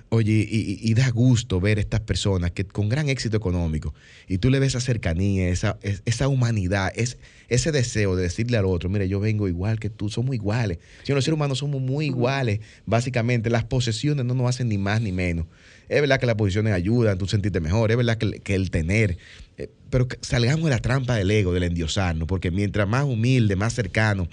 Oye, 0.09 0.47
y, 0.49 0.93
da 0.93 1.09
gusto 1.09 1.59
ver 1.59 1.79
estas 1.79 1.99
personas 1.99 2.51
que 2.51 2.63
con 2.65 2.87
gran 2.87 3.09
éxito 3.09 3.35
económico, 3.35 3.93
y 4.29 4.37
tú 4.37 4.49
le 4.49 4.59
ves 4.59 4.69
esa 4.69 4.79
cercanía, 4.79 5.49
esa, 5.49 5.77
es- 5.81 6.01
esa 6.05 6.29
humanidad, 6.29 6.93
es, 6.95 7.17
ese 7.49 7.73
deseo 7.73 8.15
de 8.15 8.23
decirle 8.23 8.55
al 8.57 8.65
otro, 8.65 8.89
mire, 8.89 9.09
yo 9.09 9.19
vengo 9.19 9.49
igual 9.49 9.79
que 9.81 9.89
tú, 9.89 10.07
somos 10.09 10.33
iguales. 10.33 10.77
Si 11.03 11.11
los 11.11 11.25
seres 11.25 11.35
humanos 11.35 11.57
somos 11.57 11.81
muy 11.81 12.05
iguales, 12.05 12.61
básicamente, 12.85 13.49
las 13.49 13.65
posesiones 13.65 14.23
no 14.25 14.33
nos 14.33 14.47
hacen 14.47 14.69
ni 14.69 14.77
más 14.77 15.01
ni 15.01 15.11
menos. 15.11 15.45
Es 15.89 15.99
verdad 15.99 16.21
que 16.21 16.25
las 16.25 16.35
posiciones 16.35 16.71
ayudan, 16.73 17.17
tú 17.17 17.27
sentirte 17.27 17.59
mejor, 17.59 17.91
es 17.91 17.97
verdad 17.97 18.17
que, 18.17 18.25
el- 18.27 18.41
que 18.41 18.55
el 18.55 18.71
tener, 18.71 19.17
eh, 19.57 19.69
pero 19.89 20.07
salgamos 20.21 20.63
de 20.65 20.69
la 20.69 20.79
trampa 20.79 21.15
del 21.15 21.29
ego, 21.31 21.51
del 21.53 21.63
endiosarnos, 21.63 22.29
porque 22.29 22.49
mientras 22.49 22.87
más 22.87 23.03
humilde, 23.03 23.57
más 23.57 23.73
cercano, 23.73 24.29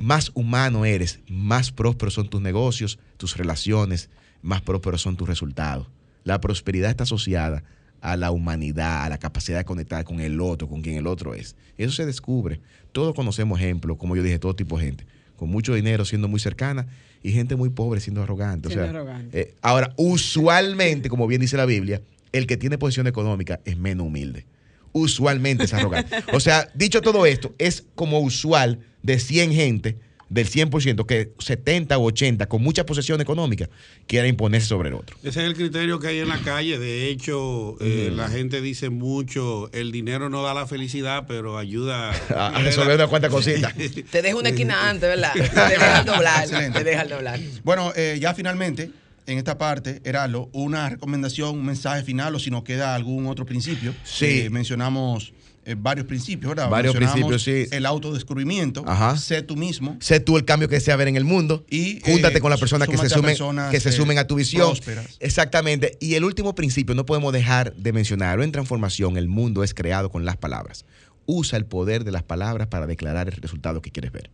más 0.00 0.32
humano 0.34 0.84
eres, 0.84 1.20
más 1.28 1.70
prósperos 1.70 2.14
son 2.14 2.28
tus 2.28 2.40
negocios, 2.42 2.98
tus 3.18 3.36
relaciones, 3.36 4.10
más 4.42 4.60
prósperos 4.62 5.00
son 5.02 5.16
tus 5.16 5.28
resultados. 5.28 5.86
La 6.24 6.40
prosperidad 6.40 6.90
está 6.90 7.04
asociada 7.04 7.64
a 8.00 8.16
la 8.16 8.30
humanidad, 8.32 9.04
a 9.04 9.08
la 9.08 9.18
capacidad 9.18 9.58
de 9.58 9.64
conectar 9.64 10.04
con 10.04 10.20
el 10.20 10.40
otro, 10.40 10.68
con 10.68 10.82
quien 10.82 10.96
el 10.96 11.06
otro 11.06 11.34
es. 11.34 11.54
Eso 11.78 11.92
se 11.92 12.04
descubre. 12.06 12.60
Todos 12.92 13.14
conocemos 13.14 13.60
ejemplos, 13.60 13.96
como 13.96 14.16
yo 14.16 14.22
dije, 14.22 14.38
todo 14.38 14.54
tipo 14.54 14.78
de 14.78 14.84
gente, 14.86 15.06
con 15.36 15.48
mucho 15.50 15.74
dinero 15.74 16.04
siendo 16.04 16.26
muy 16.28 16.40
cercana 16.40 16.86
y 17.22 17.30
gente 17.32 17.54
muy 17.56 17.70
pobre 17.70 18.00
siendo 18.00 18.22
arrogante. 18.22 18.68
O 18.68 18.70
Siendo 18.70 18.90
sea, 18.90 19.00
arrogante. 19.00 19.40
eh, 19.40 19.54
ahora, 19.62 19.94
usualmente, 19.96 21.08
como 21.08 21.26
bien 21.26 21.40
dice 21.40 21.56
la 21.56 21.66
Biblia, 21.66 22.02
el 22.32 22.46
que 22.46 22.56
tiene 22.56 22.78
posición 22.78 23.06
económica 23.06 23.60
es 23.64 23.76
menos 23.76 24.06
humilde. 24.06 24.46
Usualmente 24.92 25.64
es 25.64 25.74
arrogante. 25.74 26.16
O 26.32 26.40
sea, 26.40 26.68
dicho 26.74 27.00
todo 27.02 27.24
esto, 27.26 27.54
es 27.58 27.84
como 27.94 28.20
usual 28.20 28.80
de 29.02 29.18
100 29.18 29.52
gente, 29.52 29.98
del 30.32 30.48
100%, 30.48 31.04
que 31.04 31.32
70 31.38 31.98
o 31.98 32.04
80 32.04 32.46
con 32.46 32.62
mucha 32.62 32.86
posesión 32.86 33.20
económica 33.20 33.68
quiera 34.06 34.26
imponerse 34.26 34.66
sobre 34.66 34.88
el 34.88 34.94
otro. 34.94 35.16
Ese 35.22 35.28
es 35.40 35.46
el 35.46 35.54
criterio 35.54 35.98
que 36.00 36.08
hay 36.08 36.18
en 36.20 36.28
la 36.28 36.38
calle. 36.38 36.78
De 36.78 37.08
hecho, 37.08 37.76
eh, 37.80 38.06
Ujú. 38.08 38.16
la 38.16 38.28
gente 38.28 38.60
dice 38.62 38.88
mucho, 38.88 39.70
el 39.72 39.92
dinero 39.92 40.30
no 40.30 40.42
da 40.42 40.54
la 40.54 40.66
felicidad, 40.66 41.24
pero 41.28 41.58
ayuda 41.58 42.10
A, 42.30 42.48
a 42.48 42.62
resolver 42.62 42.94
unas 42.96 43.08
cuantas 43.08 43.30
cositas. 43.30 43.74
Te 44.10 44.22
deja 44.22 44.36
una 44.36 44.48
esquina 44.48 44.88
antes, 44.88 45.08
¿verdad? 45.08 45.32
Te 45.34 45.40
deja 45.42 46.02
doblar. 46.04 46.42
Excelente. 46.44 46.78
Te 46.78 46.84
deja 46.84 47.04
doblar. 47.04 47.38
Bueno, 47.62 47.92
eh, 47.94 48.18
ya 48.20 48.32
finalmente, 48.34 48.90
en 49.26 49.38
esta 49.38 49.58
parte, 49.58 50.00
Heralo, 50.04 50.48
una 50.52 50.88
recomendación, 50.88 51.50
un 51.58 51.66
mensaje 51.66 52.02
final 52.04 52.34
o 52.34 52.38
si 52.38 52.50
nos 52.50 52.62
queda 52.64 52.94
algún 52.94 53.26
otro 53.26 53.44
principio. 53.44 53.94
Sí. 54.02 54.44
Eh, 54.46 54.50
mencionamos 54.50 55.32
eh, 55.64 55.76
varios 55.78 56.06
principios, 56.06 56.50
¿verdad? 56.50 56.68
Varios 56.68 56.94
principios, 56.96 57.44
sí. 57.44 57.66
El 57.70 57.86
autodescubrimiento, 57.86 58.84
Ajá. 58.86 59.16
sé 59.16 59.42
tú 59.42 59.56
mismo. 59.56 59.96
Sé 60.00 60.18
tú 60.18 60.36
el 60.36 60.44
cambio 60.44 60.68
que 60.68 60.74
desea 60.74 60.96
ver 60.96 61.06
en 61.06 61.16
el 61.16 61.24
mundo. 61.24 61.64
Y, 61.70 62.00
Júntate 62.04 62.38
eh, 62.38 62.40
con 62.40 62.50
las 62.50 62.58
personas 62.58 62.88
que 62.88 62.98
se 62.98 63.08
sumen, 63.08 63.30
personas, 63.30 63.70
que 63.70 63.78
se 63.78 63.90
eh, 63.90 63.92
sumen 63.92 64.18
a 64.18 64.26
tu 64.26 64.34
visión. 64.34 64.68
prósperas. 64.68 65.06
Exactamente. 65.20 65.96
Y 66.00 66.14
el 66.14 66.24
último 66.24 66.54
principio, 66.56 66.96
no 66.96 67.06
podemos 67.06 67.32
dejar 67.32 67.74
de 67.76 67.92
mencionarlo. 67.92 68.42
En 68.42 68.50
transformación, 68.50 69.16
el 69.16 69.28
mundo 69.28 69.62
es 69.62 69.72
creado 69.72 70.10
con 70.10 70.24
las 70.24 70.36
palabras. 70.36 70.84
Usa 71.26 71.58
el 71.58 71.64
poder 71.64 72.02
de 72.02 72.10
las 72.10 72.24
palabras 72.24 72.66
para 72.66 72.88
declarar 72.88 73.28
el 73.28 73.36
resultado 73.36 73.82
que 73.82 73.92
quieres 73.92 74.10
ver. 74.10 74.30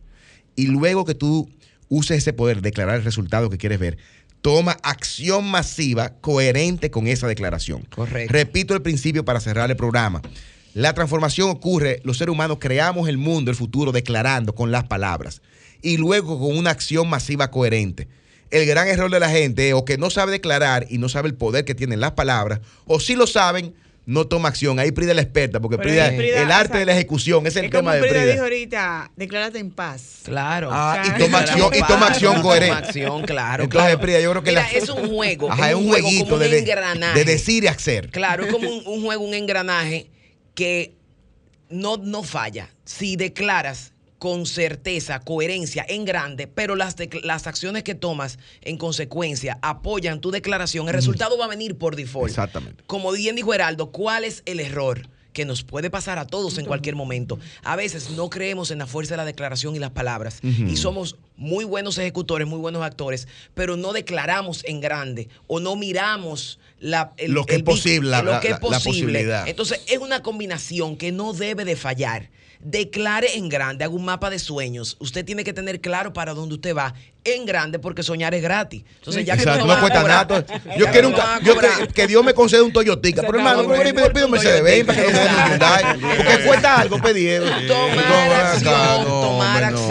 Y 0.55 0.65
luego 0.65 1.05
que 1.05 1.13
tú 1.13 1.47
uses 1.89 2.17
ese 2.17 2.33
poder, 2.33 2.61
declarar 2.61 2.95
el 2.95 3.03
resultado 3.03 3.51
que 3.51 3.59
quieres 3.59 3.79
ver, 3.79 3.97
toma 4.41 4.77
acción 4.83 5.45
masiva 5.45 6.09
coherente 6.21 6.89
con 6.89 7.07
esa 7.07 7.27
declaración. 7.27 7.83
Correcto. 7.93 8.33
Repito 8.33 8.73
el 8.73 8.81
principio 8.81 9.23
para 9.25 9.39
cerrar 9.39 9.69
el 9.69 9.77
programa. 9.77 10.21
La 10.73 10.93
transformación 10.93 11.49
ocurre, 11.49 11.99
los 12.03 12.17
seres 12.17 12.31
humanos 12.31 12.57
creamos 12.59 13.09
el 13.09 13.17
mundo, 13.17 13.49
el 13.51 13.57
futuro, 13.57 13.91
declarando 13.91 14.53
con 14.53 14.71
las 14.71 14.83
palabras 14.85 15.41
y 15.81 15.97
luego 15.97 16.39
con 16.39 16.55
una 16.57 16.71
acción 16.71 17.09
masiva 17.09 17.49
coherente. 17.51 18.07
El 18.51 18.65
gran 18.65 18.87
error 18.87 19.09
de 19.11 19.19
la 19.19 19.29
gente 19.29 19.69
es 19.69 19.73
o 19.73 19.85
que 19.85 19.97
no 19.97 20.09
sabe 20.09 20.31
declarar 20.31 20.85
y 20.89 20.97
no 20.97 21.09
sabe 21.09 21.27
el 21.29 21.35
poder 21.35 21.65
que 21.65 21.75
tienen 21.75 21.99
las 21.99 22.11
palabras, 22.11 22.59
o 22.85 22.99
si 22.99 23.15
lo 23.15 23.27
saben, 23.27 23.73
no 24.05 24.25
toma 24.25 24.49
acción. 24.49 24.79
Ahí 24.79 24.91
Prida 24.91 25.11
es 25.11 25.15
la 25.15 25.21
experta, 25.21 25.59
porque 25.59 25.77
Prida, 25.77 26.07
Prida, 26.15 26.41
el 26.41 26.51
arte 26.51 26.79
de 26.79 26.85
la 26.87 26.93
ejecución 26.93 27.45
es 27.45 27.55
el 27.55 27.65
es 27.65 27.71
tema 27.71 27.91
como 27.91 28.03
de 28.03 28.09
Prida. 28.09 28.25
dijo 28.25 28.41
ahorita, 28.43 29.11
declárate 29.15 29.59
en 29.59 29.69
paz. 29.69 30.21
Claro. 30.23 30.69
Ah, 30.71 31.03
y 31.05 31.19
toma 31.19 31.39
acción, 31.39 31.71
y 31.75 31.79
toma 31.83 32.07
acción 32.07 32.31
Toma 32.33 32.43
coherente. 32.43 32.73
acción, 32.75 33.21
claro. 33.23 33.63
Entonces, 33.65 33.85
claro. 33.89 34.01
Prida, 34.01 34.19
yo 34.19 34.31
creo 34.31 34.43
que 34.43 34.49
Mira, 34.51 34.63
la- 34.63 34.71
es 34.71 34.89
un 34.89 35.09
juego. 35.09 35.51
Ajá, 35.51 35.69
es 35.69 35.75
un 35.75 35.87
jueguito 35.87 36.23
como 36.25 36.35
un 36.37 36.41
de, 36.41 36.49
de- 36.49 36.59
engranaje. 36.59 37.19
de 37.19 37.25
decir 37.25 37.63
y 37.65 37.67
hacer. 37.67 38.09
Claro, 38.09 38.45
es 38.45 38.51
como 38.51 38.67
un, 38.67 38.81
un 38.87 39.03
juego, 39.03 39.23
un 39.23 39.35
engranaje 39.35 40.09
que 40.59 40.97
no, 41.69 41.95
no 41.95 42.21
falla. 42.21 42.69
Si 42.83 43.15
declaras 43.15 43.93
con 44.17 44.45
certeza, 44.45 45.21
coherencia 45.21 45.85
en 45.87 46.03
grande, 46.03 46.47
pero 46.47 46.75
las, 46.75 46.97
las 47.23 47.47
acciones 47.47 47.83
que 47.83 47.95
tomas 47.95 48.39
en 48.59 48.77
consecuencia 48.77 49.57
apoyan 49.61 50.19
tu 50.19 50.31
declaración, 50.31 50.89
el 50.89 50.93
resultado 50.93 51.37
va 51.37 51.45
a 51.45 51.47
venir 51.47 51.77
por 51.77 51.95
default. 51.95 52.27
Exactamente. 52.27 52.83
Como 52.87 53.13
bien 53.13 53.37
dijo 53.37 53.53
Heraldo, 53.53 53.91
¿cuál 53.91 54.25
es 54.25 54.43
el 54.45 54.59
error? 54.59 55.07
Que 55.33 55.45
nos 55.45 55.63
puede 55.63 55.89
pasar 55.89 56.17
a 56.19 56.25
todos 56.25 56.57
en 56.57 56.65
cualquier 56.65 56.95
momento. 56.95 57.37
A 57.63 57.75
veces 57.75 58.09
no 58.11 58.29
creemos 58.29 58.71
en 58.71 58.79
la 58.79 58.87
fuerza 58.87 59.13
de 59.13 59.17
la 59.17 59.25
declaración 59.25 59.75
y 59.75 59.79
las 59.79 59.91
palabras 59.91 60.39
y 60.43 60.75
somos 60.77 61.15
muy 61.37 61.63
buenos 61.65 61.97
ejecutores, 61.97 62.47
muy 62.47 62.59
buenos 62.59 62.81
actores, 62.83 63.27
pero 63.53 63.77
no 63.77 63.93
declaramos 63.93 64.63
en 64.65 64.81
grande 64.81 65.29
o 65.47 65.59
no 65.59 65.75
miramos 65.75 66.59
la, 66.79 67.13
el- 67.17 67.31
Lo 67.33 67.45
que 67.45 67.55
el 67.55 67.61
es 67.61 67.65
posible, 67.65 68.09
la- 68.09 68.21
lo 68.23 68.39
que 68.39 68.49
la- 68.49 68.55
es 68.55 68.61
la 68.61 68.67
posible. 68.79 68.89
posibilidad. 68.91 69.47
Entonces 69.47 69.81
es 69.87 69.99
una 69.99 70.21
combinación 70.23 70.97
que 70.97 71.11
no 71.11 71.33
debe 71.33 71.63
de 71.65 71.75
fallar. 71.75 72.29
Declare 72.61 73.37
en 73.37 73.47
grande, 73.47 73.85
haga 73.85 73.93
un 73.93 74.03
mapa 74.03 74.29
de 74.29 74.37
sueños. 74.37 74.97
Usted 74.99 75.23
tiene 75.23 75.43
que 75.43 75.53
tener 75.53 75.79
claro 75.79 76.11
para 76.11 76.33
dónde 76.33 76.55
usted 76.55 76.75
va 76.75 76.93
en 77.23 77.45
grande 77.45 77.79
porque 77.79 78.03
soñar 78.03 78.33
es 78.33 78.41
gratis. 78.41 78.83
Entonces 78.99 79.25
ya 79.25 79.35
que 79.35 79.43
Exacto, 79.43 79.61
tú 79.61 79.67
no 79.67 79.73
a 79.73 79.79
cuesta 79.79 80.03
nada. 80.03 80.45
Yo 80.77 80.85
que 80.85 80.91
quiero 80.91 81.09
un 81.09 81.15
yo 81.43 81.57
que, 81.57 81.87
que 81.93 82.07
Dios 82.07 82.23
me 82.23 82.33
conceda 82.33 82.63
un 82.63 82.73
Toyotica. 82.73 83.21
Pero 83.21 83.37
hermano, 83.37 83.61
un 83.61 83.67
Mercedes 83.69 83.93
Toyotica. 84.03 84.85
para 84.85 85.03
que 85.03 85.13
no 85.13 85.97
me. 85.97 86.15
Porque 86.17 86.43
cuesta 86.45 86.79
algo 86.79 87.01
pedir. 87.01 87.41
Tomar 87.67 88.33
acción, 88.33 89.03
no, 89.07 89.21
tomar 89.21 89.61
no. 89.61 89.67
acción, 89.67 89.88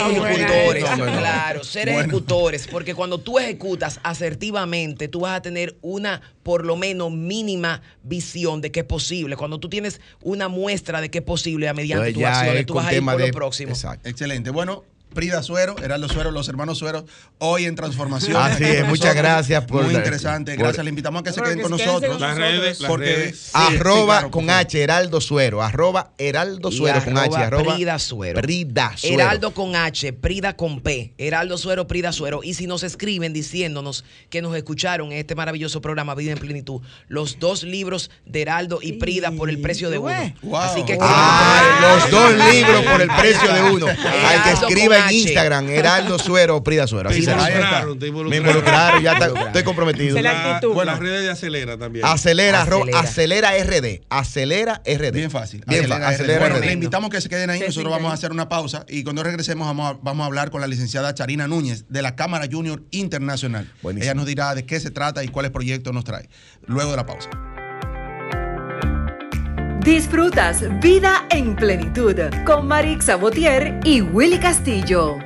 ser 0.00 0.30
ejecutores. 0.30 0.84
Claro, 0.84 1.64
ser 1.64 1.86
Bueno. 1.88 2.00
ejecutores. 2.00 2.66
Porque 2.68 2.94
cuando 2.94 3.18
tú 3.18 3.38
ejecutas 3.38 4.00
asertivamente, 4.02 5.08
tú 5.08 5.20
vas 5.20 5.36
a 5.36 5.42
tener 5.42 5.76
una, 5.82 6.20
por 6.42 6.64
lo 6.64 6.76
menos, 6.76 7.10
mínima 7.12 7.82
visión 8.02 8.60
de 8.60 8.70
que 8.72 8.80
es 8.80 8.86
posible. 8.86 9.36
Cuando 9.36 9.58
tú 9.58 9.68
tienes 9.68 10.00
una 10.22 10.48
muestra 10.48 11.00
de 11.00 11.10
que 11.10 11.18
es 11.18 11.24
posible 11.24 11.68
a 11.68 11.74
mediante 11.74 12.06
Pues 12.06 12.14
tus 12.14 12.24
acciones, 12.24 12.60
es 12.60 12.66
tú 12.66 12.74
vas 12.74 12.86
a 12.86 12.94
ir 12.94 13.04
por 13.04 13.16
de- 13.16 13.26
lo 13.28 13.32
próximo. 13.32 13.72
Exacto. 13.72 14.08
Excelente. 14.08 14.50
Bueno, 14.50 14.84
Prida 15.12 15.42
Suero, 15.42 15.76
Heraldo 15.82 16.08
Suero, 16.08 16.30
los 16.30 16.48
hermanos 16.48 16.78
Suero, 16.78 17.04
hoy 17.38 17.64
en 17.66 17.74
Transformación. 17.74 18.36
Así 18.36 18.64
es, 18.64 18.86
muchas 18.86 19.14
gracias 19.14 19.64
por 19.64 19.84
Muy 19.84 19.94
interesante, 19.94 20.54
por- 20.54 20.64
gracias. 20.64 20.84
Le 20.84 20.88
invitamos 20.90 21.20
a 21.20 21.24
que 21.24 21.32
se 21.32 21.40
queden 21.42 21.56
que 21.58 21.62
con 21.62 21.70
nosotros. 21.72 22.20
Las 22.20 22.36
redes, 22.36 22.80
las 22.80 22.88
porque 22.90 23.06
redes. 23.06 23.38
sí, 23.38 23.50
arroba 23.54 24.00
sí, 24.00 24.18
claro, 24.20 24.30
con. 24.30 24.50
H, 24.50 24.82
Heraldo 24.82 25.20
Suero. 25.20 25.62
Arroba 25.62 26.12
Heraldo 26.18 26.70
Y 26.70 26.76
Suero 26.76 26.98
H. 26.98 27.36
arroba 27.36 27.74
Prida 27.74 27.98
Suero. 27.98 28.40
Prida 28.40 28.92
Suero. 28.96 29.14
Heraldo 29.22 29.54
con 29.54 29.76
H, 29.76 30.12
Prida 30.12 30.56
con 30.56 30.80
P, 30.80 31.14
Heraldo 31.18 31.58
Suero, 31.58 31.86
Prida 31.86 32.12
Suero. 32.12 32.40
Y 32.42 32.54
si 32.54 32.66
nos 32.66 32.82
escriben 32.82 33.32
diciéndonos 33.32 34.04
que 34.30 34.42
nos 34.42 34.56
escucharon 34.56 35.12
en 35.12 35.18
este 35.18 35.34
maravilloso 35.34 35.80
programa 35.80 36.14
Vida 36.14 36.32
en 36.32 36.38
Plenitud, 36.38 36.82
los 37.08 37.38
dos 37.38 37.62
libros 37.62 38.10
de 38.26 38.42
Heraldo 38.42 38.78
y 38.82 38.92
Prida 38.94 39.30
por 39.32 39.50
el 39.50 39.60
precio 39.60 39.90
de 39.90 39.98
uno. 39.98 40.12
Wow. 40.42 40.56
Así 40.56 40.84
que 40.84 40.98
Ay, 41.00 41.66
los 41.80 42.10
dos 42.10 42.52
libros 42.52 42.82
por 42.84 43.00
el 43.00 43.08
precio 43.08 43.52
de 43.52 43.62
uno. 43.70 43.86
Al 44.26 44.42
que 44.42 44.50
escriba 44.52 45.01
en 45.02 45.08
H. 45.08 45.14
Instagram, 45.14 45.68
Heraldo 45.68 46.18
Suero 46.18 46.56
o 46.56 46.64
Prida 46.64 46.86
Suero. 46.86 47.10
Así 47.10 47.22
se 47.22 47.30
involucraron, 47.32 47.98
te 47.98 48.04
Me 48.04 48.08
involucraron. 48.08 48.46
involucraron, 48.48 49.02
ya 49.02 49.12
está- 49.12 49.46
estoy 49.46 49.62
comprometido. 49.62 50.20
La 50.20 50.54
actitud. 50.54 50.74
Bueno, 50.74 50.92
las 50.92 51.00
redes 51.00 51.22
de 51.22 51.30
Acelera 51.30 51.76
también. 51.78 52.04
Acelera, 52.04 52.62
Acelera. 52.62 52.98
acelera 53.00 53.56
RD. 53.56 54.02
Acelera 54.08 54.82
RD. 54.84 55.10
Bien 55.12 55.30
fácil. 55.30 55.64
Bien 55.66 55.80
Acelera, 55.84 56.00
fácil. 56.06 56.14
Acelera 56.14 56.40
Bueno, 56.40 56.56
RD. 56.56 56.66
le 56.66 56.72
invitamos 56.72 57.10
que 57.10 57.20
se 57.20 57.28
queden 57.28 57.50
ahí. 57.50 57.60
Nosotros 57.60 57.90
vamos 57.92 58.10
a 58.10 58.14
hacer 58.14 58.30
una 58.32 58.48
pausa 58.48 58.84
y 58.88 59.02
cuando 59.04 59.22
regresemos 59.22 59.66
vamos 59.66 59.94
a, 59.94 59.98
vamos 60.02 60.24
a 60.24 60.26
hablar 60.26 60.50
con 60.50 60.60
la 60.60 60.66
licenciada 60.66 61.14
Charina 61.14 61.46
Núñez 61.48 61.84
de 61.88 62.02
la 62.02 62.16
Cámara 62.16 62.46
Junior 62.50 62.82
Internacional. 62.90 63.70
Buenísimo. 63.82 64.04
Ella 64.04 64.14
nos 64.14 64.26
dirá 64.26 64.54
de 64.54 64.64
qué 64.64 64.80
se 64.80 64.90
trata 64.90 65.22
y 65.24 65.28
cuáles 65.28 65.50
proyectos 65.52 65.92
nos 65.92 66.04
trae. 66.04 66.28
Luego 66.66 66.90
de 66.92 66.96
la 66.96 67.06
pausa. 67.06 67.28
Disfrutas 69.84 70.62
Vida 70.80 71.26
en 71.30 71.56
Plenitud 71.56 72.14
con 72.44 72.68
Marix 72.68 73.06
Sabotier 73.06 73.80
y 73.84 74.00
Willy 74.00 74.38
Castillo. 74.38 75.16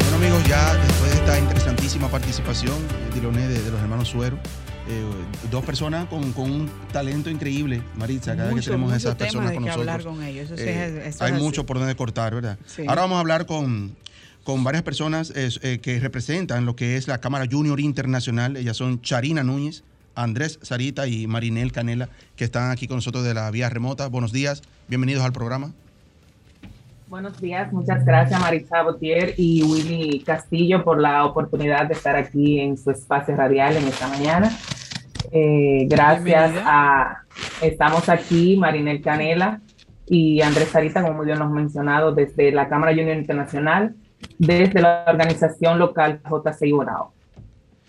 Bueno 0.00 0.16
amigos, 0.16 0.44
ya 0.48 0.74
después 0.76 1.10
de 1.10 1.16
esta 1.18 1.38
interesantísima 1.38 2.08
participación, 2.08 2.74
Diloné, 3.14 3.48
de, 3.48 3.62
de 3.62 3.70
los 3.70 3.80
hermanos 3.80 4.08
Suero, 4.08 4.36
eh, 4.88 5.04
dos 5.50 5.64
personas 5.64 6.06
con, 6.06 6.32
con 6.32 6.50
un 6.50 6.70
talento 6.92 7.30
increíble, 7.30 7.82
Maritza, 7.96 8.36
cada 8.36 8.48
vez 8.52 8.64
que 8.64 8.70
tenemos 8.70 8.92
a 8.92 8.96
esas 8.96 9.14
personas 9.14 9.52
con 9.52 9.64
nosotros. 9.64 9.88
hablar 9.88 10.02
con 10.04 10.22
ellos, 10.22 10.46
eso 10.46 10.56
sí 10.56 10.62
eh, 10.64 10.98
es- 11.06 11.14
eso 11.14 11.24
hay 11.24 11.32
así. 11.32 11.42
mucho 11.42 11.64
por 11.66 11.78
donde 11.78 11.94
cortar, 11.96 12.34
¿verdad? 12.34 12.58
Sí. 12.66 12.84
Ahora 12.86 13.02
vamos 13.02 13.16
a 13.16 13.20
hablar 13.20 13.46
con, 13.46 13.96
con 14.44 14.64
varias 14.64 14.82
personas 14.82 15.32
eh, 15.34 15.78
que 15.80 16.00
representan 16.00 16.66
lo 16.66 16.76
que 16.76 16.96
es 16.96 17.08
la 17.08 17.18
Cámara 17.18 17.46
Junior 17.50 17.80
Internacional. 17.80 18.56
Ellas 18.56 18.76
son 18.76 19.00
Charina 19.00 19.42
Núñez, 19.42 19.84
Andrés 20.14 20.58
Sarita 20.62 21.06
y 21.06 21.26
Marinel 21.26 21.72
Canela, 21.72 22.08
que 22.36 22.44
están 22.44 22.70
aquí 22.70 22.86
con 22.86 22.96
nosotros 22.98 23.24
de 23.24 23.34
la 23.34 23.50
vía 23.50 23.68
remota. 23.68 24.08
Buenos 24.08 24.32
días, 24.32 24.62
bienvenidos 24.88 25.24
al 25.24 25.32
programa. 25.32 25.72
Buenos 27.08 27.38
días, 27.42 27.70
muchas 27.74 28.06
gracias 28.06 28.40
Marisa 28.40 28.82
Botier 28.82 29.34
y 29.36 29.62
Willy 29.62 30.20
Castillo 30.20 30.82
por 30.82 30.98
la 30.98 31.26
oportunidad 31.26 31.86
de 31.86 31.92
estar 31.92 32.16
aquí 32.16 32.58
en 32.58 32.78
su 32.78 32.90
espacio 32.90 33.36
radial 33.36 33.76
en 33.76 33.84
esta 33.84 34.08
mañana. 34.08 34.50
Eh, 35.30 35.86
gracias 35.90 36.52
a, 36.64 37.22
estamos 37.60 38.08
aquí, 38.08 38.56
Marinel 38.56 39.02
Canela 39.02 39.60
y 40.06 40.40
Andrés 40.40 40.68
Sarita, 40.70 41.02
como 41.02 41.14
muy 41.14 41.26
bien 41.26 41.38
nos 41.38 41.50
mencionado, 41.50 42.12
desde 42.12 42.50
la 42.50 42.68
Cámara 42.68 42.92
Junior 42.92 43.16
Internacional, 43.16 43.94
desde 44.38 44.80
la 44.80 45.04
organización 45.06 45.78
local 45.78 46.20
JCI 46.24 46.72
Bonao. 46.72 47.12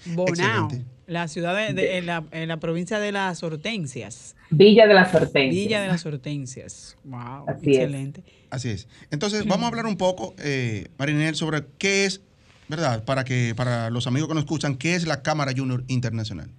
Bonao, 0.06 0.70
la 1.08 1.28
ciudad 1.28 1.56
de, 1.56 1.98
en, 1.98 2.06
la, 2.06 2.24
en 2.32 2.48
la 2.48 2.58
provincia 2.58 3.00
de 3.00 3.12
las 3.12 3.44
Hortensias. 3.44 4.36
Villa 4.50 4.88
de 4.88 4.94
las 4.94 5.14
Hortensias. 5.14 5.66
Villa 5.66 5.82
de 5.82 5.88
las 5.88 6.06
Hortensias. 6.06 6.98
Wow, 7.04 7.46
excelente. 7.50 8.24
Así 8.50 8.70
es. 8.70 8.88
Entonces, 9.12 9.46
vamos 9.46 9.66
a 9.66 9.68
hablar 9.68 9.86
un 9.86 9.98
poco, 9.98 10.34
eh, 10.38 10.88
Marinel, 10.98 11.36
sobre 11.36 11.66
qué 11.78 12.06
es, 12.06 12.22
¿verdad? 12.68 13.04
Para 13.04 13.24
que 13.24 13.54
para 13.56 13.90
los 13.90 14.08
amigos 14.08 14.28
que 14.30 14.36
nos 14.36 14.44
escuchan, 14.44 14.76
¿qué 14.76 14.96
es 14.96 15.08
la 15.08 15.22
Cámara 15.24 15.54
Junior 15.56 15.84
Internacional? 15.88 16.50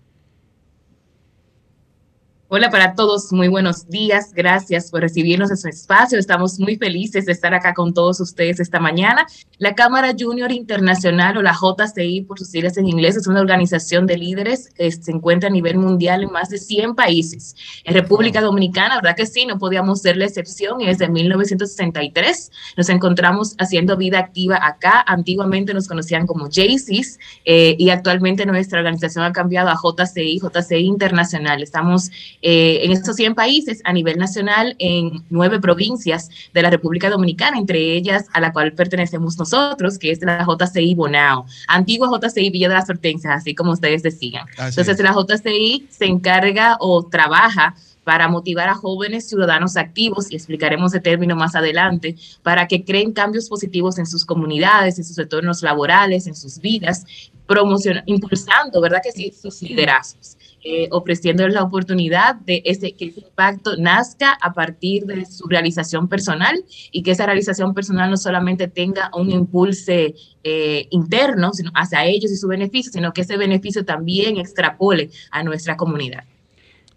Hola 2.56 2.70
para 2.70 2.94
todos, 2.94 3.32
muy 3.32 3.48
buenos 3.48 3.88
días. 3.88 4.32
Gracias 4.32 4.88
por 4.88 5.00
recibirnos 5.00 5.50
en 5.50 5.56
su 5.56 5.66
espacio. 5.66 6.20
Estamos 6.20 6.60
muy 6.60 6.76
felices 6.76 7.26
de 7.26 7.32
estar 7.32 7.52
acá 7.52 7.74
con 7.74 7.92
todos 7.92 8.20
ustedes 8.20 8.60
esta 8.60 8.78
mañana. 8.78 9.26
La 9.58 9.74
Cámara 9.74 10.14
Junior 10.16 10.52
Internacional 10.52 11.36
o 11.36 11.42
la 11.42 11.52
JCI 11.52 12.20
por 12.20 12.38
sus 12.38 12.50
siglas 12.50 12.76
en 12.76 12.86
inglés 12.86 13.16
es 13.16 13.26
una 13.26 13.40
organización 13.40 14.06
de 14.06 14.18
líderes 14.18 14.70
que 14.72 14.88
se 14.92 15.10
encuentra 15.10 15.48
a 15.48 15.52
nivel 15.52 15.78
mundial 15.78 16.22
en 16.22 16.30
más 16.30 16.48
de 16.48 16.58
100 16.58 16.94
países. 16.94 17.56
En 17.82 17.92
República 17.92 18.40
Dominicana, 18.40 19.00
verdad 19.02 19.16
que 19.16 19.26
sí, 19.26 19.46
no 19.46 19.58
podíamos 19.58 20.02
ser 20.02 20.16
la 20.16 20.26
excepción 20.26 20.80
y 20.80 20.86
desde 20.86 21.08
1963 21.08 22.52
nos 22.76 22.88
encontramos 22.88 23.56
haciendo 23.58 23.96
vida 23.96 24.20
activa 24.20 24.60
acá. 24.64 25.02
Antiguamente 25.08 25.74
nos 25.74 25.88
conocían 25.88 26.24
como 26.28 26.48
JCs 26.48 27.18
eh, 27.46 27.74
y 27.80 27.90
actualmente 27.90 28.46
nuestra 28.46 28.78
organización 28.78 29.24
ha 29.24 29.32
cambiado 29.32 29.70
a 29.70 29.74
JCI, 29.74 30.38
JCI 30.38 30.86
Internacional. 30.86 31.60
Estamos 31.60 32.12
eh, 32.46 32.84
en 32.84 32.92
estos 32.92 33.16
100 33.16 33.34
países 33.34 33.80
a 33.84 33.92
nivel 33.94 34.18
nacional 34.18 34.76
en 34.78 35.24
nueve 35.30 35.60
provincias 35.60 36.28
de 36.52 36.60
la 36.60 36.68
República 36.68 37.08
Dominicana, 37.08 37.56
entre 37.56 37.78
ellas 37.94 38.26
a 38.34 38.40
la 38.40 38.52
cual 38.52 38.74
pertenecemos 38.74 39.38
nosotros, 39.38 39.96
que 39.96 40.10
es 40.10 40.20
la 40.20 40.44
JCI 40.44 40.94
Bonao, 40.94 41.46
antigua 41.68 42.10
JCI 42.12 42.50
Villa 42.50 42.68
de 42.68 42.74
las 42.74 42.90
Hortensias, 42.90 43.32
así 43.34 43.54
como 43.54 43.72
ustedes 43.72 44.02
decían. 44.02 44.44
Entonces, 44.58 45.00
la 45.00 45.14
JCI 45.14 45.86
se 45.88 46.04
encarga 46.04 46.76
o 46.80 47.06
trabaja 47.06 47.76
para 48.04 48.28
motivar 48.28 48.68
a 48.68 48.74
jóvenes 48.74 49.26
ciudadanos 49.26 49.78
activos, 49.78 50.30
y 50.30 50.36
explicaremos 50.36 50.92
ese 50.92 51.00
término 51.00 51.36
más 51.36 51.54
adelante, 51.54 52.14
para 52.42 52.68
que 52.68 52.84
creen 52.84 53.14
cambios 53.14 53.48
positivos 53.48 53.96
en 53.96 54.04
sus 54.04 54.26
comunidades, 54.26 54.98
en 54.98 55.04
sus 55.04 55.16
entornos 55.16 55.62
laborales, 55.62 56.26
en 56.26 56.36
sus 56.36 56.58
vidas, 56.58 57.06
promocionando, 57.46 58.04
impulsando, 58.12 58.82
¿verdad 58.82 59.00
que 59.02 59.12
sí?, 59.12 59.32
sus 59.32 59.62
liderazgos 59.62 60.36
eh, 60.66 60.88
ofreciéndoles 60.90 61.52
la 61.52 61.62
oportunidad 61.62 62.36
de 62.36 62.62
ese, 62.64 62.92
que 62.92 63.06
ese 63.06 63.20
impacto 63.20 63.76
nazca 63.76 64.32
a 64.40 64.54
partir 64.54 65.04
de 65.04 65.26
su 65.26 65.46
realización 65.46 66.08
personal 66.08 66.64
y 66.90 67.02
que 67.02 67.10
esa 67.10 67.26
realización 67.26 67.74
personal 67.74 68.10
no 68.10 68.16
solamente 68.16 68.66
tenga 68.66 69.10
un 69.14 69.30
impulso 69.30 69.92
eh, 69.92 70.86
interno 70.90 71.52
sino 71.52 71.70
hacia 71.74 72.06
ellos 72.06 72.32
y 72.32 72.36
su 72.36 72.48
beneficio, 72.48 72.90
sino 72.90 73.12
que 73.12 73.20
ese 73.20 73.36
beneficio 73.36 73.84
también 73.84 74.38
extrapole 74.38 75.10
a 75.30 75.42
nuestra 75.42 75.76
comunidad. 75.76 76.24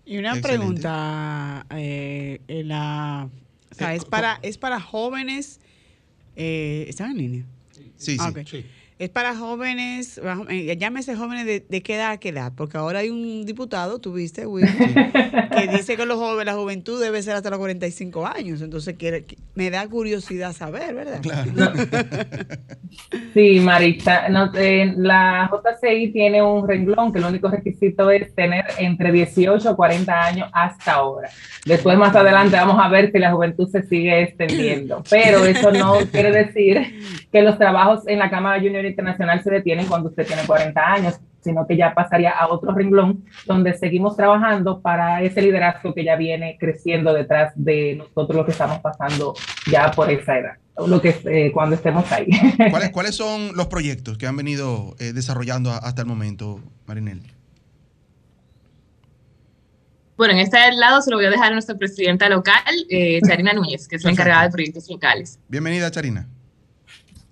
Y 0.06 0.18
una 0.18 0.36
pregunta, 0.38 1.66
eh, 1.72 2.40
la, 2.64 3.28
o 3.70 3.76
sea, 3.76 3.94
es, 3.94 4.06
para, 4.06 4.40
es 4.44 4.58
para 4.58 4.80
jóvenes, 4.80 5.60
eh, 6.38 6.86
¿están 6.88 7.12
en 7.12 7.18
línea? 7.18 7.46
Sí, 7.98 8.18
sí. 8.18 8.18
sí 8.46 8.66
es 9.00 9.10
para 9.10 9.36
jóvenes, 9.36 10.20
eh, 10.50 10.76
llámese 10.78 11.16
jóvenes 11.16 11.46
de, 11.46 11.64
de, 11.68 11.84
qué 11.84 11.96
edad 11.96 12.12
a 12.12 12.18
qué 12.18 12.30
edad, 12.30 12.52
porque 12.56 12.78
ahora 12.78 13.00
hay 13.00 13.12
un 13.12 13.46
diputado, 13.46 14.00
tuviste, 14.00 14.48
Will, 14.48 14.66
que 14.66 15.68
dice 15.68 15.96
que 15.96 16.06
los 16.08 16.18
jóvenes, 16.18 16.46
la 16.46 16.60
juventud 16.60 17.00
debe 17.00 17.22
ser 17.22 17.36
hasta 17.36 17.52
los 17.52 17.60
45 17.60 18.26
años, 18.26 18.62
entonces 18.62 18.96
quiere, 18.98 19.26
me 19.54 19.70
da 19.70 19.88
curiosidad 19.88 20.54
saber, 20.54 20.96
¿verdad? 20.96 21.22
Sí, 23.34 23.60
Marita, 23.60 24.30
no, 24.30 24.52
eh, 24.56 24.94
la 24.98 25.50
JCI 25.52 26.12
tiene 26.12 26.42
un 26.42 26.68
renglón 26.68 27.12
que 27.12 27.20
el 27.20 27.26
único 27.26 27.50
requisito 27.50 28.10
es 28.10 28.34
tener 28.34 28.66
entre 28.80 29.12
18 29.12 29.72
y 29.72 29.76
40 29.76 30.26
años 30.26 30.50
hasta 30.54 30.94
ahora. 30.94 31.30
Después, 31.66 31.98
más 31.98 32.16
adelante, 32.16 32.56
vamos 32.56 32.78
a 32.80 32.90
ver 32.90 33.12
si 33.12 33.20
la 33.20 33.32
juventud 33.32 33.70
se 33.70 33.84
sigue 33.84 34.24
extendiendo, 34.24 35.04
pero 35.10 35.46
eso 35.46 35.72
no 35.72 35.98
quiere 36.12 36.32
decir 36.32 37.27
que 37.32 37.42
los 37.42 37.58
trabajos 37.58 38.08
en 38.08 38.20
la 38.20 38.30
Cámara 38.30 38.60
Junior 38.62 38.86
internacional 38.86 39.42
se 39.44 39.52
detienen 39.52 39.88
cuando 39.88 40.10
usted 40.10 40.26
tiene 40.26 40.44
40 40.46 40.82
años, 40.82 41.20
sino 41.42 41.66
que 41.68 41.78
ya 41.78 41.94
pasaría 41.94 42.32
a 42.32 42.48
otro 42.48 42.74
renglón 42.74 43.24
donde 43.46 43.74
seguimos 43.74 44.16
trabajando 44.16 44.82
para 44.82 45.22
ese 45.22 45.42
liderazgo 45.42 45.94
que 45.94 46.04
ya 46.04 46.16
viene 46.16 46.58
creciendo 46.60 47.14
detrás 47.14 47.54
de 47.56 47.96
nosotros 47.96 48.36
lo 48.36 48.46
que 48.46 48.52
estamos 48.52 48.80
pasando 48.80 49.34
ya 49.72 49.92
por 49.92 50.10
esa 50.10 50.38
edad, 50.38 50.54
lo 50.86 51.02
que 51.02 51.16
eh, 51.26 51.52
cuando 51.54 51.76
estemos 51.76 52.12
ahí. 52.12 52.28
¿Cuáles, 52.70 52.90
¿Cuáles 52.92 53.16
son 53.16 53.56
los 53.56 53.68
proyectos 53.68 54.18
que 54.18 54.28
han 54.28 54.36
venido 54.36 54.96
eh, 55.00 55.14
desarrollando 55.14 55.72
hasta 55.72 56.02
el 56.02 56.08
momento, 56.08 56.62
Marinel? 56.86 57.22
Bueno, 60.18 60.34
en 60.34 60.40
este 60.40 60.58
lado 60.74 61.02
se 61.02 61.12
lo 61.12 61.18
voy 61.18 61.28
a 61.28 61.30
dejar 61.30 61.52
a 61.52 61.54
nuestra 61.54 61.78
presidenta 61.78 62.28
local, 62.28 62.74
eh, 62.90 63.20
Charina 63.28 63.54
Núñez, 63.56 63.88
que 63.88 63.98
es 63.98 64.04
la 64.04 64.12
encargada 64.12 64.44
de 64.44 64.50
proyectos 64.50 64.90
locales. 64.90 65.40
Bienvenida, 65.48 65.92
Charina. 65.92 66.28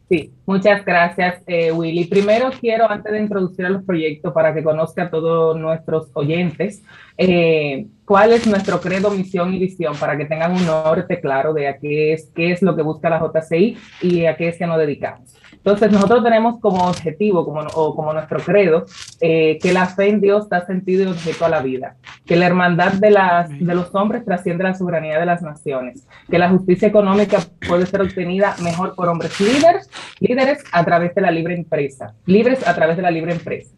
Sí, 0.08 0.32
muchas 0.45 0.86
gracias, 0.86 1.41
eh, 1.47 1.72
Willy. 1.72 2.06
Primero 2.06 2.51
quiero, 2.60 2.89
antes 2.89 3.12
de 3.12 3.20
introducir 3.20 3.66
a 3.66 3.70
los 3.70 3.84
proyectos, 3.84 4.32
para 4.34 4.53
que 4.53 4.64
conozca 4.64 5.03
a 5.03 5.10
todos 5.10 5.58
nuestros 5.58 6.12
oyentes, 6.14 6.84
eh, 7.18 7.88
cuál 8.06 8.32
es 8.34 8.45
nuestro 8.45 8.80
credo, 8.80 9.10
misión 9.10 9.51
y 9.56 9.58
visión, 9.58 9.95
para 9.97 10.16
que 10.16 10.26
tengan 10.26 10.51
un 10.51 10.64
norte 10.64 11.20
claro 11.20 11.53
de 11.53 11.68
a 11.68 11.80
qué 11.80 12.14
es, 12.14 12.32
qué 12.36 12.51
es 12.51 12.62
lo 12.62 12.76
que 12.76 12.84
busca 12.84 13.10
la 13.10 13.20
JCI 13.20 13.78
y 14.03 14.26
a 14.26 14.38
qué 14.38 14.49
es 14.49 14.58
que 14.60 14.68
nos 14.68 14.78
dedicamos. 14.78 15.36
Entonces, 15.66 15.91
nosotros 15.91 16.24
tenemos 16.24 16.59
como 16.59 16.88
objetivo, 16.88 17.43
como, 17.43 17.61
o 17.74 17.95
como 17.95 18.13
nuestro 18.13 18.38
credo, 18.38 18.86
eh, 19.20 19.57
que 19.59 19.74
la 19.74 19.88
fe 19.88 20.09
en 20.09 20.22
Dios 20.22 20.47
da 20.47 20.63
sentido 20.63 21.03
y 21.03 21.07
objeto 21.07 21.43
a 21.43 21.49
la 21.49 21.63
vida, 21.63 21.95
que 22.24 22.36
la 22.36 22.45
hermandad 22.45 22.93
de, 22.93 23.09
las, 23.09 23.49
de 23.49 23.74
los 23.74 23.89
hombres 23.95 24.24
trasciende 24.24 24.63
la 24.63 24.76
soberanía 24.76 25.20
de 25.20 25.26
las 25.26 25.41
naciones, 25.41 26.07
que 26.30 26.38
la 26.38 26.49
justicia 26.49 26.88
económica 26.88 27.39
puede 27.68 27.88
ser 27.88 28.03
obtenida 28.03 28.55
mejor 28.61 28.93
por 28.93 29.09
hombres 29.09 29.39
líderes, 29.41 29.89
líderes 30.20 30.63
a 30.72 30.86
través 30.86 31.16
de 31.16 31.22
la 31.22 31.32
libre 31.32 31.55
empresa, 31.55 32.13
libres 32.28 32.68
a 32.68 32.76
través 32.76 32.95
de 32.95 33.01
la 33.01 33.09
libre 33.09 33.32
empresa, 33.32 33.76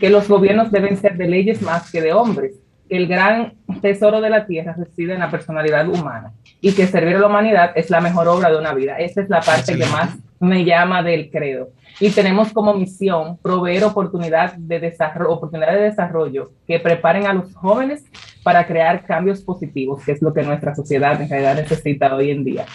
que 0.00 0.08
los 0.08 0.26
gobiernos 0.28 0.72
deben 0.72 0.96
ser 0.96 1.18
de 1.18 1.28
leyes 1.28 1.60
más 1.60 1.92
que 1.92 2.00
de 2.00 2.14
hombres, 2.14 2.54
que 2.88 2.96
el 2.96 3.08
gran 3.08 3.56
tesoro 3.82 4.22
de 4.22 4.30
la 4.30 4.46
tierra 4.46 4.74
reside 4.78 5.12
en 5.12 5.20
la 5.20 5.30
personalidad 5.30 5.86
humana 5.86 6.32
y 6.62 6.72
que 6.72 6.86
servir 6.86 7.16
a 7.16 7.18
la 7.18 7.26
humanidad 7.26 7.72
es 7.74 7.90
la 7.90 8.00
mejor 8.00 8.26
obra 8.26 8.50
de 8.50 8.56
una 8.56 8.72
vida. 8.72 8.96
Esa 8.96 9.20
es 9.20 9.28
la 9.28 9.40
parte 9.40 9.76
que 9.76 9.84
más 9.86 10.16
me 10.40 10.64
llama 10.64 11.02
del 11.02 11.30
credo. 11.30 11.70
Y 11.98 12.10
tenemos 12.10 12.52
como 12.52 12.74
misión 12.74 13.38
proveer 13.38 13.84
oportunidad 13.84 14.54
de 14.54 14.80
desarrollo, 14.80 15.32
oportunidades 15.32 15.78
de 15.78 15.84
desarrollo 15.86 16.50
que 16.66 16.78
preparen 16.78 17.26
a 17.26 17.32
los 17.32 17.54
jóvenes 17.54 18.04
para 18.42 18.66
crear 18.66 19.04
cambios 19.04 19.40
positivos, 19.40 20.04
que 20.04 20.12
es 20.12 20.22
lo 20.22 20.32
que 20.32 20.42
nuestra 20.42 20.74
sociedad 20.74 21.20
en 21.20 21.28
realidad 21.28 21.56
necesita 21.56 22.14
hoy 22.14 22.30
en 22.30 22.44
día. 22.44 22.66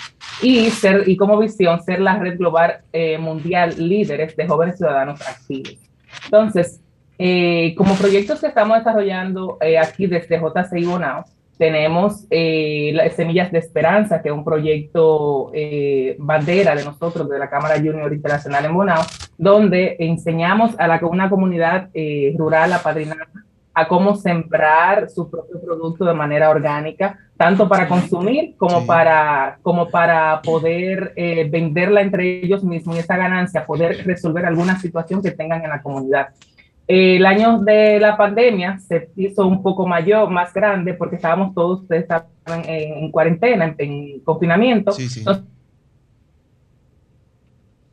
Y, 0.41 0.69
ser, 0.71 1.07
y 1.07 1.15
como 1.15 1.37
visión, 1.37 1.81
ser 1.83 2.01
la 2.01 2.17
red 2.17 2.37
global 2.37 2.81
eh, 2.91 3.17
mundial 3.17 3.75
líderes 3.77 4.35
de 4.35 4.47
jóvenes 4.47 4.77
ciudadanos 4.77 5.21
activos. 5.21 5.77
Entonces, 6.25 6.81
eh, 7.19 7.75
como 7.77 7.93
proyectos 7.93 8.41
que 8.41 8.47
estamos 8.47 8.79
desarrollando 8.79 9.59
eh, 9.61 9.77
aquí 9.77 10.07
desde 10.07 10.39
JCI 10.39 10.85
Bonao, 10.85 11.23
tenemos 11.61 12.25
eh, 12.31 12.89
las 12.95 13.13
Semillas 13.13 13.51
de 13.51 13.59
Esperanza, 13.59 14.19
que 14.23 14.29
es 14.29 14.33
un 14.33 14.43
proyecto 14.43 15.51
eh, 15.53 16.15
bandera 16.17 16.73
de 16.73 16.83
nosotros, 16.83 17.29
de 17.29 17.37
la 17.37 17.51
Cámara 17.51 17.75
Junior 17.75 18.11
Internacional 18.11 18.65
en 18.65 18.73
Bonao, 18.73 19.03
donde 19.37 19.95
enseñamos 19.99 20.73
a 20.79 20.87
la, 20.87 20.99
una 21.03 21.29
comunidad 21.29 21.89
eh, 21.93 22.33
rural 22.35 22.73
apadrinada 22.73 23.27
a 23.75 23.87
cómo 23.87 24.15
sembrar 24.15 25.07
su 25.11 25.29
propio 25.29 25.61
producto 25.61 26.03
de 26.03 26.15
manera 26.15 26.49
orgánica, 26.49 27.19
tanto 27.37 27.69
para 27.69 27.87
consumir 27.87 28.55
como, 28.57 28.85
para, 28.87 29.59
como 29.61 29.87
para 29.87 30.41
poder 30.41 31.13
eh, 31.15 31.47
venderla 31.47 32.01
entre 32.01 32.43
ellos 32.43 32.63
mismos 32.63 32.95
y 32.95 32.99
esa 32.99 33.17
ganancia, 33.17 33.67
poder 33.67 34.03
resolver 34.05 34.47
alguna 34.47 34.79
situación 34.79 35.21
que 35.21 35.29
tengan 35.29 35.63
en 35.63 35.69
la 35.69 35.81
comunidad. 35.81 36.29
El 36.87 37.25
año 37.25 37.59
de 37.59 37.99
la 37.99 38.17
pandemia 38.17 38.79
se 38.79 39.09
hizo 39.15 39.47
un 39.47 39.63
poco 39.63 39.87
mayor, 39.87 40.29
más 40.29 40.53
grande, 40.53 40.93
porque 40.93 41.15
estábamos 41.15 41.53
todos 41.53 41.81
ustedes 41.81 42.03
estaban 42.03 42.29
en, 42.67 43.11
cuarentena, 43.11 43.73
en, 43.77 44.19
confinamiento. 44.21 44.91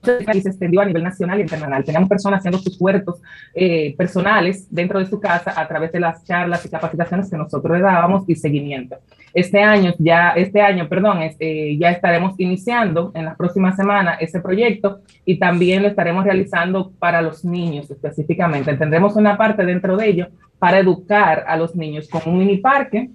Y 0.02 0.40
se 0.40 0.48
extendió 0.48 0.80
a 0.80 0.84
nivel 0.84 1.02
nacional 1.02 1.38
y 1.38 1.42
internacional. 1.42 1.84
Teníamos 1.84 2.08
personas 2.08 2.38
haciendo 2.38 2.58
sus 2.58 2.80
huertos 2.80 3.20
eh, 3.54 3.94
personales 3.96 4.66
dentro 4.70 4.98
de 4.98 5.06
su 5.06 5.20
casa 5.20 5.52
a 5.56 5.66
través 5.66 5.92
de 5.92 6.00
las 6.00 6.24
charlas 6.24 6.64
y 6.64 6.70
capacitaciones 6.70 7.30
que 7.30 7.36
nosotros 7.36 7.76
le 7.76 7.82
dábamos 7.82 8.24
y 8.28 8.34
seguimiento. 8.34 8.96
Este 9.34 9.60
año, 9.60 9.92
ya, 9.98 10.30
este 10.30 10.60
año, 10.60 10.88
perdón, 10.88 11.18
eh, 11.22 11.76
ya 11.78 11.90
estaremos 11.90 12.38
iniciando 12.38 13.12
en 13.14 13.24
las 13.24 13.36
próximas 13.36 13.76
semanas 13.76 14.18
ese 14.20 14.40
proyecto 14.40 15.00
y 15.24 15.38
también 15.38 15.82
lo 15.82 15.88
estaremos 15.88 16.24
realizando 16.24 16.92
para 16.98 17.20
los 17.20 17.44
niños 17.44 17.90
específicamente. 17.90 18.74
Tendremos 18.76 19.16
una 19.16 19.36
parte 19.36 19.64
dentro 19.64 19.96
de 19.96 20.08
ello 20.08 20.28
para 20.58 20.78
educar 20.78 21.44
a 21.46 21.56
los 21.56 21.76
niños 21.76 22.08
con 22.08 22.22
un 22.26 22.38
mini 22.38 22.58
parque 22.58 23.10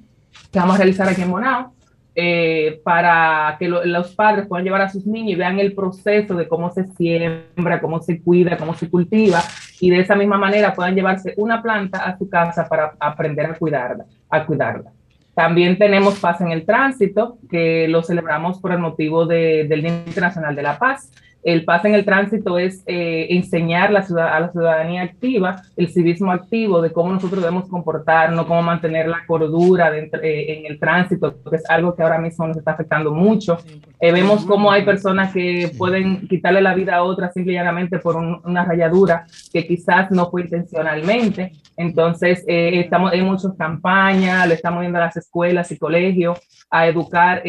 que 0.52 0.60
vamos 0.60 0.76
a 0.76 0.78
realizar 0.80 1.08
aquí 1.08 1.22
en 1.22 1.30
Monao, 1.30 1.72
eh, 2.16 2.80
para 2.84 3.55
que 3.57 3.68
los 3.68 4.16
padres 4.16 4.45
puedan 4.47 4.64
llevar 4.64 4.82
a 4.82 4.89
sus 4.89 5.05
niños 5.05 5.32
y 5.32 5.36
vean 5.36 5.59
el 5.59 5.74
proceso 5.74 6.36
de 6.36 6.47
cómo 6.47 6.72
se 6.72 6.86
siembra, 6.86 7.82
cómo 7.82 8.01
se 8.01 8.22
cuida, 8.22 8.57
cómo 8.57 8.76
se 8.76 8.89
cultiva, 8.89 9.41
y 9.80 9.89
de 9.89 9.99
esa 9.99 10.16
misma 10.16 10.38
manera 10.38 10.74
puedan 10.74 10.95
llevarse 10.95 11.34
una 11.38 11.61
planta 11.61 12.03
a 12.05 12.18
su 12.18 12.30
casa 12.30 12.68
para 12.68 12.93
aprender 12.99 13.47
a 13.47 13.55
cuidarla. 13.55 14.05
A 14.30 14.45
cuidarla. 14.45 14.91
También 15.34 15.80
tenemos 15.80 16.20
Paz 16.20 16.41
en 16.41 16.51
el 16.51 16.66
Tránsito, 16.66 17.39
que 17.49 17.88
lo 17.88 18.03
celebramos 18.03 18.59
por 18.59 18.72
el 18.72 18.78
motivo 18.78 19.26
del 19.26 19.82
Día 19.82 20.03
Internacional 20.05 20.55
de 20.55 20.61
la 20.61 20.78
Paz. 20.78 21.11
El 21.44 21.66
pase 21.66 21.89
en 21.89 21.96
el 21.96 22.06
tránsito 22.06 22.58
es 22.58 22.84
eh, 22.86 23.28
enseñar 23.30 23.91
la 23.91 24.00
a 24.00 24.39
la 24.39 24.52
ciudadanía 24.52 25.02
activa, 25.04 25.62
el 25.76 25.89
civismo 25.89 26.32
activo, 26.32 26.82
de 26.82 26.91
cómo 26.91 27.12
nosotros 27.12 27.41
debemos 27.41 27.68
comportarnos, 27.68 28.46
cómo 28.46 28.62
mantener 28.62 29.08
la 29.08 29.26
cordura 29.26 29.96
eh, 29.98 30.10
en 30.22 30.72
el 30.72 30.80
tránsito, 30.80 31.36
que 31.50 31.56
es 31.58 31.70
algo 31.70 31.96
que 31.96 32.04
ahora 32.04 32.18
mismo 32.18 32.48
nos 32.48 32.58
está 32.58 32.72
afectando 32.72 33.12
mucho. 33.12 33.58
Eh, 34.00 34.12
vemos 34.12 34.46
cómo 34.46 34.72
hay 34.72 34.84
personas 34.84 35.34
que 35.34 35.72
pueden 35.78 36.28
quitarle 36.28 36.62
la 36.62 36.74
vida 36.74 36.96
a 36.96 37.04
otras 37.04 37.34
simplemente 37.34 38.00
por 38.00 38.16
una 38.16 38.66
rayadura 38.66 39.26
que 39.52 39.66
quizás 39.66 40.12
no 40.12 40.30
fue 40.30 40.41
intencionalmente. 40.41 41.54
Entonces, 41.78 42.43
estamos 42.47 43.13
en 43.13 43.26
muchas 43.26 43.53
campañas, 43.57 44.47
le 44.47 44.55
estamos 44.55 44.84
yendo 44.84 44.97
a 44.97 45.05
las 45.05 45.17
escuelas 45.17 45.71
y 45.71 45.78
colegios 45.78 46.39
a 46.69 46.88
educar 46.88 47.43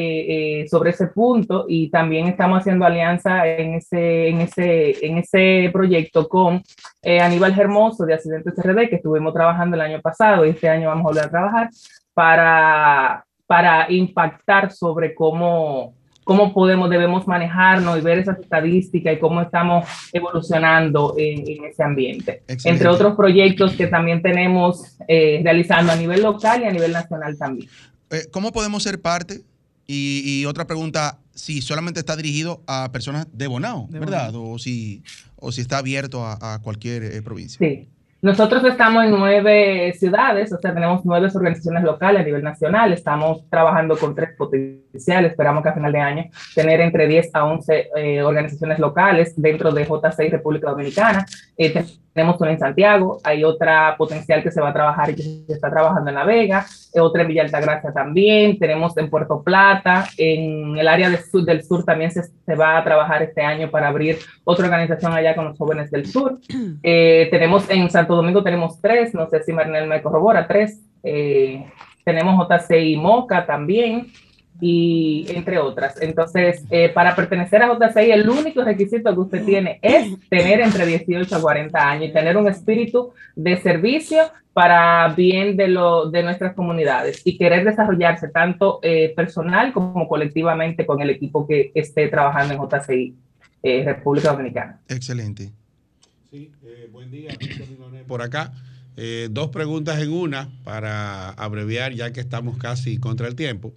sobre 0.68 0.90
ese 0.90 1.08
punto 1.08 1.64
y 1.68 1.90
también 1.90 2.28
estamos 2.28 2.60
haciendo 2.60 2.84
alianza 2.84 3.46
en 3.46 3.74
en 3.74 4.40
ese, 4.40 5.06
en 5.06 5.18
ese 5.18 5.70
proyecto 5.72 6.28
con 6.28 6.62
eh, 7.02 7.20
Aníbal 7.20 7.58
Hermoso 7.58 8.04
de 8.04 8.14
Accidentes 8.14 8.54
RD, 8.56 8.88
que 8.88 8.96
estuvimos 8.96 9.32
trabajando 9.32 9.76
el 9.76 9.82
año 9.82 10.00
pasado 10.00 10.44
y 10.44 10.50
este 10.50 10.68
año 10.68 10.88
vamos 10.88 11.04
a 11.04 11.08
volver 11.08 11.24
a 11.24 11.30
trabajar 11.30 11.70
para, 12.12 13.24
para 13.46 13.90
impactar 13.90 14.70
sobre 14.70 15.14
cómo, 15.14 15.94
cómo 16.24 16.52
podemos, 16.52 16.90
debemos 16.90 17.26
manejarnos 17.26 17.98
y 17.98 18.00
ver 18.00 18.18
esas 18.18 18.38
estadísticas 18.38 19.14
y 19.14 19.18
cómo 19.18 19.42
estamos 19.42 19.86
evolucionando 20.12 21.14
en, 21.18 21.64
ese 21.64 21.82
ambiente. 21.82 22.42
Entre 22.48 22.88
otros 22.88 23.14
proyectos 23.14 23.74
que 23.74 23.86
también 23.86 24.22
tenemos 24.22 24.96
eh, 25.06 25.40
realizando 25.44 25.92
a 25.92 25.96
nivel 25.96 26.22
local 26.22 26.62
y 26.62 26.64
a 26.64 26.70
nivel 26.72 26.92
nacional 26.92 27.36
también. 27.36 27.68
Eh, 28.10 28.26
¿Cómo 28.32 28.52
podemos 28.52 28.82
ser 28.82 29.00
parte? 29.00 29.42
Y, 29.86 30.22
y, 30.24 30.46
otra 30.46 30.66
pregunta, 30.66 31.18
si 31.34 31.60
solamente 31.60 32.00
está 32.00 32.16
dirigido 32.16 32.62
a 32.66 32.90
personas 32.90 33.26
de 33.32 33.46
Bonao, 33.46 33.86
¿verdad? 33.90 34.34
O 34.34 34.58
si, 34.58 35.02
o 35.36 35.52
si 35.52 35.60
está 35.60 35.78
abierto 35.78 36.24
a, 36.24 36.58
cualquier 36.62 37.04
eh, 37.04 37.20
provincia. 37.20 37.58
Sí. 37.58 37.88
Nosotros 38.24 38.64
estamos 38.64 39.04
en 39.04 39.10
nueve 39.10 39.92
ciudades, 39.98 40.50
o 40.50 40.56
sea, 40.56 40.72
tenemos 40.72 41.04
nueve 41.04 41.28
organizaciones 41.34 41.84
locales 41.84 42.22
a 42.22 42.24
nivel 42.24 42.42
nacional, 42.42 42.90
estamos 42.94 43.46
trabajando 43.50 43.98
con 43.98 44.14
tres 44.14 44.30
potenciales, 44.38 45.32
esperamos 45.32 45.62
que 45.62 45.68
a 45.68 45.74
final 45.74 45.92
de 45.92 46.00
año 46.00 46.24
tener 46.54 46.80
entre 46.80 47.06
10 47.06 47.34
a 47.34 47.44
11 47.44 47.90
eh, 47.94 48.22
organizaciones 48.22 48.78
locales 48.78 49.34
dentro 49.36 49.72
de 49.72 49.86
J6 49.86 50.30
República 50.30 50.70
Dominicana. 50.70 51.26
Eh, 51.58 51.84
tenemos 52.14 52.40
una 52.40 52.52
en 52.52 52.58
Santiago, 52.60 53.18
hay 53.24 53.42
otra 53.42 53.96
potencial 53.98 54.42
que 54.42 54.52
se 54.52 54.60
va 54.60 54.70
a 54.70 54.72
trabajar 54.72 55.10
y 55.10 55.16
que 55.16 55.22
se 55.22 55.52
está 55.52 55.68
trabajando 55.68 56.10
en 56.10 56.14
La 56.14 56.24
Vega, 56.24 56.64
eh, 56.94 57.00
otra 57.00 57.22
en 57.22 57.28
Villa 57.28 57.42
Altagracia 57.42 57.92
también, 57.92 58.58
tenemos 58.58 58.96
en 58.96 59.10
Puerto 59.10 59.42
Plata, 59.42 60.06
en 60.16 60.78
el 60.78 60.86
área 60.86 61.10
del 61.10 61.18
sur, 61.18 61.44
del 61.44 61.64
sur 61.64 61.84
también 61.84 62.12
se, 62.12 62.22
se, 62.22 62.54
va 62.54 62.78
a 62.78 62.84
trabajar 62.84 63.22
este 63.24 63.42
año 63.42 63.68
para 63.68 63.88
abrir 63.88 64.18
otra 64.44 64.66
organización 64.66 65.12
allá 65.12 65.34
con 65.34 65.46
los 65.46 65.58
jóvenes 65.58 65.90
del 65.90 66.06
sur. 66.06 66.38
Eh, 66.86 67.28
tenemos 67.30 67.68
en 67.70 67.90
Santo 67.90 68.14
Domingo, 68.14 68.42
tenemos 68.42 68.80
tres, 68.80 69.14
no 69.14 69.28
sé 69.28 69.42
si 69.42 69.52
Marinel 69.52 69.86
me 69.86 70.02
corrobora, 70.02 70.46
tres. 70.46 70.82
Eh, 71.02 71.64
tenemos 72.04 72.36
JCI 72.46 72.96
Moca 72.96 73.46
también, 73.46 74.08
y 74.60 75.26
entre 75.28 75.58
otras. 75.58 76.00
Entonces, 76.00 76.64
eh, 76.70 76.88
para 76.88 77.16
pertenecer 77.16 77.62
a 77.62 77.68
JCI, 77.74 78.10
el 78.12 78.28
único 78.28 78.62
requisito 78.62 79.12
que 79.12 79.20
usted 79.20 79.44
tiene 79.44 79.78
es 79.82 80.16
tener 80.28 80.60
entre 80.60 80.86
18 80.86 81.36
a 81.36 81.40
40 81.40 81.90
años 81.90 82.08
y 82.08 82.12
tener 82.12 82.36
un 82.36 82.48
espíritu 82.48 83.12
de 83.34 83.56
servicio 83.60 84.22
para 84.52 85.12
bien 85.14 85.56
de, 85.56 85.68
lo, 85.68 86.10
de 86.10 86.22
nuestras 86.22 86.54
comunidades 86.54 87.22
y 87.24 87.36
querer 87.36 87.64
desarrollarse 87.64 88.28
tanto 88.28 88.78
eh, 88.82 89.12
personal 89.16 89.72
como 89.72 90.06
colectivamente 90.06 90.86
con 90.86 91.00
el 91.02 91.10
equipo 91.10 91.46
que 91.46 91.72
esté 91.74 92.08
trabajando 92.08 92.54
en 92.54 92.60
JCI 92.60 93.14
eh, 93.64 93.82
República 93.84 94.30
Dominicana. 94.30 94.80
Excelente. 94.88 95.50
Sí, 96.30 96.52
buen 96.92 97.10
día, 97.10 97.32
por 98.06 98.22
acá. 98.22 98.52
dos 99.30 99.48
preguntas 99.48 100.00
en 100.00 100.12
una 100.12 100.48
para 100.62 101.30
abreviar 101.30 101.92
ya 101.92 102.12
que 102.12 102.20
estamos 102.20 102.56
casi 102.58 102.98
contra 102.98 103.26
el 103.26 103.34
tiempo. 103.34 103.72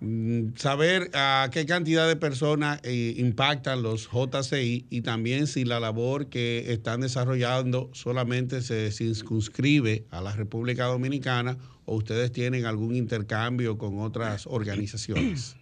Mm, 0.00 0.54
saber 0.56 1.10
a 1.12 1.50
qué 1.52 1.66
cantidad 1.66 2.08
de 2.08 2.16
personas 2.16 2.80
eh, 2.84 3.14
impactan 3.18 3.82
los 3.82 4.08
JCI 4.10 4.86
y 4.88 5.02
también 5.02 5.46
si 5.46 5.64
la 5.64 5.78
labor 5.78 6.28
que 6.28 6.72
están 6.72 7.02
desarrollando 7.02 7.90
solamente 7.92 8.62
se 8.62 8.90
circunscribe 8.92 10.06
a 10.10 10.22
la 10.22 10.32
República 10.32 10.86
Dominicana 10.86 11.58
o 11.84 11.96
ustedes 11.96 12.32
tienen 12.32 12.64
algún 12.64 12.96
intercambio 12.96 13.76
con 13.76 14.00
otras 14.00 14.46
organizaciones. 14.46 15.56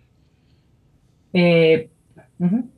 Eh, 1.32 1.90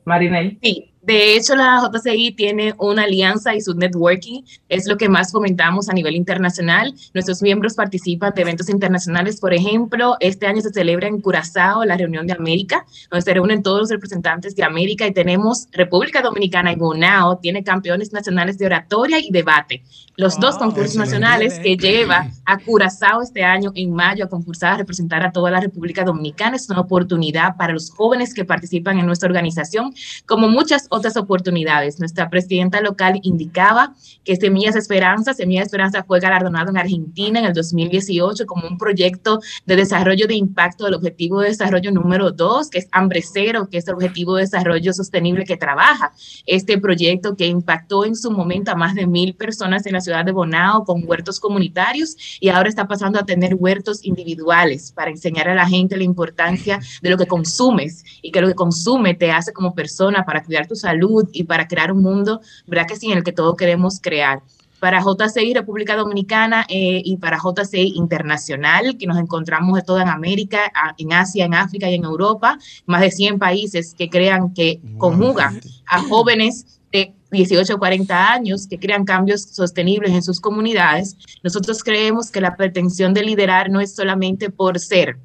Marinel. 0.03 0.57
Sí, 0.61 0.90
de 1.01 1.35
hecho, 1.35 1.55
la 1.55 1.81
JCI 1.91 2.33
tiene 2.33 2.75
una 2.77 3.03
alianza 3.03 3.55
y 3.55 3.61
su 3.61 3.73
networking 3.73 4.43
es 4.69 4.87
lo 4.87 4.97
que 4.97 5.09
más 5.09 5.31
fomentamos 5.31 5.89
a 5.89 5.93
nivel 5.93 6.15
internacional. 6.15 6.93
Nuestros 7.15 7.41
miembros 7.41 7.73
participan 7.73 8.33
de 8.35 8.43
eventos 8.43 8.69
internacionales. 8.69 9.39
Por 9.39 9.51
ejemplo, 9.51 10.15
este 10.19 10.45
año 10.45 10.61
se 10.61 10.71
celebra 10.71 11.07
en 11.07 11.19
Curazao 11.19 11.83
la 11.85 11.97
reunión 11.97 12.27
de 12.27 12.33
América, 12.33 12.85
donde 13.09 13.23
se 13.23 13.33
reúnen 13.33 13.63
todos 13.63 13.79
los 13.79 13.89
representantes 13.89 14.55
de 14.55 14.63
América 14.63 15.07
y 15.07 15.11
tenemos 15.11 15.67
República 15.71 16.21
Dominicana 16.21 16.71
y 16.71 16.75
Bonao, 16.75 17.39
tiene 17.39 17.63
campeones 17.63 18.13
nacionales 18.13 18.59
de 18.59 18.67
oratoria 18.67 19.17
y 19.19 19.31
debate. 19.31 19.83
Los 20.17 20.39
dos 20.39 20.57
concursos 20.57 20.97
nacionales 20.97 21.57
que 21.57 21.77
lleva 21.77 22.29
a 22.45 22.59
Curazao 22.59 23.23
este 23.23 23.43
año 23.43 23.71
en 23.73 23.91
mayo 23.91 24.25
a 24.25 24.29
concursar 24.29 24.73
a 24.73 24.77
representar 24.77 25.25
a 25.25 25.31
toda 25.31 25.49
la 25.49 25.61
República 25.61 26.03
Dominicana 26.03 26.57
es 26.57 26.69
una 26.69 26.81
oportunidad 26.81 27.55
para 27.57 27.73
los 27.73 27.89
jóvenes 27.89 28.33
que 28.33 28.45
participan 28.45 28.99
en 28.99 29.07
nuestra 29.07 29.27
organización, 29.27 29.93
como 30.27 30.47
muchas 30.47 30.87
otras 30.91 31.15
oportunidades. 31.17 31.99
Nuestra 31.99 32.29
presidenta 32.29 32.81
local 32.81 33.19
indicaba 33.23 33.95
que 34.23 34.35
Semillas 34.35 34.75
Esperanza, 34.75 35.33
Semillas 35.33 35.67
Esperanza 35.67 36.03
fue 36.03 36.19
galardonado 36.19 36.69
en 36.69 36.77
Argentina 36.77 37.39
en 37.39 37.45
el 37.45 37.53
2018 37.53 38.45
como 38.45 38.67
un 38.67 38.77
proyecto 38.77 39.39
de 39.65 39.77
desarrollo 39.77 40.27
de 40.27 40.35
impacto 40.35 40.85
del 40.85 40.95
objetivo 40.95 41.39
de 41.39 41.49
desarrollo 41.49 41.91
número 41.91 42.31
dos, 42.31 42.69
que 42.69 42.79
es 42.79 42.89
hambre 42.91 43.21
cero, 43.21 43.69
que 43.71 43.77
es 43.77 43.87
el 43.87 43.95
objetivo 43.95 44.35
de 44.35 44.43
desarrollo 44.43 44.93
sostenible 44.93 45.45
que 45.45 45.55
trabaja. 45.55 46.11
Este 46.45 46.77
proyecto 46.77 47.35
que 47.37 47.47
impactó 47.47 48.05
en 48.05 48.15
su 48.15 48.29
momento 48.29 48.71
a 48.71 48.75
más 48.75 48.93
de 48.93 49.07
mil 49.07 49.33
personas 49.35 49.85
en 49.85 49.93
la 49.93 50.01
ciudad 50.01 50.25
de 50.25 50.33
Bonao 50.33 50.83
con 50.83 51.07
huertos 51.07 51.39
comunitarios 51.39 52.17
y 52.41 52.49
ahora 52.49 52.67
está 52.67 52.87
pasando 52.87 53.17
a 53.17 53.25
tener 53.25 53.55
huertos 53.55 54.03
individuales 54.03 54.91
para 54.91 55.09
enseñar 55.09 55.47
a 55.47 55.55
la 55.55 55.67
gente 55.67 55.95
la 55.95 56.03
importancia 56.03 56.79
de 57.01 57.09
lo 57.09 57.17
que 57.17 57.27
consumes 57.27 58.03
y 58.21 58.31
que 58.31 58.41
lo 58.41 58.47
que 58.49 58.55
consume 58.55 59.13
te 59.13 59.31
hace 59.31 59.53
como 59.53 59.73
persona 59.73 60.25
para 60.25 60.43
cuidar 60.43 60.67
tus 60.67 60.80
salud 60.81 61.29
y 61.31 61.43
para 61.43 61.67
crear 61.67 61.91
un 61.91 62.01
mundo, 62.01 62.41
¿verdad 62.67 62.87
que 62.87 62.95
sí?, 62.95 63.11
en 63.11 63.17
el 63.17 63.23
que 63.23 63.31
todos 63.31 63.55
queremos 63.55 63.99
crear. 64.01 64.41
Para 64.79 64.99
JCI 64.99 65.53
República 65.53 65.95
Dominicana 65.95 66.65
eh, 66.67 67.01
y 67.05 67.17
para 67.17 67.37
JCI 67.37 67.93
Internacional, 67.95 68.97
que 68.97 69.05
nos 69.05 69.19
encontramos 69.19 69.75
de 69.75 69.83
toda 69.83 70.01
en 70.01 70.09
América, 70.09 70.71
en 70.97 71.13
Asia, 71.13 71.45
en 71.45 71.53
África 71.53 71.87
y 71.89 71.95
en 71.95 72.03
Europa, 72.03 72.57
más 72.87 73.01
de 73.01 73.11
100 73.11 73.37
países 73.37 73.93
que 73.93 74.09
crean 74.09 74.53
que 74.55 74.81
conjugan 74.97 75.61
a 75.85 76.01
jóvenes 76.01 76.81
de 76.91 77.13
18 77.31 77.75
o 77.75 77.79
40 77.79 78.33
años 78.33 78.67
que 78.67 78.79
crean 78.79 79.05
cambios 79.05 79.43
sostenibles 79.43 80.11
en 80.11 80.23
sus 80.23 80.39
comunidades, 80.41 81.15
nosotros 81.43 81.83
creemos 81.83 82.29
que 82.29 82.41
la 82.41 82.55
pretensión 82.57 83.13
de 83.13 83.23
liderar 83.23 83.69
no 83.69 83.79
es 83.79 83.95
solamente 83.95 84.49
por 84.49 84.79
ser, 84.79 85.17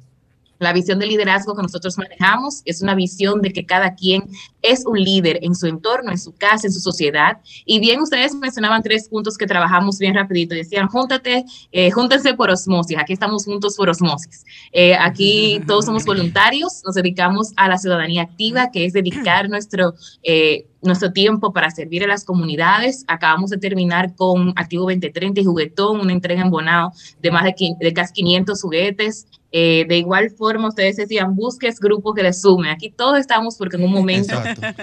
la 0.59 0.73
visión 0.73 0.99
de 0.99 1.07
liderazgo 1.07 1.55
que 1.55 1.61
nosotros 1.61 1.97
manejamos 1.97 2.61
es 2.65 2.81
una 2.81 2.95
visión 2.95 3.41
de 3.41 3.51
que 3.51 3.65
cada 3.65 3.95
quien 3.95 4.23
es 4.61 4.85
un 4.85 4.99
líder 4.99 5.39
en 5.41 5.55
su 5.55 5.67
entorno, 5.67 6.11
en 6.11 6.17
su 6.17 6.35
casa, 6.35 6.67
en 6.67 6.73
su 6.73 6.79
sociedad. 6.79 7.37
Y 7.65 7.79
bien, 7.79 8.01
ustedes 8.01 8.33
mencionaban 8.35 8.83
tres 8.83 9.07
puntos 9.09 9.37
que 9.37 9.45
trabajamos 9.45 9.97
bien 9.99 10.15
rapidito. 10.15 10.55
Decían, 10.55 10.87
júntate, 10.87 11.45
eh, 11.71 11.91
júntense 11.91 12.33
por 12.33 12.49
osmosis. 12.49 12.97
Aquí 12.97 13.13
estamos 13.13 13.45
juntos 13.45 13.75
por 13.75 13.89
osmosis. 13.89 14.45
Eh, 14.71 14.95
aquí 14.95 15.61
todos 15.67 15.85
somos 15.85 16.05
voluntarios, 16.05 16.81
nos 16.85 16.95
dedicamos 16.95 17.53
a 17.55 17.67
la 17.67 17.77
ciudadanía 17.77 18.23
activa, 18.23 18.71
que 18.71 18.85
es 18.85 18.93
dedicar 18.93 19.49
nuestro... 19.49 19.93
Eh, 20.23 20.65
nuestro 20.87 21.11
tiempo 21.11 21.53
para 21.53 21.69
servir 21.69 22.03
a 22.03 22.07
las 22.07 22.25
comunidades. 22.25 23.05
Acabamos 23.07 23.49
de 23.49 23.57
terminar 23.57 24.15
con 24.15 24.53
Activo 24.55 24.83
2030 24.83 25.41
y 25.41 25.45
Juguetón, 25.45 25.99
una 25.99 26.13
entrega 26.13 26.41
en 26.41 26.49
Bonao 26.49 26.91
de 27.21 27.31
más 27.31 27.43
de, 27.43 27.53
de 27.79 27.93
casi 27.93 28.13
500 28.13 28.61
juguetes. 28.61 29.27
Eh, 29.51 29.85
de 29.87 29.97
igual 29.97 30.29
forma, 30.29 30.67
ustedes 30.67 30.97
decían, 30.97 31.33
busques 31.35 31.79
grupos 31.79 32.13
que 32.15 32.21
les 32.21 32.41
sumen. 32.41 32.69
Aquí 32.69 32.89
todos 32.89 33.17
estamos 33.17 33.55
porque 33.55 33.77
en 33.77 33.85
un 33.85 33.91
momento 33.91 34.33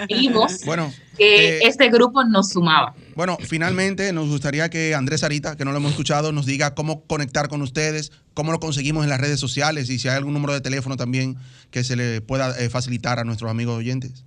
vimos 0.09 0.65
bueno, 0.65 0.91
que 1.17 1.57
eh, 1.57 1.59
este 1.63 1.89
grupo 1.89 2.23
nos 2.23 2.49
sumaba. 2.49 2.95
Bueno, 3.15 3.37
finalmente 3.39 4.11
nos 4.11 4.27
gustaría 4.27 4.69
que 4.69 4.95
Andrés 4.95 5.21
Sarita, 5.21 5.55
que 5.55 5.65
no 5.65 5.71
lo 5.71 5.77
hemos 5.77 5.91
escuchado, 5.91 6.31
nos 6.31 6.47
diga 6.47 6.73
cómo 6.73 7.05
conectar 7.05 7.47
con 7.47 7.61
ustedes, 7.61 8.11
cómo 8.33 8.51
lo 8.51 8.59
conseguimos 8.59 9.03
en 9.03 9.11
las 9.11 9.21
redes 9.21 9.39
sociales 9.39 9.89
y 9.89 9.99
si 9.99 10.09
hay 10.09 10.15
algún 10.15 10.33
número 10.33 10.53
de 10.53 10.61
teléfono 10.61 10.97
también 10.97 11.37
que 11.69 11.83
se 11.83 11.95
le 11.95 12.21
pueda 12.21 12.57
eh, 12.59 12.69
facilitar 12.69 13.19
a 13.19 13.23
nuestros 13.23 13.51
amigos 13.51 13.77
oyentes. 13.77 14.25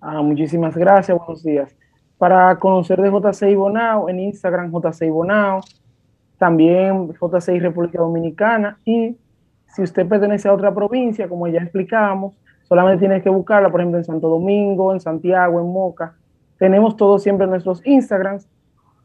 Ah, 0.00 0.22
muchísimas 0.22 0.76
gracias, 0.76 1.18
buenos 1.18 1.42
días. 1.42 1.74
Para 2.18 2.56
conocer 2.58 3.00
de 3.00 3.10
J6 3.10 3.56
Bonao, 3.56 4.08
en 4.08 4.20
Instagram 4.20 4.70
J6 4.70 5.12
Bonao, 5.12 5.60
también 6.38 7.08
J6 7.08 7.60
República 7.60 7.98
Dominicana 7.98 8.78
y 8.84 9.16
si 9.66 9.82
usted 9.82 10.06
pertenece 10.06 10.48
a 10.48 10.52
otra 10.52 10.72
provincia, 10.72 11.28
como 11.28 11.48
ya 11.48 11.60
explicábamos, 11.60 12.34
solamente 12.62 13.00
tiene 13.00 13.22
que 13.22 13.28
buscarla, 13.28 13.70
por 13.70 13.80
ejemplo, 13.80 13.98
en 13.98 14.04
Santo 14.04 14.28
Domingo, 14.28 14.92
en 14.92 15.00
Santiago, 15.00 15.60
en 15.60 15.66
Moca. 15.66 16.14
Tenemos 16.58 16.96
todo 16.96 17.18
siempre 17.18 17.48
nuestros 17.48 17.84
Instagrams 17.84 18.48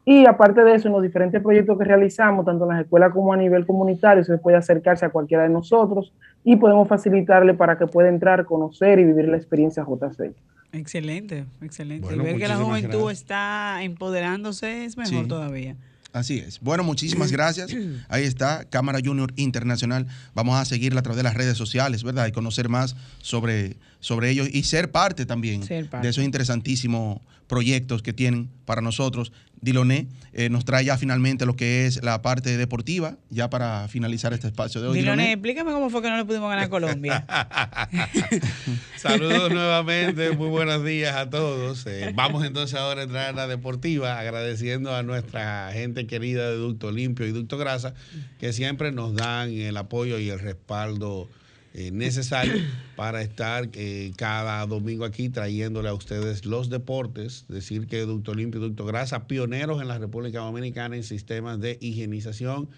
y 0.06 0.26
aparte 0.26 0.62
de 0.64 0.74
eso, 0.74 0.88
en 0.88 0.92
los 0.94 1.02
diferentes 1.02 1.42
proyectos 1.42 1.78
que 1.78 1.84
realizamos, 1.84 2.44
tanto 2.44 2.64
en 2.64 2.70
las 2.76 2.84
escuelas 2.84 3.12
como 3.12 3.32
a 3.32 3.36
nivel 3.36 3.64
comunitario, 3.66 4.22
se 4.24 4.36
puede 4.38 4.56
acercarse 4.56 5.06
a 5.06 5.10
cualquiera 5.10 5.44
de 5.44 5.48
nosotros 5.48 6.12
y 6.44 6.56
podemos 6.56 6.86
facilitarle 6.88 7.54
para 7.54 7.78
que 7.78 7.86
pueda 7.86 8.08
entrar, 8.08 8.44
conocer 8.44 8.98
y 8.98 9.04
vivir 9.04 9.28
la 9.28 9.36
experiencia 9.38 9.82
J6. 9.84 10.32
Excelente, 10.72 11.44
excelente. 11.62 12.06
Bueno, 12.06 12.22
y 12.22 12.26
ver 12.26 12.36
que 12.38 12.48
la 12.48 12.56
juventud 12.56 12.98
gracias. 13.04 13.20
está 13.22 13.82
empoderándose 13.82 14.84
es 14.84 14.96
mejor 14.96 15.22
Sí. 15.22 15.28
todavía. 15.28 15.76
Así 16.12 16.38
es. 16.38 16.60
Bueno, 16.60 16.84
muchísimas 16.84 17.32
gracias. 17.32 17.74
Ahí 18.08 18.22
está, 18.22 18.64
Cámara 18.70 19.00
Junior 19.04 19.32
Internacional. 19.34 20.06
Vamos 20.32 20.54
a 20.56 20.64
seguirla 20.64 21.00
a 21.00 21.02
través 21.02 21.16
de 21.16 21.24
las 21.24 21.34
redes 21.34 21.56
sociales, 21.56 22.04
¿verdad? 22.04 22.26
Y 22.28 22.32
conocer 22.32 22.68
más 22.68 22.94
sobre, 23.18 23.76
sobre 23.98 24.30
ellos 24.30 24.48
y 24.52 24.62
ser 24.62 24.92
parte 24.92 25.26
también 25.26 25.64
Ser 25.64 25.88
parte. 25.90 26.06
de 26.06 26.10
esos 26.10 26.22
interesantísimos 26.22 27.20
proyectos 27.48 28.02
que 28.02 28.12
tienen 28.12 28.48
para 28.64 28.80
nosotros. 28.80 29.32
Diloné 29.64 30.06
eh, 30.34 30.50
nos 30.50 30.64
trae 30.64 30.84
ya 30.84 30.98
finalmente 30.98 31.46
lo 31.46 31.56
que 31.56 31.86
es 31.86 32.02
la 32.02 32.20
parte 32.20 32.56
deportiva, 32.56 33.16
ya 33.30 33.48
para 33.50 33.88
finalizar 33.88 34.32
este 34.32 34.48
espacio 34.48 34.80
de 34.80 34.88
hoy. 34.88 34.98
Diloné, 34.98 35.22
Diloné. 35.22 35.32
explícame 35.32 35.72
cómo 35.72 35.90
fue 35.90 36.02
que 36.02 36.10
no 36.10 36.16
le 36.16 36.24
pudimos 36.24 36.50
ganar 36.50 36.64
a 36.64 36.68
Colombia. 36.68 37.24
Saludos 38.96 39.52
nuevamente, 39.52 40.32
muy 40.32 40.48
buenos 40.48 40.84
días 40.84 41.14
a 41.14 41.30
todos. 41.30 41.86
Eh, 41.86 42.12
vamos 42.14 42.44
entonces 42.44 42.78
ahora 42.78 43.02
a 43.02 43.04
entrar 43.04 43.28
a 43.28 43.32
la 43.32 43.46
deportiva, 43.46 44.18
agradeciendo 44.18 44.94
a 44.94 45.02
nuestra 45.02 45.70
gente 45.72 46.06
querida 46.06 46.50
de 46.50 46.56
Ducto 46.56 46.90
Limpio 46.90 47.26
y 47.26 47.32
Ducto 47.32 47.56
Grasa, 47.56 47.94
que 48.38 48.52
siempre 48.52 48.92
nos 48.92 49.14
dan 49.14 49.50
el 49.50 49.76
apoyo 49.76 50.18
y 50.18 50.30
el 50.30 50.40
respaldo 50.40 51.28
eh, 51.76 51.90
necesario 51.90 52.54
para 52.96 53.20
estar 53.20 53.68
eh, 53.72 54.12
cada 54.16 54.64
domingo 54.64 55.04
aquí 55.04 55.28
trayéndole 55.28 55.88
a 55.88 55.94
ustedes 55.94 56.46
los 56.46 56.70
deportes. 56.70 57.46
Decir 57.48 57.88
que 57.88 58.00
Ducto 58.02 58.32
Limpio 58.32 58.60
y 58.60 58.68
Ducto 58.68 58.86
Grasa, 58.86 59.26
pioneros 59.26 59.82
en 59.82 59.88
la 59.88 59.98
República 59.98 60.38
Dominicana 60.38 60.94
en 60.94 61.02
sistemas 61.02 61.60
de 61.60 61.76
higienización 61.80 62.68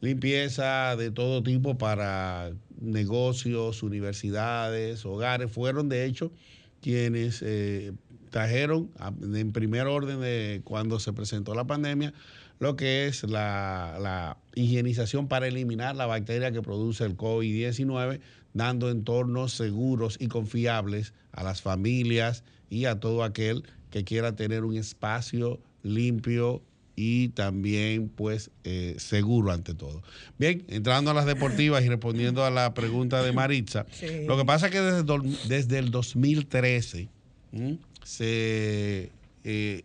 limpieza 0.00 0.96
de 0.96 1.10
todo 1.10 1.42
tipo 1.42 1.78
para 1.78 2.52
negocios, 2.80 3.82
universidades, 3.82 5.04
hogares. 5.04 5.50
Fueron, 5.50 5.88
de 5.88 6.04
hecho, 6.04 6.32
quienes 6.80 7.42
eh, 7.42 7.92
trajeron 8.30 8.90
en 9.22 9.52
primer 9.52 9.86
orden 9.86 10.20
de 10.20 10.60
cuando 10.64 10.98
se 10.98 11.12
presentó 11.12 11.54
la 11.54 11.66
pandemia 11.66 12.12
lo 12.58 12.76
que 12.76 13.06
es 13.06 13.22
la, 13.24 13.98
la 14.00 14.38
higienización 14.54 15.28
para 15.28 15.46
eliminar 15.46 15.94
la 15.94 16.06
bacteria 16.06 16.52
que 16.52 16.62
produce 16.62 17.04
el 17.04 17.16
COVID-19, 17.16 18.20
dando 18.56 18.90
entornos 18.90 19.52
seguros 19.52 20.16
y 20.18 20.28
confiables 20.28 21.12
a 21.32 21.42
las 21.44 21.60
familias 21.60 22.42
y 22.70 22.86
a 22.86 22.98
todo 22.98 23.22
aquel 23.22 23.64
que 23.90 24.02
quiera 24.02 24.34
tener 24.34 24.64
un 24.64 24.76
espacio 24.76 25.60
limpio 25.82 26.62
y 26.96 27.28
también 27.28 28.08
pues 28.08 28.50
eh, 28.64 28.94
seguro 28.98 29.52
ante 29.52 29.74
todo. 29.74 30.02
Bien, 30.38 30.64
entrando 30.68 31.10
a 31.10 31.14
las 31.14 31.26
deportivas 31.26 31.84
y 31.84 31.88
respondiendo 31.90 32.42
a 32.46 32.50
la 32.50 32.72
pregunta 32.72 33.22
de 33.22 33.32
Maritza, 33.32 33.84
Sí. 33.92 34.24
lo 34.26 34.38
que 34.38 34.46
pasa 34.46 34.66
es 34.66 34.72
que 34.72 34.80
desde, 34.80 35.02
do- 35.02 35.22
desde 35.48 35.78
el 35.78 35.90
2013 35.90 37.10
¿m? 37.52 37.78
se 38.02 39.12
eh, 39.44 39.82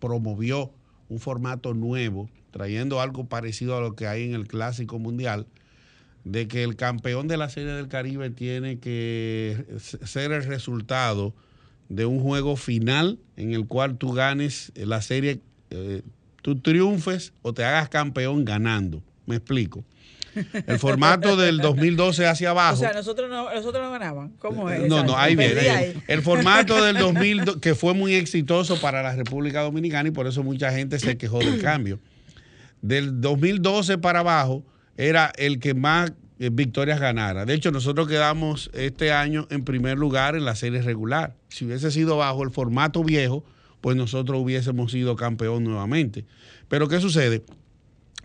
promovió 0.00 0.72
un 1.10 1.18
formato 1.20 1.74
nuevo, 1.74 2.30
trayendo 2.50 3.02
algo 3.02 3.24
parecido 3.26 3.76
a 3.76 3.80
lo 3.82 3.94
que 3.94 4.06
hay 4.06 4.22
en 4.24 4.32
el 4.34 4.46
Clásico 4.48 4.98
Mundial, 4.98 5.46
de 6.24 6.48
que 6.48 6.62
el 6.62 6.76
campeón 6.76 7.28
de 7.28 7.36
la 7.36 7.48
Serie 7.48 7.72
del 7.72 7.88
Caribe 7.88 8.30
tiene 8.30 8.78
que 8.78 9.64
ser 10.04 10.32
el 10.32 10.44
resultado 10.44 11.34
de 11.88 12.06
un 12.06 12.20
juego 12.20 12.56
final 12.56 13.18
en 13.36 13.52
el 13.52 13.66
cual 13.66 13.98
tú 13.98 14.12
ganes 14.12 14.72
la 14.74 15.02
serie, 15.02 15.40
eh, 15.70 16.02
tú 16.40 16.58
triunfes 16.58 17.32
o 17.42 17.52
te 17.52 17.64
hagas 17.64 17.90
campeón 17.90 18.44
ganando. 18.44 19.02
Me 19.26 19.36
explico. 19.36 19.84
El 20.66 20.78
formato 20.78 21.36
del 21.36 21.58
2012 21.58 22.26
hacia 22.26 22.50
abajo. 22.50 22.74
O 22.74 22.78
sea, 22.78 22.92
nosotros 22.92 23.30
no, 23.30 23.52
nosotros 23.54 23.84
no 23.84 23.92
ganaban. 23.92 24.30
¿Cómo 24.40 24.68
es? 24.68 24.88
No, 24.88 25.04
no, 25.04 25.16
ahí 25.16 25.36
viene. 25.36 25.60
ahí. 25.70 26.02
El 26.08 26.22
formato 26.22 26.82
del 26.82 26.96
2000, 26.98 27.60
que 27.60 27.74
fue 27.74 27.94
muy 27.94 28.14
exitoso 28.14 28.80
para 28.80 29.02
la 29.02 29.14
República 29.14 29.60
Dominicana 29.60 30.08
y 30.08 30.12
por 30.12 30.26
eso 30.26 30.42
mucha 30.42 30.72
gente 30.72 30.98
se 30.98 31.16
quejó 31.16 31.38
del 31.38 31.62
cambio. 31.62 32.00
Del 32.82 33.20
2012 33.20 33.98
para 33.98 34.20
abajo 34.20 34.64
era 34.96 35.32
el 35.36 35.58
que 35.58 35.74
más 35.74 36.12
eh, 36.38 36.50
victorias 36.52 37.00
ganara. 37.00 37.44
De 37.44 37.54
hecho, 37.54 37.70
nosotros 37.70 38.08
quedamos 38.08 38.70
este 38.74 39.12
año 39.12 39.46
en 39.50 39.64
primer 39.64 39.98
lugar 39.98 40.34
en 40.36 40.44
la 40.44 40.56
serie 40.56 40.82
regular. 40.82 41.34
Si 41.48 41.64
hubiese 41.64 41.90
sido 41.90 42.16
bajo 42.16 42.42
el 42.42 42.50
formato 42.50 43.04
viejo, 43.04 43.44
pues 43.80 43.96
nosotros 43.96 44.40
hubiésemos 44.40 44.92
sido 44.92 45.14
campeón 45.14 45.64
nuevamente. 45.64 46.24
Pero 46.68 46.88
¿qué 46.88 47.00
sucede? 47.00 47.44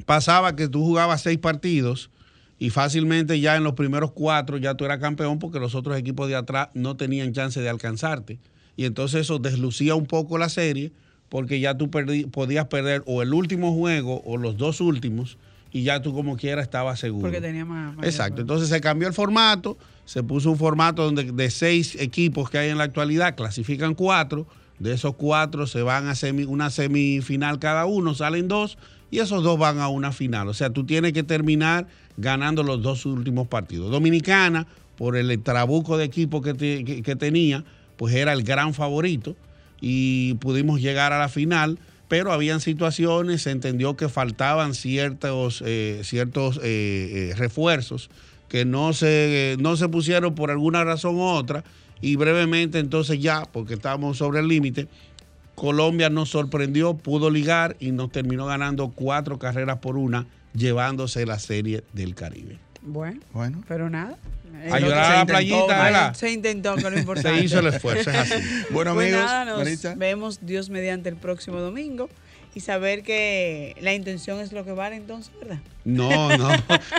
Pasaba 0.05 0.55
que 0.55 0.67
tú 0.67 0.81
jugabas 0.83 1.21
seis 1.21 1.37
partidos 1.37 2.09
y 2.57 2.69
fácilmente 2.71 3.39
ya 3.39 3.55
en 3.55 3.63
los 3.63 3.73
primeros 3.73 4.11
cuatro 4.11 4.57
ya 4.57 4.75
tú 4.75 4.85
eras 4.85 4.99
campeón 4.99 5.37
porque 5.37 5.59
los 5.59 5.75
otros 5.75 5.97
equipos 5.97 6.27
de 6.29 6.35
atrás 6.35 6.69
no 6.73 6.97
tenían 6.97 7.33
chance 7.33 7.61
de 7.61 7.69
alcanzarte. 7.69 8.39
Y 8.75 8.85
entonces 8.85 9.21
eso 9.21 9.39
deslucía 9.39 9.95
un 9.95 10.05
poco 10.05 10.37
la 10.37 10.49
serie 10.49 10.91
porque 11.27 11.59
ya 11.59 11.77
tú 11.77 11.91
podías 11.91 12.65
perder 12.65 13.03
o 13.05 13.21
el 13.21 13.33
último 13.33 13.75
juego 13.75 14.21
o 14.25 14.37
los 14.37 14.57
dos 14.57 14.81
últimos 14.81 15.37
y 15.71 15.83
ya 15.83 16.01
tú 16.01 16.13
como 16.13 16.35
quiera 16.37 16.61
estabas 16.61 16.99
seguro. 16.99 17.23
Porque 17.23 17.41
tenía 17.41 17.65
más. 17.65 17.95
más 17.95 18.05
Exacto. 18.05 18.41
Entonces 18.41 18.69
se 18.69 18.81
cambió 18.81 19.07
el 19.07 19.13
formato, 19.13 19.77
se 20.05 20.23
puso 20.23 20.49
un 20.51 20.57
formato 20.57 21.03
donde 21.03 21.31
de 21.31 21.49
seis 21.51 21.95
equipos 21.99 22.49
que 22.49 22.57
hay 22.57 22.69
en 22.69 22.77
la 22.77 22.85
actualidad 22.85 23.35
clasifican 23.35 23.93
cuatro. 23.95 24.47
De 24.79 24.93
esos 24.93 25.15
cuatro 25.15 25.67
se 25.67 25.81
van 25.81 26.07
a 26.07 26.13
semi- 26.15 26.47
una 26.47 26.69
semifinal 26.69 27.59
cada 27.59 27.85
uno, 27.85 28.13
salen 28.15 28.47
dos 28.47 28.77
y 29.11 29.19
esos 29.19 29.43
dos 29.43 29.59
van 29.59 29.79
a 29.79 29.89
una 29.89 30.11
final. 30.13 30.47
O 30.47 30.53
sea, 30.53 30.69
tú 30.69 30.85
tienes 30.85 31.11
que 31.13 31.23
terminar 31.23 31.85
ganando 32.15 32.63
los 32.63 32.81
dos 32.81 33.05
últimos 33.05 33.47
partidos. 33.47 33.91
Dominicana, 33.91 34.67
por 34.97 35.17
el 35.17 35.37
trabuco 35.43 35.97
de 35.97 36.05
equipo 36.05 36.41
que, 36.41 36.53
te- 36.53 36.83
que- 36.85 37.01
que 37.03 37.15
tenía, 37.17 37.63
pues 37.97 38.15
era 38.15 38.31
el 38.33 38.43
gran 38.43 38.73
favorito 38.73 39.35
y 39.81 40.35
pudimos 40.35 40.81
llegar 40.81 41.11
a 41.13 41.19
la 41.19 41.29
final, 41.29 41.77
pero 42.09 42.33
habían 42.33 42.59
situaciones, 42.59 43.43
se 43.43 43.51
entendió 43.51 43.95
que 43.95 44.09
faltaban 44.09 44.73
ciertos, 44.73 45.63
eh, 45.65 46.01
ciertos 46.03 46.57
eh, 46.57 47.31
eh, 47.31 47.35
refuerzos 47.37 48.09
que 48.49 48.65
no 48.65 48.93
se, 48.93 49.55
no 49.59 49.77
se 49.77 49.87
pusieron 49.87 50.33
por 50.33 50.49
alguna 50.49 50.83
razón 50.83 51.15
u 51.15 51.21
otra 51.21 51.63
y 52.01 52.15
brevemente 52.15 52.79
entonces 52.79 53.19
ya, 53.19 53.43
porque 53.43 53.75
estábamos 53.75 54.17
sobre 54.17 54.39
el 54.39 54.47
límite, 54.47 54.87
Colombia 55.53 56.09
nos 56.09 56.29
sorprendió, 56.29 56.95
pudo 56.95 57.29
ligar 57.29 57.77
y 57.79 57.91
nos 57.91 58.11
terminó 58.11 58.47
ganando 58.47 58.89
cuatro 58.89 59.37
carreras 59.37 59.77
por 59.77 59.95
una, 59.95 60.25
llevándose 60.53 61.27
la 61.27 61.37
serie 61.37 61.83
del 61.93 62.15
Caribe. 62.15 62.57
Bueno, 62.81 63.19
bueno. 63.33 63.63
pero 63.67 63.89
nada. 63.89 64.17
A 64.71 64.79
llorar 64.79 65.05
se 65.05 65.11
a 65.11 65.13
la 65.13 65.21
intentó, 65.21 65.33
playita, 65.33 65.83
¿verdad? 65.83 66.13
Se 66.13 66.31
intentó, 66.31 66.75
que 66.75 66.89
lo 66.89 66.99
importante. 66.99 67.39
Se 67.39 67.45
hizo 67.45 67.59
el 67.59 67.67
esfuerzo, 67.67 68.09
es 68.09 68.17
así. 68.17 68.33
Bueno, 68.71 68.93
Pues 68.93 69.13
amigos, 69.13 69.25
nada, 69.25 69.45
nos 69.45 69.97
vemos 69.97 70.39
Dios 70.41 70.69
mediante 70.69 71.09
el 71.09 71.15
próximo 71.15 71.59
domingo 71.59 72.09
y 72.55 72.61
saber 72.61 73.03
que 73.03 73.75
la 73.79 73.93
intención 73.93 74.39
es 74.39 74.51
lo 74.51 74.65
que 74.65 74.71
vale 74.71 74.95
entonces, 74.95 75.31
¿verdad? 75.39 75.59
No, 75.85 76.35
no. 76.37 76.49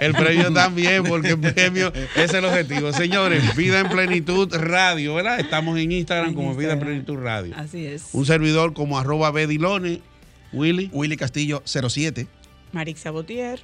El 0.01 0.15
premio 0.15 0.53
también, 0.53 1.05
porque 1.05 1.31
el 1.31 1.41
premio 1.41 1.93
es 2.17 2.33
el 2.33 2.45
objetivo. 2.45 2.93
Señores, 2.93 3.57
Vida 3.57 3.81
en 3.81 3.89
Plenitud 3.89 4.55
Radio, 4.55 5.15
¿verdad? 5.15 5.41
Estamos 5.41 5.79
en 5.79 5.93
Instagram 5.93 6.35
como 6.35 6.55
Vida 6.55 6.75
en 6.75 6.81
Plenitud 6.81 7.17
Radio. 7.17 7.55
Así 7.57 7.85
es. 7.85 8.09
Un 8.13 8.27
servidor 8.27 8.75
como 8.75 8.99
arroba 8.99 9.31
Bedilone, 9.33 10.01
Willy. 10.53 10.89
Willy 10.93 11.17
Castillo 11.17 11.63
07. 11.65 12.27
Marix 12.73 13.01
Sabotier. 13.01 13.61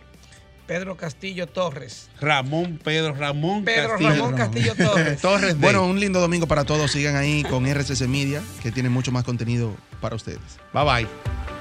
Pedro 0.67 0.97
Castillo 0.97 1.47
Torres. 1.47 2.09
Ramón 2.21 2.79
Pedro 2.83 3.15
Ramón 3.15 3.65
Pedro 3.65 3.91
Castillo. 3.91 4.11
Ramón 4.11 4.35
Castillo 4.35 4.75
Torres. 4.75 5.21
Torres 5.23 5.59
Bueno, 5.59 5.87
un 5.87 6.01
lindo 6.01 6.21
domingo 6.21 6.47
para 6.47 6.65
todos. 6.65 6.91
Sigan 6.91 7.17
ahí 7.17 7.43
con 7.45 7.67
RCC 7.67 8.07
Media, 8.09 8.43
que 8.63 8.73
tiene 8.73 8.89
mucho 8.89 9.13
más 9.13 9.25
contenido 9.25 9.75
para 10.01 10.17
ustedes. 10.17 10.41
Bye 10.73 10.85
bye. 10.85 11.56